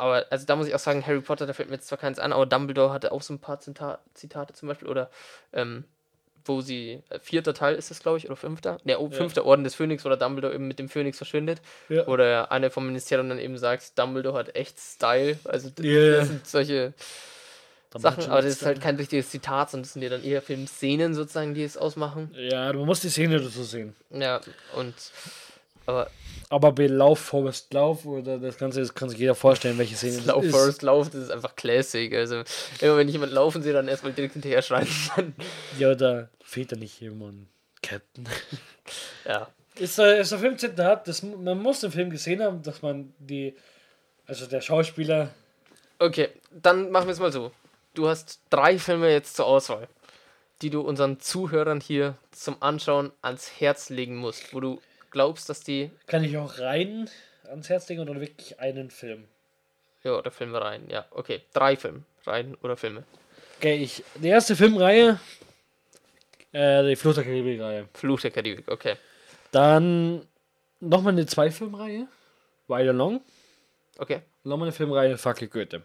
Aber 0.00 0.26
also 0.30 0.46
da 0.46 0.54
muss 0.54 0.68
ich 0.68 0.74
auch 0.76 0.78
sagen, 0.78 1.04
Harry 1.04 1.20
Potter, 1.20 1.44
da 1.44 1.52
fällt 1.52 1.70
mir 1.70 1.74
jetzt 1.74 1.88
zwar 1.88 1.98
keins 1.98 2.20
an, 2.20 2.32
aber 2.32 2.46
Dumbledore 2.46 2.92
hatte 2.92 3.10
auch 3.10 3.20
so 3.22 3.34
ein 3.34 3.40
paar 3.40 3.58
Zita 3.58 3.98
Zitate 4.14 4.54
zum 4.54 4.68
Beispiel. 4.68 4.86
Oder 4.86 5.10
ähm, 5.52 5.82
wo 6.44 6.60
sie, 6.60 7.02
äh, 7.08 7.18
vierter 7.18 7.52
Teil 7.52 7.74
ist 7.74 7.90
das, 7.90 7.98
glaube 7.98 8.16
ich, 8.18 8.26
oder 8.26 8.36
fünfter? 8.36 8.78
Ne, 8.84 8.96
oh, 8.96 9.10
fünfter 9.10 9.44
Orden 9.44 9.64
des 9.64 9.74
Phönix, 9.74 10.04
wo 10.04 10.08
der 10.08 10.16
Dumbledore 10.16 10.54
eben 10.54 10.68
mit 10.68 10.78
dem 10.78 10.88
Phönix 10.88 11.16
verschwindet. 11.16 11.60
Ja. 11.88 12.06
Oder 12.06 12.52
einer 12.52 12.70
vom 12.70 12.86
Ministerium 12.86 13.28
dann 13.28 13.40
eben 13.40 13.58
sagt, 13.58 13.98
Dumbledore 13.98 14.38
hat 14.38 14.54
echt 14.54 14.78
Style. 14.78 15.36
Also 15.44 15.70
Ja. 15.80 16.18
das 16.18 16.28
sind 16.28 16.46
solche 16.46 16.92
Sachen, 17.96 18.24
aber 18.24 18.42
das 18.42 18.52
ist 18.52 18.66
halt 18.66 18.80
kein 18.80 18.96
richtiges 18.96 19.30
Zitat, 19.30 19.70
sondern 19.70 19.84
das 19.84 19.92
sind 19.94 20.02
ja 20.02 20.10
dann 20.10 20.22
eher 20.22 20.42
Filmszenen 20.42 21.14
sozusagen, 21.14 21.54
die 21.54 21.62
es 21.62 21.76
ausmachen. 21.76 22.34
Ja, 22.34 22.72
man 22.72 22.84
muss 22.84 23.00
die 23.00 23.08
Szene 23.08 23.40
dazu 23.40 23.62
sehen. 23.62 23.94
Ja, 24.10 24.40
und 24.76 24.94
aber 25.86 26.10
Aber 26.50 26.72
bei 26.72 26.86
Lauf, 26.86 27.18
Forest, 27.18 27.72
Lauf 27.72 28.04
oder 28.04 28.38
das 28.38 28.58
Ganze, 28.58 28.80
das 28.80 28.94
kann 28.94 29.08
sich 29.08 29.18
jeder 29.18 29.34
vorstellen, 29.34 29.78
welche 29.78 29.96
Szene 29.96 30.16
das 30.16 30.26
Lauf, 30.26 30.44
ist. 30.44 30.50
Forest, 30.50 30.82
Lauf, 30.82 31.08
das 31.10 31.22
ist 31.22 31.30
einfach 31.30 31.56
Classic. 31.56 32.14
Also, 32.14 32.42
immer 32.80 32.96
wenn 32.98 33.08
ich 33.08 33.14
jemanden 33.14 33.34
laufen 33.34 33.62
sehe, 33.62 33.72
dann 33.72 33.88
erstmal 33.88 34.12
direkt 34.12 34.34
hinterher 34.34 34.62
schreien. 34.62 34.88
Ja, 35.78 35.94
da 35.94 36.28
fehlt 36.42 36.72
da 36.72 36.76
nicht 36.76 37.00
jemand. 37.00 37.48
Captain. 37.82 38.28
ja. 39.26 39.48
Ist, 39.76 39.98
äh, 39.98 40.20
ist 40.20 40.32
der 40.32 40.40
Filmzitat, 40.40 41.06
das, 41.06 41.22
man 41.22 41.62
muss 41.62 41.80
den 41.80 41.92
Film 41.92 42.10
gesehen 42.10 42.42
haben, 42.42 42.62
dass 42.62 42.82
man 42.82 43.14
die, 43.18 43.54
also 44.26 44.46
der 44.46 44.60
Schauspieler, 44.60 45.30
Okay, 46.00 46.28
dann 46.50 46.90
machen 46.90 47.08
wir 47.08 47.12
es 47.12 47.18
mal 47.18 47.32
so. 47.32 47.50
Du 47.98 48.08
hast 48.08 48.38
drei 48.48 48.78
Filme 48.78 49.10
jetzt 49.10 49.34
zur 49.34 49.46
Auswahl, 49.46 49.88
die 50.62 50.70
du 50.70 50.82
unseren 50.82 51.18
Zuhörern 51.18 51.80
hier 51.80 52.14
zum 52.30 52.62
Anschauen 52.62 53.10
ans 53.22 53.50
Herz 53.58 53.90
legen 53.90 54.14
musst, 54.14 54.54
wo 54.54 54.60
du 54.60 54.80
glaubst, 55.10 55.48
dass 55.48 55.64
die. 55.64 55.90
kann 56.06 56.22
ich 56.22 56.36
auch 56.36 56.60
rein 56.60 57.10
ans 57.48 57.68
Herz 57.68 57.88
legen 57.88 58.00
oder 58.02 58.20
wirklich 58.20 58.60
einen 58.60 58.92
Film? 58.92 59.24
Ja, 60.04 60.12
oder 60.12 60.30
Filme 60.30 60.60
rein. 60.60 60.88
Ja, 60.88 61.06
okay. 61.10 61.42
Drei 61.52 61.76
Filme. 61.76 62.04
Rein 62.24 62.56
oder 62.62 62.76
Filme. 62.76 63.02
Okay, 63.56 63.74
ich, 63.78 64.04
die 64.14 64.28
erste 64.28 64.54
Filmreihe, 64.54 65.18
äh, 66.52 66.84
die 66.84 66.94
Flucht 66.94 67.16
der 67.16 67.24
Karibik-Reihe. 67.24 67.88
Fluch 67.94 68.20
der 68.20 68.30
Karibik, 68.30 68.70
okay. 68.70 68.94
Dann 69.50 70.24
nochmal 70.78 71.14
eine 71.14 71.26
Zwei-Filmreihe, 71.26 72.06
Wild 72.68 72.88
Along. 72.90 73.22
Okay. 73.96 74.20
Nochmal 74.44 74.68
eine 74.68 74.72
Filmreihe, 74.72 75.18
Fackel 75.18 75.48
Goethe. 75.48 75.82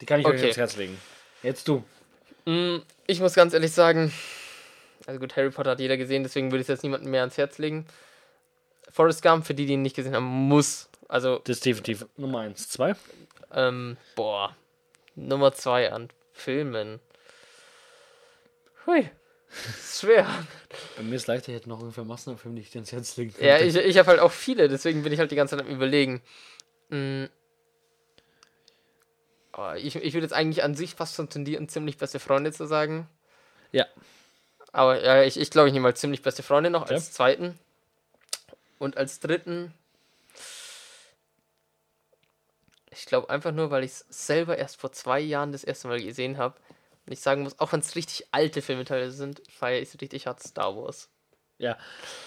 Die 0.00 0.06
kann 0.06 0.20
ich 0.20 0.26
euch 0.26 0.34
Okay. 0.34 0.42
ans 0.42 0.56
Herz 0.56 0.76
legen. 0.76 0.96
Jetzt 1.42 1.68
du. 1.68 1.84
Mm, 2.44 2.78
Ich 3.06 3.20
muss 3.20 3.34
ganz 3.34 3.54
ehrlich 3.54 3.72
sagen, 3.72 4.12
also 5.06 5.20
gut, 5.20 5.36
Harry 5.36 5.50
Potter 5.50 5.70
hat 5.72 5.80
jeder 5.80 5.96
gesehen, 5.96 6.22
deswegen 6.22 6.50
würde 6.50 6.60
ich 6.60 6.64
es 6.64 6.68
jetzt 6.68 6.82
niemandem 6.82 7.10
mehr 7.10 7.20
ans 7.22 7.36
Herz 7.38 7.58
legen. 7.58 7.86
Forrest 8.90 9.22
Gump, 9.22 9.46
für 9.46 9.54
die, 9.54 9.66
die 9.66 9.72
ihn 9.74 9.82
nicht 9.82 9.96
gesehen 9.96 10.14
haben, 10.14 10.24
muss. 10.24 10.88
Also, 11.08 11.38
Das 11.44 11.56
ist 11.58 11.66
definitiv 11.66 12.06
Nummer 12.16 12.40
1. 12.40 12.68
2. 12.70 12.94
ähm, 13.54 13.96
boah. 14.14 14.56
Nummer 15.14 15.52
zwei 15.52 15.92
an 15.92 16.08
Filmen. 16.32 16.98
Hui. 18.86 19.10
Schwer. 19.82 20.26
Bei 20.96 21.02
mir 21.02 21.16
ist 21.16 21.26
leichter, 21.26 21.50
ich 21.50 21.56
hätte 21.56 21.68
noch 21.68 21.80
ungefähr 21.80 22.04
Massen 22.04 22.30
an 22.30 22.38
Filmen, 22.38 22.56
die 22.56 22.62
ich 22.62 22.70
dir 22.70 22.78
ans 22.78 22.92
Herz 22.92 23.16
legen 23.18 23.32
könnte. 23.32 23.46
Ja, 23.46 23.58
ich, 23.58 23.76
ich 23.76 23.98
habe 23.98 24.08
halt 24.08 24.20
auch 24.20 24.32
viele, 24.32 24.68
deswegen 24.68 25.02
bin 25.02 25.12
ich 25.12 25.18
halt 25.18 25.30
die 25.30 25.36
ganze 25.36 25.56
Zeit 25.56 25.66
am 25.66 25.70
Überlegen. 25.70 26.22
Mm. 26.88 27.24
Aber 29.52 29.76
ich, 29.78 29.96
ich 29.96 30.14
würde 30.14 30.24
jetzt 30.24 30.32
eigentlich 30.32 30.64
an 30.64 30.74
sich 30.74 30.94
fast 30.94 31.14
schon 31.14 31.28
tendieren, 31.28 31.68
ziemlich 31.68 31.98
beste 31.98 32.18
Freunde 32.18 32.52
zu 32.52 32.66
sagen. 32.66 33.08
Ja. 33.70 33.86
Aber 34.72 35.02
ja, 35.02 35.22
ich, 35.22 35.38
ich 35.38 35.50
glaube, 35.50 35.68
ich 35.68 35.74
nehme 35.74 35.84
mal 35.84 35.94
ziemlich 35.94 36.22
beste 36.22 36.42
Freunde 36.42 36.70
noch 36.70 36.82
Okay. 36.82 36.94
als 36.94 37.12
zweiten. 37.12 37.58
Und 38.78 38.96
als 38.96 39.20
dritten. 39.20 39.72
Ich 42.90 43.06
glaube 43.06 43.30
einfach 43.30 43.52
nur, 43.52 43.70
weil 43.70 43.84
ich 43.84 43.92
es 43.92 44.06
selber 44.08 44.58
erst 44.58 44.80
vor 44.80 44.92
zwei 44.92 45.20
Jahren 45.20 45.52
das 45.52 45.64
erste 45.64 45.88
Mal 45.88 46.02
gesehen 46.02 46.38
habe. 46.38 46.56
Und 47.06 47.12
ich 47.12 47.20
sagen 47.20 47.42
muss, 47.42 47.58
auch 47.58 47.72
wenn 47.72 47.80
es 47.80 47.96
richtig 47.96 48.26
alte 48.32 48.62
Filme 48.62 48.84
teilweise 48.84 49.12
sind, 49.16 49.42
feiere 49.50 49.80
ich 49.80 49.94
es 49.94 50.00
richtig 50.00 50.26
hart 50.26 50.42
Star 50.42 50.76
Wars. 50.76 51.08
Ja. 51.58 51.78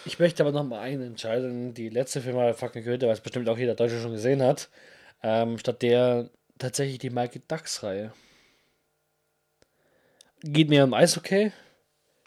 Ich 0.06 0.20
möchte 0.20 0.44
aber 0.44 0.52
noch 0.52 0.64
mal 0.64 0.80
einen 0.80 1.02
entscheiden. 1.02 1.74
Die 1.74 1.90
letzte 1.90 2.22
Filmreihe, 2.22 2.54
Fucking 2.54 2.84
Goethe, 2.84 3.08
was 3.08 3.22
bestimmt 3.22 3.50
auch 3.50 3.58
jeder 3.58 3.76
Deutsche 3.76 4.00
schon 4.02 4.12
gesehen 4.12 4.42
hat. 4.42 4.70
Ähm, 5.24 5.58
statt 5.58 5.82
der 5.82 6.30
tatsächlich 6.58 6.98
die 7.00 7.10
Michael 7.10 7.42
Ducks-Reihe. 7.48 8.14
Geht 10.42 10.70
mir 10.70 10.84
um 10.84 10.94
Eishockey. 10.94 11.52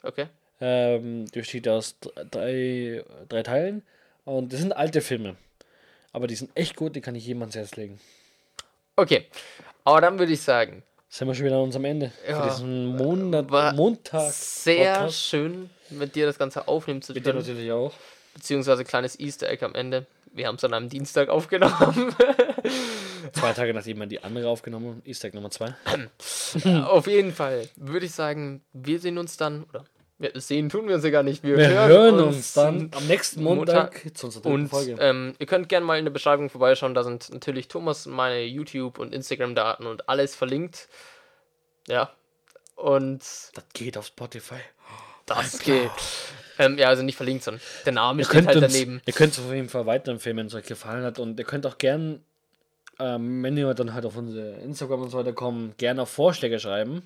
Okay? 0.02 0.26
Ähm, 0.60 1.26
besteht 1.32 1.68
aus 1.68 1.98
dr- 2.00 2.24
drei, 2.24 3.04
drei 3.28 3.42
Teilen. 3.42 3.82
Und 4.24 4.52
das 4.52 4.60
sind 4.60 4.72
alte 4.72 5.00
Filme. 5.00 5.36
Aber 6.12 6.26
die 6.26 6.34
sind 6.34 6.50
echt 6.54 6.74
gut, 6.76 6.96
die 6.96 7.00
kann 7.00 7.14
ich 7.14 7.26
jedem 7.26 7.42
ans 7.42 7.54
Herz 7.54 7.76
legen. 7.76 8.00
Okay. 8.96 9.26
Aber 9.84 10.00
dann 10.00 10.18
würde 10.18 10.32
ich 10.32 10.42
sagen, 10.42 10.82
Sind 11.08 11.28
wir 11.28 11.34
schon 11.34 11.46
wieder 11.46 11.56
an 11.56 11.62
unserem 11.62 11.84
Ende. 11.84 12.12
Ja. 12.26 12.42
Für 12.42 12.48
diesen 12.50 12.96
Monat, 12.96 13.50
War 13.50 13.72
Montag. 13.74 14.32
sehr 14.32 14.94
Podcast. 14.94 15.20
schön, 15.20 15.70
mit 15.90 16.14
dir 16.16 16.26
das 16.26 16.38
Ganze 16.38 16.66
aufnehmen 16.66 17.00
zu 17.02 17.12
Mit 17.12 17.24
dir 17.24 17.32
natürlich 17.34 17.70
auch. 17.70 17.94
Beziehungsweise 18.34 18.84
kleines 18.84 19.18
Easter 19.18 19.48
Egg 19.48 19.64
am 19.64 19.74
Ende. 19.74 20.06
Wir 20.32 20.46
haben 20.48 20.56
es 20.56 20.64
an 20.64 20.74
einem 20.74 20.88
Dienstag 20.88 21.28
aufgenommen. 21.28 22.14
Zwei 23.32 23.52
Tage 23.52 23.74
nachdem 23.74 23.98
wir 23.98 24.06
die 24.06 24.22
andere 24.22 24.48
aufgenommen 24.48 24.86
haben. 24.88 25.02
Easter 25.04 25.28
Egg 25.28 25.36
Nummer 25.36 25.50
zwei. 25.50 25.74
Auf 26.84 27.06
jeden 27.06 27.32
Fall 27.32 27.68
würde 27.76 28.06
ich 28.06 28.12
sagen, 28.12 28.62
wir 28.72 28.98
sehen 29.00 29.18
uns 29.18 29.36
dann, 29.36 29.64
oder 29.64 29.84
wir 30.18 30.32
sehen 30.34 30.68
tun 30.68 30.88
wir 30.88 30.96
uns 30.96 31.04
ja 31.04 31.10
gar 31.10 31.22
nicht. 31.22 31.42
Wir, 31.44 31.56
Wir 31.56 31.68
hören 31.70 32.18
uns 32.20 32.52
dann 32.54 32.90
am 32.94 33.06
nächsten 33.06 33.42
Montag, 33.42 34.02
zu 34.16 34.26
unserer 34.26 34.42
dritten 34.42 34.54
Und 34.54 34.68
Folge. 34.68 34.96
ähm, 34.98 35.34
ihr 35.38 35.46
könnt 35.46 35.68
gerne 35.68 35.86
mal 35.86 35.98
in 35.98 36.04
der 36.04 36.12
Beschreibung 36.12 36.50
vorbeischauen. 36.50 36.94
Da 36.94 37.04
sind 37.04 37.32
natürlich 37.32 37.68
Thomas 37.68 38.06
meine 38.06 38.42
YouTube- 38.42 38.98
und 38.98 39.14
Instagram-Daten 39.14 39.86
und 39.86 40.08
alles 40.08 40.34
verlinkt. 40.34 40.88
Ja. 41.86 42.10
Und 42.74 43.20
das 43.54 43.64
geht 43.74 43.96
auf 43.96 44.06
Spotify. 44.06 44.56
das 45.26 45.58
geht. 45.60 45.90
Ähm, 46.58 46.76
ja, 46.78 46.88
also 46.88 47.04
nicht 47.04 47.16
verlinkt, 47.16 47.44
sondern 47.44 47.60
der 47.86 47.92
Name 47.92 48.22
Ihr 48.22 48.26
steht 48.26 48.46
halt 48.46 48.56
uns, 48.56 48.72
daneben. 48.72 49.00
ihr 49.06 49.12
könnt 49.12 49.32
es 49.34 49.38
auf 49.38 49.52
jeden 49.52 49.68
Fall 49.68 49.86
weiterempfehlen, 49.86 50.36
wenn 50.38 50.46
es 50.46 50.54
euch 50.54 50.66
gefallen 50.66 51.04
hat. 51.04 51.20
Und 51.20 51.38
ihr 51.38 51.44
könnt 51.44 51.64
auch 51.66 51.78
gern, 51.78 52.24
ähm, 52.98 53.42
wenn 53.42 53.56
ihr 53.56 53.72
dann 53.74 53.94
halt 53.94 54.04
auf 54.06 54.16
unsere 54.16 54.56
Instagram 54.60 55.02
und 55.02 55.10
so 55.10 55.18
weiter 55.18 55.32
kommen, 55.32 55.74
gerne 55.76 56.06
Vorschläge 56.06 56.58
schreiben. 56.58 57.02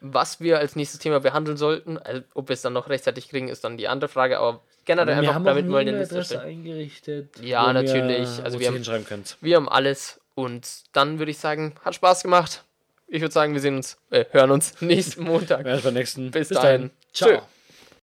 Was 0.00 0.40
wir 0.40 0.58
als 0.58 0.76
nächstes 0.76 1.00
Thema 1.00 1.18
behandeln 1.20 1.56
sollten, 1.56 1.98
also 1.98 2.22
ob 2.34 2.48
wir 2.48 2.54
es 2.54 2.62
dann 2.62 2.72
noch 2.72 2.88
rechtzeitig 2.88 3.28
kriegen, 3.30 3.48
ist 3.48 3.64
dann 3.64 3.76
die 3.76 3.88
andere 3.88 4.08
Frage, 4.08 4.38
aber 4.38 4.60
generell 4.84 5.08
wir 5.08 5.14
einfach 5.22 5.34
haben 5.34 5.44
damit 5.44 5.66
mal 5.66 5.78
eine 5.80 5.98
Liste 6.04 6.40
eingerichtet. 6.40 7.40
Ja, 7.42 7.72
natürlich. 7.72 8.38
Ihr, 8.38 8.44
Also 8.44 8.60
wir 8.60 8.68
haben- 8.68 9.04
könnt. 9.06 9.36
Wir 9.40 9.56
haben 9.56 9.68
alles 9.68 10.20
und 10.36 10.68
dann 10.92 11.18
würde 11.18 11.32
ich 11.32 11.38
sagen, 11.38 11.74
hat 11.84 11.96
Spaß 11.96 12.22
gemacht. 12.22 12.62
Ich 13.08 13.20
würde 13.22 13.32
sagen, 13.34 13.54
wir 13.54 13.60
sehen 13.60 13.76
uns, 13.76 13.96
äh, 14.10 14.24
hören 14.30 14.52
uns 14.52 14.74
nächsten 14.80 15.24
Montag. 15.24 15.64
Beim 15.82 15.94
nächsten. 15.94 16.30
Bis 16.30 16.48
dahin. 16.50 16.90
Ciao. 17.12 17.30
Tschö. 17.30 17.38